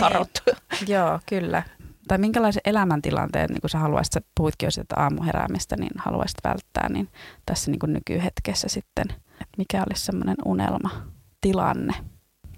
Joo, 0.87 1.19
kyllä. 1.25 1.63
tai 2.07 2.17
minkälaisen 2.17 2.61
elämäntilanteen 2.65 3.49
niin 3.49 3.61
kun 3.61 3.69
sä 3.69 3.79
haluaisit, 3.79 4.13
sä 4.13 4.21
puhuitkin 4.37 4.67
jo 4.67 4.71
sitä 4.71 4.95
aamuheräämistä, 4.97 5.75
niin 5.77 5.91
haluaisit 5.97 6.37
välttää, 6.43 6.89
niin 6.89 7.07
tässä 7.45 7.71
niin 7.71 7.79
kuin 7.79 7.93
nykyhetkessä 7.93 8.67
sitten, 8.67 9.05
että 9.31 9.57
mikä 9.57 9.83
olisi 9.89 10.05
semmoinen 10.05 10.35
unelmatilanne? 10.45 11.93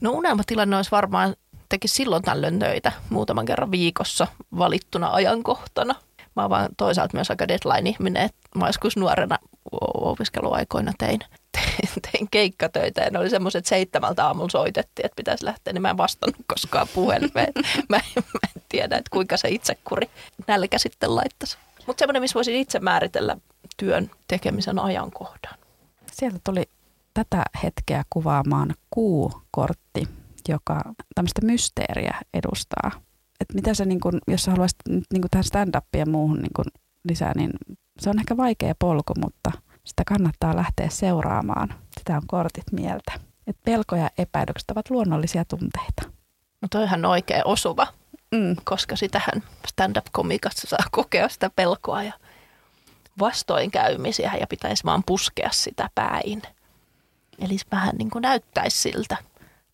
No 0.02 0.12
unelmatilanne 0.12 0.76
olisi 0.76 0.92
varmaan 0.92 1.36
teki 1.70 1.88
silloin 1.88 2.24
tällöin 2.24 2.60
töitä 2.60 2.92
muutaman 3.10 3.46
kerran 3.46 3.72
viikossa 3.72 4.28
valittuna 4.58 5.10
ajankohtana. 5.14 5.96
Mä 6.36 6.42
oon 6.42 6.50
vaan 6.50 6.70
toisaalta 6.78 7.18
myös 7.18 7.30
aika 7.30 7.48
deadline-ihminen, 7.48 8.24
että 8.24 8.60
mä 8.60 8.68
joskus 8.68 8.98
nuorena 8.98 9.38
opiskeluaikoina 10.12 10.94
tein, 10.98 11.20
tein, 11.58 11.90
tein 12.12 12.28
keikkatöitä 12.32 13.02
ja 13.02 13.10
ne 13.10 13.20
oli 13.20 13.30
semmoiset, 13.30 13.66
seitsemältä 13.66 14.26
aamulla 14.26 14.50
soitettiin, 14.50 15.06
että 15.06 15.16
pitäisi 15.16 15.46
lähteä, 15.46 15.74
niin 15.74 15.82
mä 15.82 15.90
en 15.90 15.98
vastannut 15.98 16.46
koskaan 16.48 16.88
puhelimeen. 16.94 17.54
Mä, 17.90 17.98
en, 17.98 18.24
mä 18.34 18.40
en 18.56 18.62
tiedä, 18.70 18.98
että 18.98 19.10
kuinka 19.12 19.38
se 19.38 19.50
itsekuri 19.50 20.10
nälkä 20.48 20.78
sitten 20.78 21.16
laittaisi. 21.16 21.58
Mutta 21.88 22.02
semmoinen, 22.02 22.22
missä 22.22 22.36
voisin 22.36 22.56
itse 22.56 22.80
määritellä 22.80 23.38
työn 23.78 24.12
tekemisen 24.28 24.80
ajankohdan. 24.80 25.54
Sieltä 26.12 26.40
tuli 26.44 26.64
tätä 27.14 27.44
hetkeä 27.64 28.04
kuvaamaan 28.10 28.74
kuukortti, 28.90 30.08
joka 30.50 30.82
tämmöistä 31.16 31.46
mysteeriä 31.46 32.20
edustaa. 32.34 32.92
Et 33.42 33.54
mitä 33.54 33.74
se, 33.74 33.86
niin 33.86 34.00
kun, 34.00 34.20
jos 34.28 34.44
sä 34.44 34.52
haluaisit 34.52 34.80
niin 34.88 35.22
kun 35.22 35.30
tähän 35.32 35.44
stand-upiin 35.44 36.00
ja 36.00 36.06
muuhun 36.06 36.38
niin 36.38 36.54
kun 36.56 36.66
lisää, 37.10 37.32
niin 37.36 37.52
se 38.00 38.10
on 38.10 38.20
ehkä 38.20 38.38
vaikea 38.38 38.76
polku, 38.80 39.14
mutta 39.22 39.52
sitä 39.86 40.04
kannattaa 40.06 40.56
lähteä 40.56 40.90
seuraamaan. 40.90 41.76
Sitä 42.00 42.16
on 42.16 42.28
kortit 42.28 42.72
mieltä. 42.72 43.12
Et 43.48 43.58
pelko 43.66 43.96
ja 43.96 44.10
epäilykset 44.18 44.72
ovat 44.72 44.90
luonnollisia 44.90 45.46
tunteita. 45.46 46.04
No 46.62 46.68
toihan 46.72 47.06
on 47.06 47.12
oikein 47.12 47.48
osuva, 47.48 47.88
mm. 48.32 48.56
koska 48.64 48.96
sitähän 48.96 49.44
stand-up-komikassa 49.68 50.68
saa 50.68 50.88
kokea 50.92 51.30
sitä 51.30 51.50
pelkoa 51.50 52.04
ja 52.04 52.14
vastoinkäymisiä 53.20 54.32
ja 54.40 54.48
pitäisi 54.48 54.84
vaan 54.84 55.04
puskea 55.06 55.50
sitä 55.52 55.90
päin. 55.96 56.42
Eli 57.40 57.58
vähän 57.72 57.96
niin 57.98 58.10
kuin 58.10 58.22
näyttäisi 58.22 58.82
siltä 58.82 59.18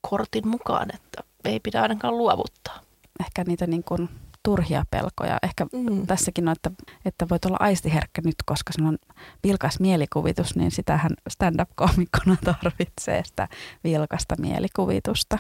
kortin 0.02 0.48
mukaan, 0.48 0.96
että 0.96 1.24
ei 1.46 1.60
pidä 1.60 1.82
ainakaan 1.82 2.18
luovuttaa. 2.18 2.80
Ehkä 3.20 3.44
niitä 3.44 3.68
niin 3.68 3.84
kuin 3.84 4.10
turhia 4.44 4.84
pelkoja. 4.92 5.38
Ehkä 5.44 5.66
mm. 5.74 6.08
tässäkin 6.08 6.48
on, 6.48 6.52
että, 6.52 6.72
että 7.06 7.30
voit 7.30 7.46
olla 7.46 7.58
aistiherkkä 7.60 8.22
nyt, 8.26 8.36
koska 8.46 8.74
sinulla 8.74 8.90
on 8.90 9.18
vilkas 9.44 9.80
mielikuvitus, 9.80 10.56
niin 10.56 10.72
sitähän 10.72 11.12
stand-up-komikkona 11.30 12.36
tarvitsee 12.62 13.24
sitä 13.26 13.48
vilkasta 13.84 14.36
mielikuvitusta. 14.40 15.38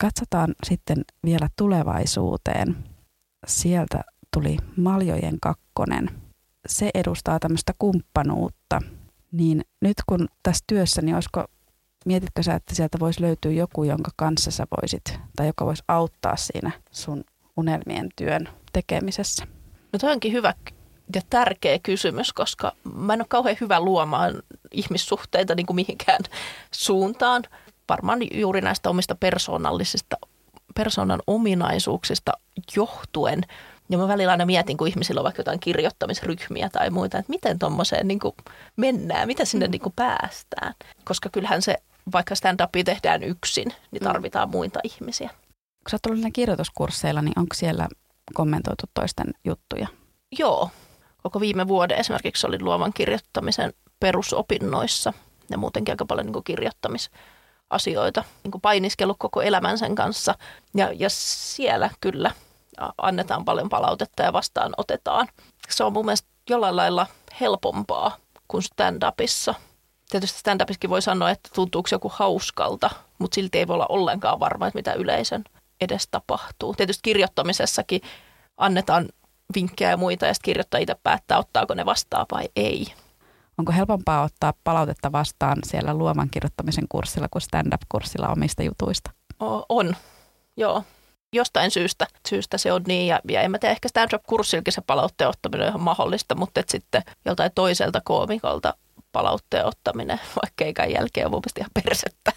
Katsotaan 0.00 0.54
sitten 0.64 1.04
vielä 1.24 1.48
tulevaisuuteen. 1.56 2.76
Sieltä 3.46 4.00
tuli 4.32 4.56
Maljojen 4.76 5.40
kakkonen. 5.40 6.10
Se 6.66 6.90
edustaa 6.94 7.38
tämmöistä 7.38 7.72
kumppanuutta. 7.78 8.80
Niin 9.32 9.64
nyt 9.80 9.96
kun 10.06 10.28
tässä 10.42 10.64
työssä, 10.66 11.02
niin 11.02 11.14
olisiko 11.14 11.44
mietitkö 12.04 12.42
sä, 12.42 12.54
että 12.54 12.74
sieltä 12.74 12.98
voisi 13.00 13.20
löytyä 13.20 13.52
joku, 13.52 13.84
jonka 13.84 14.10
kanssa 14.16 14.50
sä 14.50 14.66
voisit, 14.80 15.20
tai 15.36 15.46
joka 15.46 15.66
voisi 15.66 15.82
auttaa 15.88 16.36
siinä 16.36 16.70
sun 16.90 17.24
unelmien 17.56 18.08
työn 18.16 18.48
tekemisessä? 18.72 19.46
No 19.92 19.98
toi 19.98 20.12
onkin 20.12 20.32
hyvä 20.32 20.54
ja 21.14 21.20
tärkeä 21.30 21.78
kysymys, 21.78 22.32
koska 22.32 22.72
mä 22.94 23.12
en 23.12 23.20
ole 23.20 23.26
kauhean 23.28 23.56
hyvä 23.60 23.80
luomaan 23.80 24.42
ihmissuhteita 24.70 25.54
niin 25.54 25.66
kuin 25.66 25.74
mihinkään 25.74 26.20
suuntaan. 26.70 27.42
Varmaan 27.88 28.18
juuri 28.32 28.60
näistä 28.60 28.90
omista 28.90 29.14
persoonallisista, 29.14 30.16
persoonan 30.74 31.22
ominaisuuksista 31.26 32.32
johtuen. 32.76 33.42
Ja 33.88 33.98
mä 33.98 34.08
välillä 34.08 34.30
aina 34.30 34.46
mietin, 34.46 34.76
kun 34.76 34.88
ihmisillä 34.88 35.20
on 35.20 35.24
vaikka 35.24 35.40
jotain 35.40 35.60
kirjoittamisryhmiä 35.60 36.68
tai 36.68 36.90
muita, 36.90 37.18
että 37.18 37.30
miten 37.30 37.58
tuommoiseen 37.58 38.08
niin 38.08 38.20
mennään, 38.76 39.26
mitä 39.26 39.44
sinne 39.44 39.68
niin 39.68 39.80
kuin 39.80 39.92
päästään. 39.96 40.74
Koska 41.04 41.28
kyllähän 41.32 41.62
se, 41.62 41.76
vaikka 42.12 42.34
stand-upia 42.34 42.84
tehdään 42.84 43.22
yksin, 43.22 43.68
niin 43.90 44.02
mm. 44.02 44.04
tarvitaan 44.04 44.50
muita 44.50 44.80
ihmisiä. 44.84 45.30
Kun 45.84 45.90
sä 45.90 45.94
oot 45.94 46.06
ollut 46.06 46.32
kirjoituskursseilla, 46.32 47.22
niin 47.22 47.38
onko 47.38 47.54
siellä 47.54 47.88
kommentoitu 48.34 48.86
toisten 48.94 49.26
juttuja? 49.44 49.88
Joo. 50.38 50.70
Koko 51.22 51.40
viime 51.40 51.68
vuoden 51.68 51.98
esimerkiksi 51.98 52.46
oli 52.46 52.62
luovan 52.62 52.92
kirjoittamisen 52.92 53.72
perusopinnoissa 54.00 55.12
ja 55.50 55.58
muutenkin 55.58 55.92
aika 55.92 56.06
paljon 56.06 56.26
niin 56.26 56.44
kirjoittamisasioita, 56.44 58.24
niin 58.44 58.60
painiskellut 58.62 59.16
koko 59.18 59.42
elämän 59.42 59.78
sen 59.78 59.94
kanssa. 59.94 60.34
Ja, 60.74 60.92
ja 60.92 61.10
siellä 61.10 61.90
kyllä 62.00 62.30
annetaan 62.98 63.44
paljon 63.44 63.68
palautetta 63.68 64.22
ja 64.22 64.32
vastaan 64.32 64.72
otetaan. 64.76 65.28
Se 65.68 65.84
on 65.84 65.92
mun 65.92 66.04
mielestä 66.04 66.28
jollain 66.50 66.76
lailla 66.76 67.06
helpompaa 67.40 68.16
kuin 68.48 68.62
stand-upissa. 68.62 69.54
Tietysti 70.10 70.38
stand-upissakin 70.38 70.90
voi 70.90 71.02
sanoa, 71.02 71.30
että 71.30 71.50
tuntuuko 71.54 71.88
joku 71.92 72.12
hauskalta, 72.14 72.90
mutta 73.18 73.34
silti 73.34 73.58
ei 73.58 73.68
voi 73.68 73.74
olla 73.74 73.86
ollenkaan 73.88 74.40
varma, 74.40 74.66
että 74.66 74.78
mitä 74.78 74.92
yleisön 74.92 75.44
edes 75.80 76.08
tapahtuu. 76.10 76.74
Tietysti 76.74 77.00
kirjoittamisessakin 77.02 78.00
annetaan 78.56 79.08
vinkkejä 79.54 79.90
ja 79.90 79.96
muita 79.96 80.26
ja 80.26 80.34
sitten 80.34 80.44
kirjoittaja 80.44 80.82
itse 80.82 80.94
päättää, 81.02 81.38
ottaako 81.38 81.74
ne 81.74 81.84
vastaan 81.84 82.26
vai 82.32 82.48
ei. 82.56 82.86
Onko 83.58 83.72
helpompaa 83.72 84.22
ottaa 84.22 84.52
palautetta 84.64 85.12
vastaan 85.12 85.58
siellä 85.66 85.94
luovan 85.94 86.30
kirjoittamisen 86.30 86.84
kurssilla 86.88 87.28
kuin 87.30 87.42
stand-up-kurssilla 87.42 88.28
omista 88.28 88.62
jutuista? 88.62 89.10
O- 89.42 89.66
on, 89.68 89.96
joo. 90.56 90.84
Jostain 91.32 91.70
syystä, 91.70 92.06
syystä 92.28 92.58
se 92.58 92.72
on 92.72 92.82
niin, 92.86 93.06
ja, 93.06 93.20
ja 93.28 93.42
en 93.42 93.50
mä 93.50 93.58
tiedä, 93.58 93.72
ehkä 93.72 93.88
stand-up-kurssillakin 93.88 94.72
se 94.72 94.80
palautteen 94.80 95.30
ottaminen 95.30 95.66
on 95.66 95.68
ihan 95.68 95.80
mahdollista, 95.80 96.34
mutta 96.34 96.60
et 96.60 96.68
sitten 96.68 97.02
joltain 97.24 97.50
toiselta 97.54 98.00
koomikolta 98.04 98.74
palautteen 99.14 99.66
ottaminen, 99.66 100.20
vaikka 100.42 100.54
keikän 100.56 100.92
jälkeen 100.92 101.26
on 101.26 101.30
mun 101.30 101.42
ihan 101.58 101.70
persettä. 101.84 102.32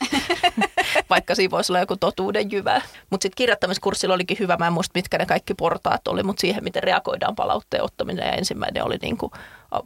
vaikka 1.10 1.36
siinä 1.36 1.52
voisi 1.52 1.72
olla 1.72 1.80
joku 1.80 1.98
totuuden 1.98 2.52
jyvä. 2.52 2.82
Mutta 3.10 3.24
sitten 3.24 3.38
kirjoittamiskurssilla 3.38 4.16
olikin 4.16 4.38
hyvä, 4.40 4.58
mä 4.58 4.68
en 4.68 4.74
muista 4.74 4.92
mitkä 4.96 5.18
ne 5.18 5.26
kaikki 5.26 5.54
portaat 5.54 6.08
oli, 6.08 6.24
mutta 6.24 6.42
siihen 6.42 6.64
miten 6.64 6.84
reagoidaan 6.84 7.36
palautteen 7.36 7.84
ottaminen 7.84 8.28
ja 8.28 8.32
ensimmäinen 8.32 8.86
oli 8.86 8.98
niinku 9.02 9.32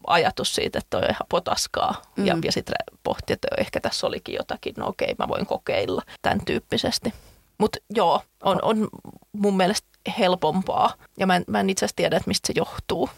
ajatus 0.08 0.56
siitä, 0.56 0.80
että 0.80 0.98
on 0.98 1.04
ihan 1.04 1.28
potaskaa 1.30 2.02
mm. 2.18 2.26
ja, 2.26 2.38
ja 2.44 2.52
sitten 2.52 2.76
pohti, 3.04 3.34
että 3.34 3.48
ehkä 3.58 3.80
tässä 3.80 4.08
olikin 4.08 4.36
jotakin, 4.36 4.74
no 4.78 4.88
okei 4.88 5.16
mä 5.20 5.28
voin 5.28 5.46
kokeilla 5.46 6.02
tämän 6.22 6.46
tyyppisesti. 6.46 7.14
Mutta 7.58 7.80
joo, 7.90 8.22
on, 8.44 8.60
on 8.62 8.88
mun 9.32 9.58
mielestä 9.58 9.88
helpompaa 10.20 10.94
ja 11.18 11.28
mä 11.28 11.36
en, 11.36 11.44
mä 11.48 11.60
en 11.60 11.70
itse 11.70 11.86
asiassa 11.86 11.96
tiedä, 11.96 12.18
että 12.18 12.28
mistä 12.28 12.48
se 12.48 12.54
johtuu, 12.56 13.10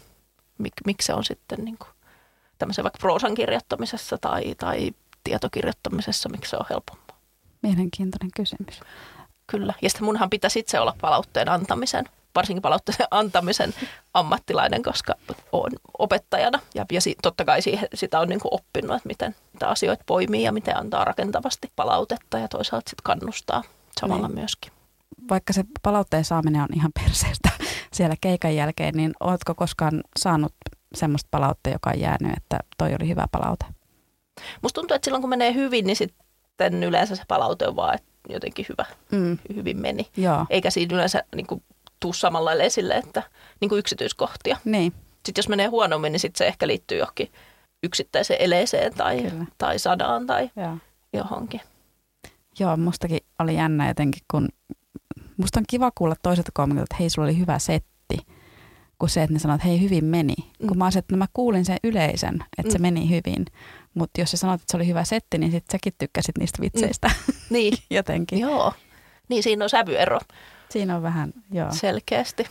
Mik, 0.58 0.72
miksi 0.86 1.06
se 1.06 1.14
on 1.14 1.24
sitten 1.24 1.64
niinku 1.64 1.86
tämmöisen 2.64 2.84
vaikka 2.84 2.98
proosan 2.98 3.34
kirjoittamisessa 3.34 4.18
tai, 4.18 4.54
tai 4.58 4.90
tietokirjoittamisessa, 5.24 6.28
miksi 6.28 6.50
se 6.50 6.56
on 6.56 6.66
helpompaa. 6.70 7.16
Mielenkiintoinen 7.62 8.30
kysymys. 8.36 8.80
Kyllä. 9.46 9.74
Ja 9.82 9.90
sitten 9.90 10.04
munhan 10.04 10.30
pitäisi 10.30 10.58
itse 10.58 10.80
olla 10.80 10.96
palautteen 11.00 11.48
antamisen, 11.48 12.04
varsinkin 12.34 12.62
palautteen 12.62 12.98
antamisen 13.10 13.74
ammattilainen, 14.14 14.82
koska 14.82 15.14
olen 15.52 15.72
opettajana. 15.98 16.60
Ja, 16.74 16.86
ja 16.92 17.00
si, 17.00 17.16
totta 17.22 17.44
kai 17.44 17.62
siihen, 17.62 17.88
sitä 17.94 18.20
on 18.20 18.28
niin 18.28 18.40
kuin 18.40 18.54
oppinut, 18.54 18.96
että 18.96 19.08
miten 19.08 19.34
tämä 19.58 19.72
asioita 19.72 20.04
poimii 20.06 20.42
ja 20.42 20.52
miten 20.52 20.76
antaa 20.76 21.04
rakentavasti 21.04 21.72
palautetta 21.76 22.38
ja 22.38 22.48
toisaalta 22.48 22.90
sitten 22.90 23.04
kannustaa 23.04 23.62
samalla 24.00 24.28
niin. 24.28 24.38
myöskin. 24.38 24.72
Vaikka 25.30 25.52
se 25.52 25.64
palautteen 25.82 26.24
saaminen 26.24 26.62
on 26.62 26.68
ihan 26.74 26.92
perseestä 26.92 27.50
siellä 27.96 28.14
keikan 28.20 28.56
jälkeen, 28.56 28.94
niin 28.94 29.12
oletko 29.20 29.54
koskaan 29.54 30.02
saanut 30.18 30.52
semmoista 30.94 31.28
palautetta, 31.30 31.70
joka 31.70 31.90
on 31.90 32.00
jäänyt, 32.00 32.36
että 32.36 32.58
toi 32.78 32.94
oli 33.00 33.08
hyvä 33.08 33.26
palaute? 33.32 33.64
Musta 34.62 34.80
tuntuu, 34.80 34.94
että 34.94 35.06
silloin 35.06 35.22
kun 35.22 35.30
menee 35.30 35.54
hyvin, 35.54 35.86
niin 35.86 35.96
sitten 35.96 36.84
yleensä 36.84 37.16
se 37.16 37.22
palaute 37.28 37.68
on 37.68 37.76
vaan, 37.76 37.94
että 37.94 38.08
jotenkin 38.28 38.66
hyvä, 38.68 38.84
mm. 39.12 39.38
hyvin 39.54 39.80
meni. 39.80 40.10
Joo. 40.16 40.46
Eikä 40.50 40.70
siinä 40.70 40.94
yleensä 40.94 41.24
niin 41.34 41.46
kuin, 41.46 41.62
tuu 42.00 42.12
samalla 42.12 42.44
lailla 42.44 42.64
esille, 42.64 42.94
että 42.94 43.22
niin 43.60 43.68
kuin 43.68 43.78
yksityiskohtia. 43.78 44.56
Niin. 44.64 44.92
Sitten 45.14 45.42
jos 45.42 45.48
menee 45.48 45.66
huonommin, 45.66 46.12
niin 46.12 46.20
sitten 46.20 46.38
se 46.38 46.46
ehkä 46.46 46.66
liittyy 46.66 46.98
johonkin 46.98 47.32
yksittäiseen 47.82 48.40
eleeseen 48.40 48.94
tai, 48.94 49.32
tai 49.58 49.78
sadaan 49.78 50.26
tai 50.26 50.50
Joo. 50.56 50.76
johonkin. 51.12 51.60
Joo, 52.58 52.76
mustakin 52.76 53.20
oli 53.38 53.54
jännä 53.54 53.88
jotenkin, 53.88 54.22
kun 54.30 54.48
musta 55.36 55.60
on 55.60 55.64
kiva 55.68 55.90
kuulla 55.94 56.14
toiselta 56.22 56.50
komikilta, 56.54 56.82
että 56.82 56.96
hei, 57.00 57.10
sulla 57.10 57.28
oli 57.28 57.38
hyvä 57.38 57.58
setti 57.58 57.93
kuin 58.98 59.10
se, 59.10 59.22
että 59.22 59.32
ne 59.32 59.38
sanoo, 59.38 59.54
että 59.54 59.68
hei, 59.68 59.80
hyvin 59.80 60.04
meni. 60.04 60.34
Mm. 60.38 60.66
Kun 60.68 60.78
mä 60.78 60.84
olisin, 60.84 60.98
että 60.98 61.14
no 61.14 61.18
mä 61.18 61.26
kuulin 61.32 61.64
sen 61.64 61.76
yleisen, 61.84 62.34
että 62.34 62.68
mm. 62.68 62.70
se 62.70 62.78
meni 62.78 63.10
hyvin. 63.10 63.46
Mutta 63.94 64.20
jos 64.20 64.30
sä 64.30 64.36
sanot, 64.36 64.60
että 64.60 64.72
se 64.72 64.76
oli 64.76 64.86
hyvä 64.86 65.04
setti, 65.04 65.38
niin 65.38 65.52
sit 65.52 65.64
säkin 65.72 65.92
tykkäsit 65.98 66.38
niistä 66.38 66.62
vitseistä. 66.62 67.08
Mm. 67.08 67.34
Niin. 67.50 67.78
Jotenkin. 67.90 68.38
Joo. 68.38 68.72
Niin, 69.28 69.42
siinä 69.42 69.64
on 69.64 69.70
sävyero. 69.70 70.20
Siinä 70.68 70.96
on 70.96 71.02
vähän, 71.02 71.32
joo. 71.52 71.68
Selkeästi. 71.72 72.44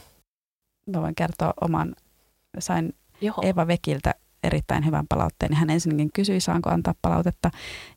Mä 0.85 1.01
voin 1.01 1.15
kertoa 1.15 1.53
oman, 1.61 1.95
sain 2.59 2.93
Joo. 3.21 3.35
Eva 3.41 3.67
Vekiltä 3.67 4.15
erittäin 4.43 4.85
hyvän 4.85 5.07
palautteen, 5.09 5.49
niin 5.49 5.59
hän 5.59 5.69
ensinnäkin 5.69 6.09
kysyi, 6.13 6.39
saanko 6.39 6.69
antaa 6.69 6.95
palautetta. 7.01 7.51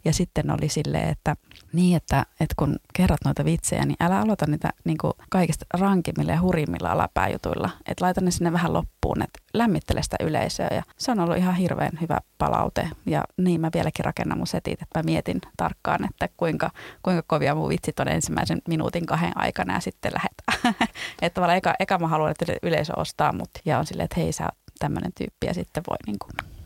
Ja 0.05 0.13
sitten 0.13 0.51
oli 0.51 0.69
silleen, 0.69 1.09
että 1.09 1.37
niin, 1.73 1.97
että, 1.97 2.27
että 2.41 2.55
kun 2.57 2.77
kerrot 2.93 3.21
noita 3.25 3.45
vitsejä, 3.45 3.87
niin 3.87 3.97
älä 4.01 4.21
aloita 4.21 4.47
niitä 4.47 4.71
niin 4.85 4.99
kuin 4.99 5.13
kaikista 5.31 5.67
rankimmilla 5.75 6.33
ja 6.33 6.41
hurimmilla 6.41 6.93
alapääjutuilla. 6.93 7.71
Että 7.89 8.05
laita 8.05 8.21
ne 8.21 8.31
sinne 8.31 8.53
vähän 8.53 8.73
loppuun, 8.73 9.23
että 9.23 9.39
lämmittele 9.55 10.03
sitä 10.03 10.17
yleisöä. 10.21 10.69
Ja 10.71 10.83
se 10.99 11.13
on 11.13 11.21
ollut 11.21 11.37
ihan 11.37 11.55
hirveän 11.55 11.99
hyvä 12.01 12.19
palaute. 12.39 12.91
Ja 13.07 13.25
niin 13.37 13.61
mä 13.61 13.71
vieläkin 13.75 14.05
rakennan 14.05 14.39
mun 14.39 14.47
setit, 14.47 14.83
että 14.83 14.99
mä 14.99 15.03
mietin 15.03 15.41
tarkkaan, 15.57 16.05
että 16.05 16.29
kuinka, 16.37 16.71
kuinka 17.03 17.23
kovia 17.27 17.55
mun 17.55 17.69
vitsit 17.69 18.01
on 18.01 18.09
ensimmäisen 18.09 18.63
minuutin 18.69 19.07
kahden 19.07 19.33
aikana 19.35 19.75
ja 19.75 19.81
sitten 19.81 20.13
lähetään. 20.15 20.75
että 21.23 21.35
tavallaan 21.35 21.59
eka, 21.59 21.75
eka 21.81 21.99
mä 21.99 22.09
haluan, 22.09 22.31
että 22.31 22.47
yleisö 22.63 22.93
ostaa 22.97 23.33
mut 23.33 23.51
ja 23.65 23.79
on 23.79 23.87
silleen, 23.87 24.05
että 24.05 24.21
hei 24.21 24.33
sä 24.33 24.49
tämmöinen 24.79 25.13
tyyppi 25.19 25.47
ja 25.47 25.55
sitten 25.55 25.83
voi 25.89 25.97
niin 26.07 26.19
kuin 26.19 26.57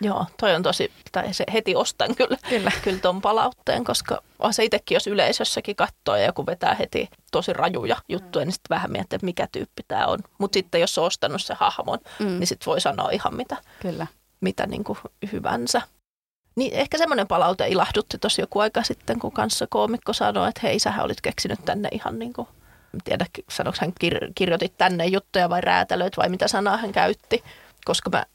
Joo, 0.00 0.26
toi 0.40 0.54
on 0.54 0.62
tosi, 0.62 0.92
tai 1.12 1.34
se 1.34 1.44
heti 1.52 1.76
ostan 1.76 2.14
kyllä, 2.14 2.36
kyllä. 2.48 2.72
kyllä 2.84 2.98
ton 2.98 3.20
palautteen, 3.20 3.84
koska 3.84 4.22
se 4.50 4.64
itsekin, 4.64 4.96
jos 4.96 5.06
yleisössäkin 5.06 5.76
katsoo 5.76 6.16
ja 6.16 6.26
joku 6.26 6.46
vetää 6.46 6.74
heti 6.74 7.08
tosi 7.32 7.52
rajuja 7.52 7.96
juttuja, 8.08 8.44
mm. 8.44 8.46
niin 8.46 8.52
sitten 8.52 8.74
vähän 8.74 8.92
miettii, 8.92 9.16
että 9.16 9.24
mikä 9.24 9.48
tyyppi 9.52 9.82
tämä 9.88 10.06
on. 10.06 10.18
Mutta 10.38 10.56
sitten 10.56 10.80
jos 10.80 10.98
on 10.98 11.04
ostanut 11.04 11.42
se 11.42 11.54
hahmon, 11.54 11.98
mm. 12.18 12.26
niin 12.26 12.46
sitten 12.46 12.66
voi 12.66 12.80
sanoa 12.80 13.10
ihan 13.10 13.36
mitä, 13.36 13.56
kyllä. 13.82 14.06
mitä 14.40 14.66
niin 14.66 14.84
kuin 14.84 14.98
hyvänsä. 15.32 15.82
Niin 16.56 16.74
ehkä 16.74 16.98
semmoinen 16.98 17.26
palaute 17.26 17.68
ilahdutti 17.68 18.18
tosi 18.18 18.40
joku 18.40 18.58
aika 18.58 18.82
sitten, 18.82 19.18
kun 19.18 19.32
kanssa 19.32 19.66
koomikko 19.70 20.12
sanoi, 20.12 20.48
että 20.48 20.60
hei, 20.62 20.78
sähän 20.78 21.04
olit 21.04 21.20
keksinyt 21.20 21.64
tänne 21.64 21.88
ihan 21.92 22.18
niin 22.18 22.32
kuin, 22.32 22.48
tiedä, 23.04 23.26
sanoiko 23.50 23.78
hän 23.80 23.92
kir- 24.04 24.32
kirjoitit 24.34 24.78
tänne 24.78 25.06
juttuja 25.06 25.48
vai 25.48 25.60
räätälöit 25.60 26.16
vai 26.16 26.28
mitä 26.28 26.48
sanaa 26.48 26.76
hän 26.76 26.92
käytti, 26.92 27.44
koska 27.84 28.10
mä 28.10 28.26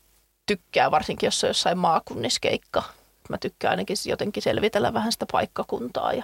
tykkään, 0.46 0.92
varsinkin 0.92 1.28
jos 1.28 1.44
on 1.44 1.50
jossain 1.50 1.78
maakunniskeikka. 1.78 2.84
Mä 3.30 3.38
tykkään 3.38 3.72
ainakin 3.72 3.98
jotenkin 4.06 4.44
selvitellä 4.44 4.94
vähän 4.94 5.12
sitä 5.12 5.26
paikkakuntaa 5.32 6.14
ja 6.14 6.24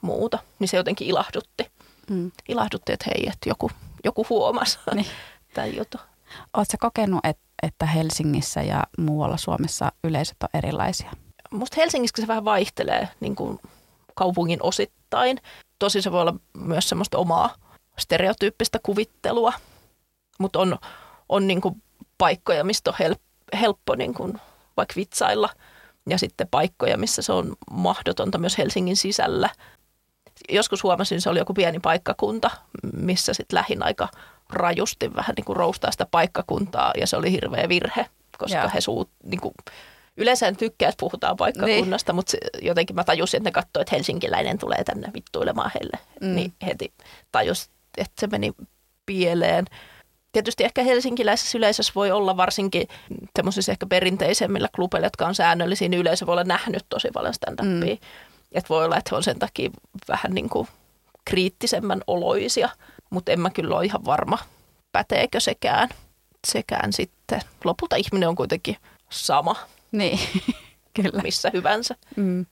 muuta. 0.00 0.38
Niin 0.58 0.68
se 0.68 0.76
jotenkin 0.76 1.08
ilahdutti. 1.08 1.70
Mm. 2.10 2.30
Ilahdutti, 2.48 2.92
että 2.92 3.06
hei, 3.06 3.28
että 3.28 3.48
joku, 3.48 3.70
joku 4.04 4.26
huomasi 4.30 4.78
niin. 4.94 5.06
tämän 5.54 5.76
jutun. 5.76 6.00
Oletko 6.56 6.76
kokenut, 6.80 7.20
että, 7.24 7.42
että 7.62 7.86
Helsingissä 7.86 8.62
ja 8.62 8.82
muualla 8.98 9.36
Suomessa 9.36 9.92
yleisöt 10.04 10.36
on 10.42 10.48
erilaisia? 10.54 11.10
Musta 11.50 11.76
Helsingissä 11.76 12.22
se 12.22 12.28
vähän 12.28 12.44
vaihtelee 12.44 13.08
niin 13.20 13.36
kuin 13.36 13.60
kaupungin 14.14 14.62
osittain. 14.62 15.40
Tosi 15.78 16.02
se 16.02 16.12
voi 16.12 16.20
olla 16.20 16.34
myös 16.54 16.88
semmoista 16.88 17.18
omaa 17.18 17.54
stereotyyppistä 17.98 18.78
kuvittelua, 18.82 19.52
mutta 20.38 20.58
on, 20.58 20.78
on 21.28 21.46
niin 21.46 21.60
kuin 21.60 21.82
paikkoja, 22.18 22.64
mistä 22.64 22.90
on 22.90 22.96
helppo 22.98 23.28
helppo 23.60 23.94
niin 23.94 24.14
kuin 24.14 24.40
vaikka 24.76 24.94
vitsailla 24.96 25.48
ja 26.08 26.18
sitten 26.18 26.48
paikkoja, 26.50 26.98
missä 26.98 27.22
se 27.22 27.32
on 27.32 27.56
mahdotonta 27.70 28.38
myös 28.38 28.58
Helsingin 28.58 28.96
sisällä. 28.96 29.50
Joskus 30.48 30.82
huomasin, 30.82 31.20
se 31.20 31.30
oli 31.30 31.38
joku 31.38 31.54
pieni 31.54 31.80
paikkakunta, 31.80 32.50
missä 32.92 33.34
sitten 33.34 33.56
lähin 33.56 33.82
aika 33.82 34.08
rajusti 34.50 35.14
vähän 35.14 35.34
niin 35.36 35.44
kuin 35.44 35.56
roustaa 35.56 35.90
sitä 35.90 36.06
paikkakuntaa 36.10 36.92
ja 37.00 37.06
se 37.06 37.16
oli 37.16 37.32
hirveä 37.32 37.68
virhe, 37.68 38.06
koska 38.38 38.58
ja. 38.58 38.68
he 38.68 38.80
suut, 38.80 39.10
niin 39.24 39.40
kuin, 39.40 39.54
yleensä 40.18 40.48
en 40.48 40.56
tykkää, 40.56 40.88
että 40.88 41.00
puhutaan 41.00 41.36
paikkakunnasta, 41.36 42.12
niin. 42.12 42.16
mutta 42.16 42.36
jotenkin 42.62 42.96
mä 42.96 43.04
tajusin, 43.04 43.38
että 43.38 43.48
ne 43.48 43.52
katsoivat, 43.52 43.86
että 43.88 43.96
helsinkiläinen 43.96 44.58
tulee 44.58 44.84
tänne 44.84 45.10
vittuilemaan 45.14 45.70
heille. 45.74 45.98
Mm. 46.20 46.34
Niin 46.34 46.52
heti 46.66 46.92
tajus, 47.32 47.70
että 47.96 48.20
se 48.20 48.26
meni 48.26 48.52
pieleen 49.06 49.64
tietysti 50.32 50.64
ehkä 50.64 50.82
helsinkiläisessä 50.82 51.58
yleisössä 51.58 51.92
voi 51.94 52.10
olla 52.10 52.36
varsinkin 52.36 52.88
semmoisissa 53.36 53.72
ehkä 53.72 53.86
perinteisemmillä 53.86 54.68
klubeilla, 54.74 55.06
jotka 55.06 55.26
on 55.26 55.34
säännöllisiä, 55.34 55.88
niin 55.88 56.00
yleisö 56.00 56.26
voi 56.26 56.32
olla 56.32 56.44
nähnyt 56.44 56.86
tosi 56.88 57.08
paljon 57.12 57.34
stand-upia. 57.34 57.94
Mm. 57.94 57.98
Että 58.52 58.68
voi 58.68 58.84
olla, 58.84 58.96
että 58.96 59.08
he 59.12 59.16
on 59.16 59.22
sen 59.22 59.38
takia 59.38 59.70
vähän 60.08 60.34
niin 60.34 60.48
kuin 60.48 60.68
kriittisemmän 61.24 62.00
oloisia, 62.06 62.68
mutta 63.10 63.32
en 63.32 63.40
mä 63.40 63.50
kyllä 63.50 63.76
ole 63.76 63.84
ihan 63.84 64.04
varma, 64.04 64.38
päteekö 64.92 65.40
sekään. 65.40 65.88
Sekään 66.46 66.92
sitten. 66.92 67.40
Lopulta 67.64 67.96
ihminen 67.96 68.28
on 68.28 68.36
kuitenkin 68.36 68.76
sama. 69.10 69.56
Niin, 69.92 70.18
kyllä. 71.02 71.22
Missä 71.22 71.50
hyvänsä. 71.52 71.96
Mm. 72.16 72.46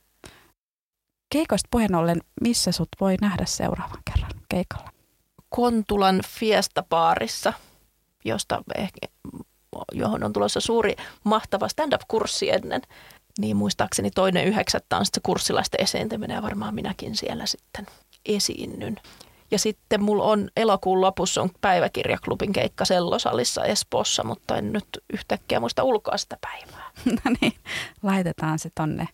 Keikoista 1.32 1.68
puheen 1.70 1.95
ollen, 1.95 2.20
missä 2.41 2.72
sut 2.72 2.89
voi 3.01 3.16
nähdä 3.20 3.45
seuraavan 3.47 4.03
kerran 4.11 4.32
keikalla? 4.49 4.91
Kontulan 5.49 6.20
Fiesta-baarissa– 6.26 7.53
josta 8.26 8.62
ehkä, 8.76 9.07
johon 9.93 10.24
on 10.24 10.32
tulossa 10.32 10.61
suuri 10.61 10.97
mahtava 11.24 11.68
stand-up-kurssi 11.68 12.51
ennen. 12.51 12.82
Niin 13.39 13.57
muistaakseni 13.57 14.11
toinen 14.11 14.45
yhdeksättä 14.45 14.97
on 14.97 15.07
sitten 15.07 15.20
se 15.20 15.26
kurssilaisten 15.26 15.82
esiintyminen 15.82 16.34
ja 16.34 16.43
varmaan 16.43 16.74
minäkin 16.74 17.16
siellä 17.16 17.47
sitten 17.47 17.87
esiinnyn. 18.26 18.97
Ja 19.51 19.59
sitten 19.59 20.03
mulla 20.03 20.24
on 20.24 20.49
elokuun 20.57 21.01
lopussa 21.01 21.42
on 21.42 21.51
päiväkirjaklubin 21.61 22.53
keikka 22.53 22.84
Sellosalissa 22.84 23.64
Espoossa, 23.64 24.24
mutta 24.24 24.57
en 24.57 24.72
nyt 24.72 24.88
yhtäkkiä 25.12 25.61
muista 25.61 25.82
ulkoa 25.82 26.16
sitä 26.16 26.36
päivää. 26.40 26.90
No 27.24 27.32
niin, 27.40 27.53
laitetaan 28.03 28.59
se 28.59 28.70
tonne, 28.74 29.09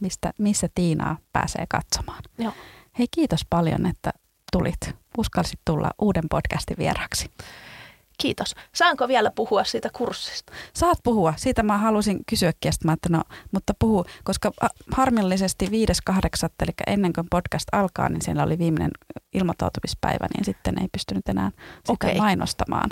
mistä, 0.00 0.32
missä 0.38 0.68
Tiinaa 0.74 1.16
pääsee 1.32 1.64
katsomaan. 1.68 2.22
Joo. 2.38 2.52
Hei 2.98 3.06
kiitos 3.10 3.40
paljon, 3.50 3.86
että 3.86 4.12
tulit. 4.52 4.96
Uskalsit 5.18 5.60
tulla 5.64 5.90
uuden 5.98 6.24
podcastin 6.30 6.76
vieraksi. 6.78 7.30
Kiitos. 8.18 8.54
Saanko 8.74 9.08
vielä 9.08 9.30
puhua 9.30 9.64
siitä 9.64 9.90
kurssista? 9.92 10.52
Saat 10.74 10.98
puhua. 11.02 11.34
Siitä 11.36 11.62
mä 11.62 11.78
halusin 11.78 12.18
kysyäkin, 12.28 12.68
että, 12.68 12.88
mä, 12.88 12.92
että 12.92 13.08
no, 13.08 13.22
mutta 13.52 13.74
puhu, 13.78 14.04
koska 14.24 14.50
harmillisesti 14.92 15.66
5.8. 15.66 15.70
eli 16.62 16.72
ennen 16.86 17.12
kuin 17.12 17.26
podcast 17.30 17.68
alkaa, 17.72 18.08
niin 18.08 18.22
siellä 18.22 18.42
oli 18.42 18.58
viimeinen 18.58 18.90
ilmoittautumispäivä, 19.34 20.26
niin 20.34 20.44
sitten 20.44 20.82
ei 20.82 20.88
pystynyt 20.92 21.28
enää 21.28 21.50
sitä 21.50 21.92
okay. 21.92 22.16
mainostamaan. 22.16 22.90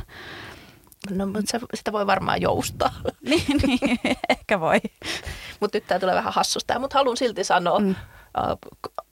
No, 1.11 1.27
mutta 1.27 1.43
se, 1.47 1.61
sitä 1.75 1.93
voi 1.93 2.07
varmaan 2.07 2.41
joustaa. 2.41 2.93
niin, 3.31 3.61
niin, 3.67 3.99
ehkä 4.29 4.61
voi. 4.61 4.81
mutta 5.61 5.77
nyt 5.77 5.87
tämä 5.87 5.99
tulee 5.99 6.15
vähän 6.15 6.33
hassusta, 6.33 6.79
mutta 6.79 6.99
haluan 6.99 7.17
silti 7.17 7.45
sanoa, 7.45 7.79
mm. 7.79 7.95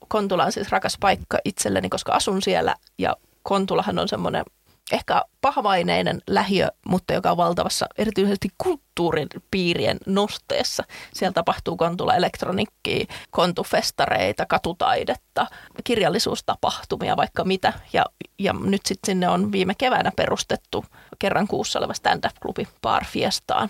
Kontula 0.07 0.45
on 0.45 0.51
siis 0.51 0.71
rakas 0.71 0.97
paikka 0.99 1.37
itselleni, 1.45 1.89
koska 1.89 2.11
asun 2.11 2.41
siellä 2.41 2.75
ja 2.97 3.17
Kontulahan 3.43 3.99
on 3.99 4.07
semmoinen 4.07 4.43
ehkä 4.91 5.21
pahavaineinen 5.41 6.21
lähiö, 6.27 6.67
mutta 6.87 7.13
joka 7.13 7.31
on 7.31 7.37
valtavassa 7.37 7.85
erityisesti 7.97 8.49
kulttuurin 8.57 9.27
piirien 9.51 9.97
nosteessa. 10.05 10.83
Siellä 11.13 11.33
tapahtuu 11.33 11.77
kontula 11.77 12.15
elektronikkiä, 12.15 13.05
kontufestareita, 13.31 14.45
katutaidetta, 14.45 15.47
kirjallisuustapahtumia, 15.83 17.17
vaikka 17.17 17.43
mitä. 17.43 17.73
Ja, 17.93 18.05
ja 18.39 18.53
nyt 18.53 18.81
sitten 18.85 19.07
sinne 19.07 19.29
on 19.29 19.51
viime 19.51 19.73
keväänä 19.77 20.11
perustettu 20.15 20.85
kerran 21.19 21.47
kuussa 21.47 21.79
oleva 21.79 21.93
stand-up-klubi 21.93 22.67
Bar 22.81 23.05
Fiestaan 23.05 23.69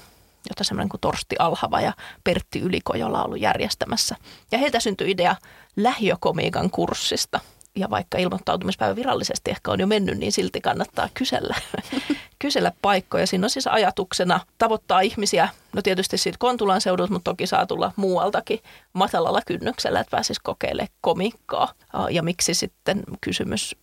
jota 0.50 0.64
semmoinen 0.64 0.90
kuin 0.90 1.02
Torsti 1.02 1.36
Alhava 1.40 1.82
ja 1.82 1.94
Pertti 2.24 2.60
Ylikojola 2.60 3.20
on 3.20 3.26
ollut 3.26 3.42
järjestämässä. 3.42 4.16
Ja 4.52 4.58
heiltä 4.58 4.80
syntyi 4.80 5.12
idea 5.12 5.36
lähiökomiikan 5.76 6.70
kurssista– 6.70 7.40
ja 7.76 7.90
vaikka 7.90 8.18
ilmoittautumispäivä 8.18 8.96
virallisesti 8.96 9.52
ehkä 9.52 9.72
on 9.72 9.80
jo 9.80 9.88
mennyt, 9.88 10.18
niin 10.18 10.32
silti 10.32 10.62
kannattaa 10.62 11.10
kysellä, 11.14 11.56
kysellä 12.40 12.72
paikkoja. 12.82 13.28
Siinä 13.28 13.46
on 13.46 13.50
siis 13.50 13.68
ajatuksena 13.68 14.40
tavoittaa 14.58 15.02
ihmisiä, 15.02 15.50
no 15.74 15.82
tietysti 15.82 16.18
siitä 16.18 16.38
Kontulan 16.40 16.82
seudut, 16.82 17.10
mutta 17.10 17.32
toki 17.32 17.48
saa 17.48 17.66
tulla 17.66 17.92
muualtakin 17.96 18.60
matalalla 18.94 19.42
kynnyksellä, 19.46 20.00
että 20.00 20.12
pääsisi 20.12 20.40
kokeilemaan 20.44 20.94
komikkaa. 21.02 21.74
Ja 22.10 22.24
miksi 22.24 22.54
sitten 22.54 23.04
kysymys 23.22 23.76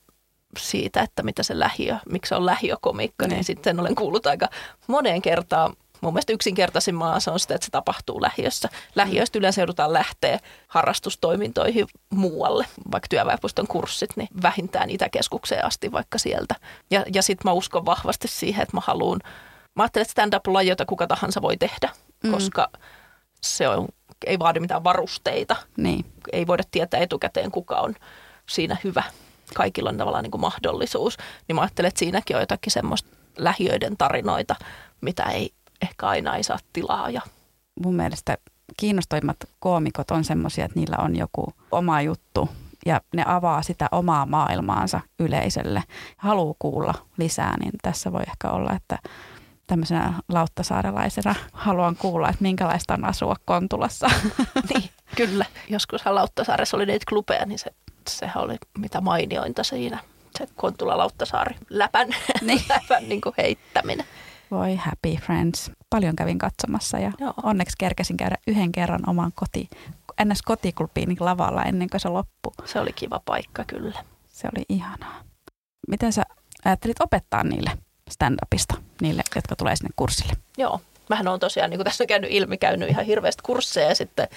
siitä, 0.58 1.00
että 1.02 1.22
mitä 1.22 1.42
se 1.42 1.58
lähiö, 1.58 1.96
miksi 2.10 2.28
se 2.28 2.34
on 2.34 2.46
lähiökomikka, 2.46 3.26
niin, 3.26 3.34
niin 3.34 3.44
sitten 3.44 3.80
olen 3.80 3.94
kuullut 3.94 4.26
aika 4.26 4.48
moneen 4.86 5.22
kertaan 5.22 5.76
mun 6.00 6.12
mielestä 6.12 6.32
yksinkertaisimmalla 6.32 7.20
se 7.20 7.30
on 7.30 7.40
sitä, 7.40 7.54
että 7.54 7.64
se 7.64 7.70
tapahtuu 7.70 8.22
lähiössä. 8.22 8.68
Lähiöistä 8.94 9.38
yleensä 9.38 9.60
joudutaan 9.60 9.92
lähteä 9.92 10.38
harrastustoimintoihin 10.68 11.86
muualle, 12.10 12.66
vaikka 12.92 13.08
työväenpuiston 13.08 13.66
kurssit, 13.66 14.10
niin 14.16 14.28
vähintään 14.42 14.90
Itäkeskukseen 14.90 15.64
asti 15.64 15.92
vaikka 15.92 16.18
sieltä. 16.18 16.54
Ja, 16.90 17.04
ja 17.14 17.22
sitten 17.22 17.50
mä 17.50 17.52
uskon 17.52 17.86
vahvasti 17.86 18.28
siihen, 18.28 18.62
että 18.62 18.76
mä 18.76 18.80
haluan, 18.84 19.20
mä 19.76 19.82
ajattelen, 19.82 20.02
että 20.02 20.12
stand-up-laji, 20.12 20.68
jota 20.68 20.86
kuka 20.86 21.06
tahansa 21.06 21.42
voi 21.42 21.56
tehdä, 21.56 21.90
mm. 22.24 22.30
koska 22.30 22.68
se 23.40 23.68
on, 23.68 23.88
ei 24.26 24.38
vaadi 24.38 24.60
mitään 24.60 24.84
varusteita. 24.84 25.56
Niin. 25.76 26.04
Ei 26.32 26.46
voida 26.46 26.62
tietää 26.70 27.00
etukäteen, 27.00 27.50
kuka 27.50 27.80
on 27.80 27.94
siinä 28.48 28.76
hyvä. 28.84 29.02
Kaikilla 29.54 29.90
on 29.90 29.96
tavallaan 29.96 30.22
niin 30.22 30.30
kuin 30.30 30.40
mahdollisuus. 30.40 31.16
Niin 31.48 31.56
mä 31.56 31.62
ajattelen, 31.62 31.88
että 31.88 31.98
siinäkin 31.98 32.36
on 32.36 32.42
jotakin 32.42 32.72
semmoista 32.72 33.08
lähiöiden 33.38 33.96
tarinoita, 33.96 34.56
mitä 35.00 35.22
ei 35.22 35.50
ehkä 35.82 36.06
aina 36.06 36.36
ei 36.36 36.42
saa 36.42 36.58
tilaa. 36.72 37.10
Ja... 37.10 37.20
Mun 37.84 37.94
mielestä 37.94 38.38
kiinnostavimmat 38.76 39.36
koomikot 39.58 40.10
on 40.10 40.24
semmoisia, 40.24 40.64
että 40.64 40.80
niillä 40.80 40.96
on 40.98 41.16
joku 41.16 41.54
oma 41.72 42.02
juttu 42.02 42.48
ja 42.86 43.00
ne 43.14 43.24
avaa 43.26 43.62
sitä 43.62 43.88
omaa 43.92 44.26
maailmaansa 44.26 45.00
yleisölle. 45.18 45.82
Haluaa 46.16 46.54
kuulla 46.58 46.94
lisää, 47.16 47.56
niin 47.60 47.72
tässä 47.82 48.12
voi 48.12 48.22
ehkä 48.22 48.50
olla, 48.50 48.72
että 48.72 48.98
tämmöisenä 49.66 50.14
lauttasaarelaisena 50.28 51.34
haluan 51.52 51.96
kuulla, 51.96 52.28
että 52.28 52.42
minkälaista 52.42 52.94
on 52.94 53.04
asua 53.04 53.36
Kontulassa. 53.44 54.10
niin, 54.74 54.90
kyllä. 55.16 55.44
Joskushan 55.68 56.14
Lauttasaaressa 56.14 56.76
oli 56.76 56.86
niitä 56.86 57.04
klubeja, 57.08 57.46
niin 57.46 57.58
se, 57.58 57.70
sehän 58.08 58.44
oli 58.44 58.56
mitä 58.78 59.00
mainiointa 59.00 59.64
siinä. 59.64 59.98
Se 60.38 60.48
Kontula 60.56 60.98
Lauttasaari 60.98 61.56
läpän, 61.70 62.08
niin. 62.40 62.62
läpän 62.68 63.08
niin 63.08 63.20
kuin 63.20 63.34
heittäminen. 63.38 64.06
Voi 64.50 64.76
happy 64.76 65.16
friends. 65.16 65.70
Paljon 65.90 66.16
kävin 66.16 66.38
katsomassa 66.38 66.98
ja 66.98 67.12
Joo. 67.18 67.34
onneksi 67.42 67.76
kerkesin 67.78 68.16
käydä 68.16 68.36
yhden 68.46 68.72
kerran 68.72 69.08
oman 69.08 69.32
koti, 69.34 69.68
ns. 70.24 70.42
kotiklubiin 70.42 71.08
niin 71.08 71.18
lavalla 71.20 71.62
ennen 71.62 71.90
kuin 71.90 72.00
se 72.00 72.08
loppui. 72.08 72.52
Se 72.64 72.80
oli 72.80 72.92
kiva 72.92 73.20
paikka 73.24 73.64
kyllä. 73.64 74.04
Se 74.26 74.48
oli 74.56 74.64
ihanaa. 74.68 75.20
Miten 75.88 76.12
sä 76.12 76.22
ajattelit 76.64 77.00
opettaa 77.00 77.44
niille 77.44 77.70
stand-upista, 78.10 78.80
niille, 79.00 79.22
jotka 79.34 79.56
tulee 79.56 79.76
sinne 79.76 79.90
kurssille? 79.96 80.32
Joo, 80.58 80.80
mähän 81.08 81.28
on 81.28 81.40
tosiaan, 81.40 81.70
niin 81.70 81.78
kuin 81.78 81.84
tässä 81.84 82.04
on 82.04 82.08
käynyt 82.08 82.30
ilmi, 82.32 82.58
käynyt 82.58 82.88
ihan 82.88 83.04
hirveästi 83.04 83.42
kursseja 83.42 83.88
ja 83.88 83.94
sitten 83.94 84.28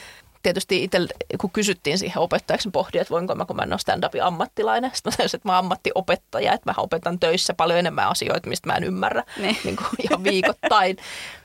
tietysti 0.44 0.84
itse, 0.84 0.98
kun 1.42 1.52
kysyttiin 1.52 1.98
siihen 1.98 2.20
opettajaksi, 2.20 2.68
niin 2.68 2.72
pohdin, 2.72 3.02
että 3.02 3.12
voinko 3.12 3.36
mä, 3.36 3.46
kun 3.46 3.56
mä 3.56 3.62
en 3.62 3.74
ole 3.74 3.80
stand-upin 3.80 4.24
ammattilainen. 4.24 4.92
Sitten 4.94 5.12
mä 5.12 5.18
sanoin, 5.18 5.36
että 5.36 5.48
mä 5.48 5.52
oon 5.52 5.60
ammattiopettaja, 5.60 6.54
että 6.54 6.70
mä 6.70 6.76
opetan 6.78 7.20
töissä 7.20 7.54
paljon 7.54 7.80
enemmän 7.80 8.08
asioita, 8.08 8.50
mistä 8.50 8.70
mä 8.70 8.76
en 8.76 8.84
ymmärrä 8.84 9.24
niin. 9.38 9.58
Niin 9.64 9.76
kuin 9.76 9.88
ihan 10.04 10.24
viikoittain. 10.24 10.98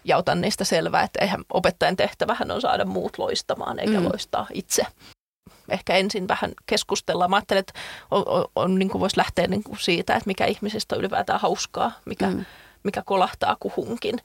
Ja 0.04 0.16
otan 0.16 0.40
niistä 0.40 0.64
selvää, 0.64 1.02
että 1.02 1.18
eihän 1.22 1.44
opettajan 1.52 1.96
tehtävähän 1.96 2.50
on 2.50 2.60
saada 2.60 2.84
muut 2.84 3.18
loistamaan, 3.18 3.78
eikä 3.78 4.00
mm. 4.00 4.08
loistaa 4.08 4.46
itse. 4.52 4.86
Ehkä 5.68 5.96
ensin 5.96 6.28
vähän 6.28 6.52
keskustellaan. 6.66 7.30
Mä 7.30 7.36
ajattelen, 7.36 7.60
että 7.60 7.72
on, 8.10 8.22
on, 8.26 8.44
on, 8.56 8.78
niin 8.78 8.88
kuin 8.88 9.00
voisi 9.00 9.16
lähteä 9.16 9.46
niin 9.46 9.62
kuin 9.62 9.78
siitä, 9.78 10.14
että 10.14 10.26
mikä 10.26 10.46
ihmisistä 10.46 10.94
on 10.94 11.00
ylipäätään 11.00 11.40
hauskaa, 11.40 11.92
mikä, 12.04 12.26
mm. 12.26 12.44
mikä 12.82 13.02
kolahtaa 13.06 13.56
kuhunkin 13.60 14.20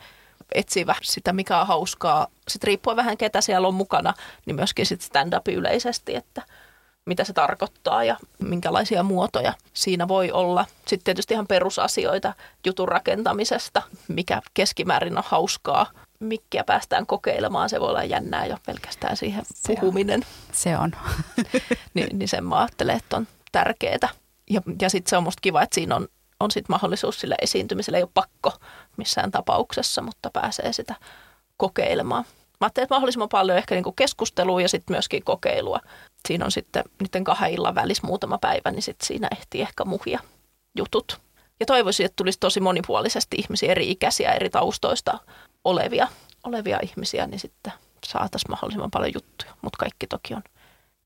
etsii 0.55 0.85
vähän 0.85 1.03
sitä, 1.03 1.33
mikä 1.33 1.59
on 1.61 1.67
hauskaa. 1.67 2.27
Sitten 2.47 2.67
riippuen 2.67 2.97
vähän, 2.97 3.17
ketä 3.17 3.41
siellä 3.41 3.67
on 3.67 3.73
mukana, 3.73 4.13
niin 4.45 4.55
myöskin 4.55 4.85
sitten 4.85 5.07
stand-up 5.07 5.47
yleisesti, 5.47 6.15
että 6.15 6.41
mitä 7.05 7.23
se 7.23 7.33
tarkoittaa 7.33 8.03
ja 8.03 8.17
minkälaisia 8.39 9.03
muotoja 9.03 9.53
siinä 9.73 10.07
voi 10.07 10.31
olla. 10.31 10.65
Sitten 10.87 11.03
tietysti 11.03 11.33
ihan 11.33 11.47
perusasioita 11.47 12.33
jutun 12.65 12.87
rakentamisesta, 12.87 13.81
mikä 14.07 14.41
keskimäärin 14.53 15.17
on 15.17 15.23
hauskaa. 15.27 15.85
Mikkiä 16.19 16.63
päästään 16.63 17.05
kokeilemaan, 17.05 17.69
se 17.69 17.79
voi 17.79 17.89
olla 17.89 18.03
jännää 18.03 18.45
jo 18.45 18.57
pelkästään 18.65 19.17
siihen 19.17 19.43
se 19.45 19.73
puhuminen. 19.73 20.19
On. 20.19 20.25
Se 20.51 20.77
on. 20.77 20.91
Ni, 21.93 22.07
niin 22.13 22.29
sen 22.29 22.45
mä 22.45 22.59
ajattelen, 22.59 22.95
että 22.95 23.17
on 23.17 23.27
tärkeää. 23.51 24.09
Ja, 24.49 24.61
ja 24.81 24.89
sitten 24.89 25.09
se 25.09 25.17
on 25.17 25.23
musta 25.23 25.41
kiva, 25.41 25.61
että 25.61 25.75
siinä 25.75 25.95
on 25.95 26.07
on 26.43 26.51
sitten 26.51 26.73
mahdollisuus 26.73 27.19
sille 27.19 27.35
esiintymiselle, 27.41 27.97
ei 27.97 28.03
ole 28.03 28.09
pakko 28.13 28.53
missään 28.97 29.31
tapauksessa, 29.31 30.01
mutta 30.01 30.29
pääsee 30.29 30.73
sitä 30.73 30.95
kokeilemaan. 31.57 32.25
Mä 32.61 32.65
ajattelin, 32.65 32.83
että 32.83 32.95
mahdollisimman 32.95 33.29
paljon 33.29 33.57
ehkä 33.57 33.75
niin 33.75 33.95
keskustelua 33.95 34.61
ja 34.61 34.69
sitten 34.69 34.93
myöskin 34.93 35.23
kokeilua. 35.23 35.79
Siinä 36.27 36.45
on 36.45 36.51
sitten 36.51 36.83
niiden 36.99 37.23
kahden 37.23 37.53
illan 37.53 37.75
välissä 37.75 38.07
muutama 38.07 38.37
päivä, 38.37 38.71
niin 38.71 38.81
sitten 38.81 39.07
siinä 39.07 39.27
ehtii 39.31 39.61
ehkä 39.61 39.85
muhia 39.85 40.19
jutut. 40.77 41.21
Ja 41.59 41.65
toivoisin, 41.65 42.05
että 42.05 42.15
tulisi 42.15 42.39
tosi 42.39 42.59
monipuolisesti 42.59 43.37
ihmisiä, 43.37 43.71
eri 43.71 43.91
ikäisiä, 43.91 44.31
eri 44.31 44.49
taustoista 44.49 45.19
olevia, 45.63 46.07
olevia 46.43 46.79
ihmisiä, 46.83 47.27
niin 47.27 47.39
sitten 47.39 47.73
saataisiin 48.05 48.51
mahdollisimman 48.51 48.91
paljon 48.91 49.13
juttuja. 49.13 49.53
Mutta 49.61 49.77
kaikki 49.77 50.07
toki 50.07 50.33
on 50.33 50.43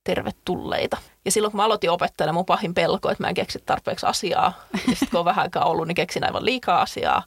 tervetulleita. 0.03 0.97
Ja 1.25 1.31
silloin 1.31 1.51
kun 1.51 1.57
mä 1.57 1.65
aloitin 1.65 1.91
opettelemaan, 1.91 2.35
mun 2.35 2.45
pahin 2.45 2.73
pelko, 2.73 3.09
että 3.09 3.23
mä 3.23 3.27
en 3.27 3.35
keksi 3.35 3.59
tarpeeksi 3.65 4.05
asiaa. 4.05 4.53
Ja 4.73 4.79
sitten 4.79 5.09
kun 5.11 5.19
on 5.19 5.25
vähän 5.25 5.43
aikaa 5.43 5.65
ollut, 5.65 5.87
niin 5.87 5.95
keksin 5.95 6.23
aivan 6.23 6.45
liikaa 6.45 6.81
asiaa. 6.81 7.23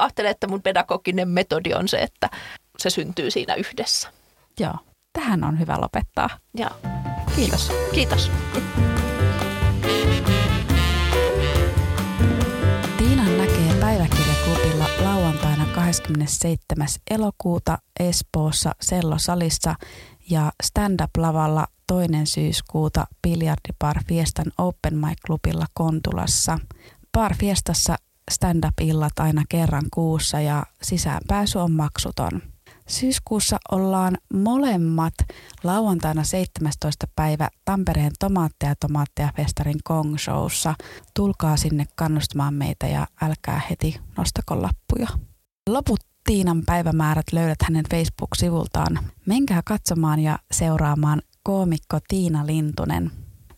Ajattelen, 0.00 0.30
että 0.30 0.46
mun 0.46 0.62
pedagoginen 0.62 1.28
metodi 1.28 1.74
on 1.74 1.88
se, 1.88 1.98
että 1.98 2.30
se 2.78 2.90
syntyy 2.90 3.30
siinä 3.30 3.54
yhdessä. 3.54 4.12
Joo, 4.60 4.74
tähän 5.12 5.44
on 5.44 5.58
hyvä 5.58 5.80
lopettaa. 5.80 6.30
Joo. 6.54 6.70
Kiitos. 7.36 7.72
Kiitos. 7.92 8.30
Tiinan 12.98 13.38
näkee 13.38 13.74
päiväkirjaklubilla 13.80 14.86
lauantaina 15.04 15.66
27. 15.74 16.88
elokuuta 17.10 17.78
Espoossa 18.00 18.72
Sellosalissa 18.80 19.74
ja 20.30 20.52
stand-up-lavalla 20.62 21.66
toinen 21.86 22.26
syyskuuta 22.26 23.06
Biljardibar 23.22 24.04
Fiestan 24.08 24.52
Open 24.58 24.96
Mic 24.96 25.18
Clubilla 25.26 25.66
Kontulassa. 25.74 26.58
Bar 27.12 27.34
Fiestassa 27.36 27.96
stand-up-illat 28.30 29.18
aina 29.18 29.42
kerran 29.48 29.86
kuussa 29.94 30.40
ja 30.40 30.62
sisäänpääsy 30.82 31.58
on 31.58 31.72
maksuton. 31.72 32.42
Syyskuussa 32.88 33.56
ollaan 33.72 34.18
molemmat 34.34 35.14
lauantaina 35.64 36.24
17. 36.24 37.06
päivä 37.16 37.48
Tampereen 37.64 38.12
Tomaatteja 38.18 38.74
Tomaatteja 38.80 39.32
festarin 39.36 39.78
Kong 39.84 40.18
Showssa. 40.18 40.74
Tulkaa 41.14 41.56
sinne 41.56 41.86
kannustamaan 41.96 42.54
meitä 42.54 42.86
ja 42.86 43.06
älkää 43.22 43.60
heti 43.70 43.96
nostako 44.16 44.62
lappuja. 44.62 45.08
Loput 45.68 46.00
Tiinan 46.24 46.62
päivämäärät 46.66 47.32
löydät 47.32 47.62
hänen 47.62 47.84
Facebook-sivultaan. 47.90 48.98
Menkää 49.26 49.62
katsomaan 49.64 50.20
ja 50.20 50.38
seuraamaan 50.52 51.22
koomikko 51.42 51.98
Tiina 52.08 52.46
Lintunen. 52.46 53.10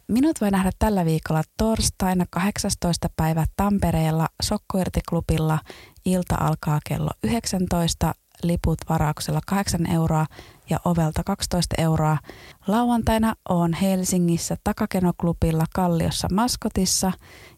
Minut 0.08 0.40
voi 0.40 0.50
nähdä 0.50 0.70
tällä 0.78 1.04
viikolla 1.04 1.42
torstaina 1.58 2.24
18. 2.30 3.08
päivä 3.16 3.46
Tampereella 3.56 4.28
Sokkoirtiklubilla. 4.42 5.58
Ilta 6.04 6.34
alkaa 6.40 6.78
kello 6.88 7.10
19, 7.24 8.14
liput 8.42 8.78
varauksella 8.88 9.40
8 9.46 9.86
euroa 9.90 10.26
ja 10.70 10.78
ovelta 10.84 11.24
12 11.24 11.74
euroa. 11.78 12.18
Lauantaina 12.66 13.34
on 13.48 13.72
Helsingissä 13.72 14.56
Takakenoklubilla 14.64 15.64
Kalliossa 15.74 16.28
Maskotissa. 16.32 17.12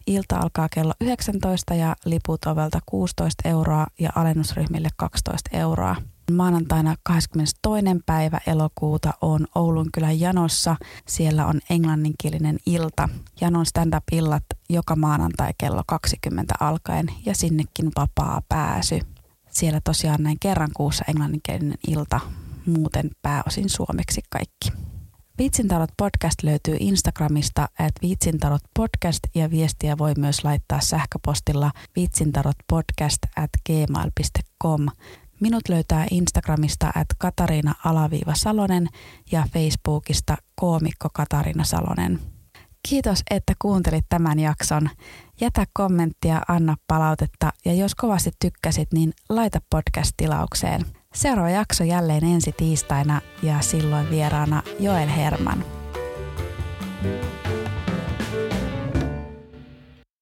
Ilta 0.07 0.37
alkaa 0.37 0.69
kello 0.75 0.93
19 1.01 1.75
ja 1.75 1.97
liput 2.05 2.45
ovelta 2.45 2.79
16 2.87 3.49
euroa 3.49 3.87
ja 4.01 4.11
alennusryhmille 4.15 4.89
12 4.97 5.51
euroa. 5.53 5.97
Maanantaina 6.33 6.95
22. 7.03 7.85
päivä 8.07 8.41
elokuuta 8.47 9.13
on 9.21 9.47
Oulun 9.55 9.89
kylän 9.93 10.21
Janossa. 10.21 10.77
Siellä 11.09 11.47
on 11.47 11.61
englanninkielinen 11.71 12.59
ilta. 12.67 13.09
Janon 13.41 13.67
stand-up-illat 13.67 14.45
joka 14.71 14.97
maanantai 14.97 15.53
kello 15.59 15.83
20 15.87 16.55
alkaen 16.61 17.07
ja 17.27 17.35
sinnekin 17.35 17.91
vapaa 17.97 18.43
pääsy. 18.49 19.01
Siellä 19.51 19.81
tosiaan 19.85 20.23
näin 20.23 20.37
kerran 20.41 20.71
kuussa 20.77 21.05
englanninkielinen 21.09 21.79
ilta, 21.89 22.21
muuten 22.67 23.11
pääosin 23.23 23.71
suomeksi 23.71 24.21
kaikki. 24.31 24.71
Viitsintalot 25.39 25.91
podcast 25.97 26.43
löytyy 26.43 26.77
Instagramista 26.81 27.63
at 27.79 27.93
viitsintalot 28.03 28.63
podcast 28.77 29.21
ja 29.35 29.51
viestiä 29.51 29.99
voi 29.99 30.13
myös 30.19 30.45
laittaa 30.45 30.81
sähköpostilla 30.81 31.71
viitsintalotpodcast 31.97 33.19
at 33.37 33.51
gmail.com. 33.67 34.87
Minut 35.41 35.69
löytää 35.69 36.07
Instagramista 36.11 36.87
at 36.87 37.07
Katariina-Salonen 37.19 38.87
ja 39.33 39.45
Facebookista 39.53 40.37
koomikko 40.55 41.09
Katariina 41.13 41.65
Salonen. 41.65 42.21
Kiitos, 42.89 43.23
että 43.31 43.53
kuuntelit 43.63 44.05
tämän 44.09 44.39
jakson. 44.39 44.91
Jätä 45.41 45.65
kommenttia, 45.73 46.43
anna 46.49 46.77
palautetta 46.87 47.53
ja 47.65 47.75
jos 47.75 47.95
kovasti 47.95 48.31
tykkäsit, 48.41 48.93
niin 48.93 49.13
laita 49.29 49.59
podcast-tilaukseen. 49.71 50.87
Seuraava 51.15 51.51
jakso 51.51 51.85
jälleen 51.85 52.25
ensi 52.25 52.53
tiistaina 52.53 53.21
ja 53.43 53.61
silloin 53.61 54.11
vieraana 54.11 54.63
Joel 54.81 55.09
Herman. 55.09 55.65
thank 57.05 57.47
you 57.47 57.64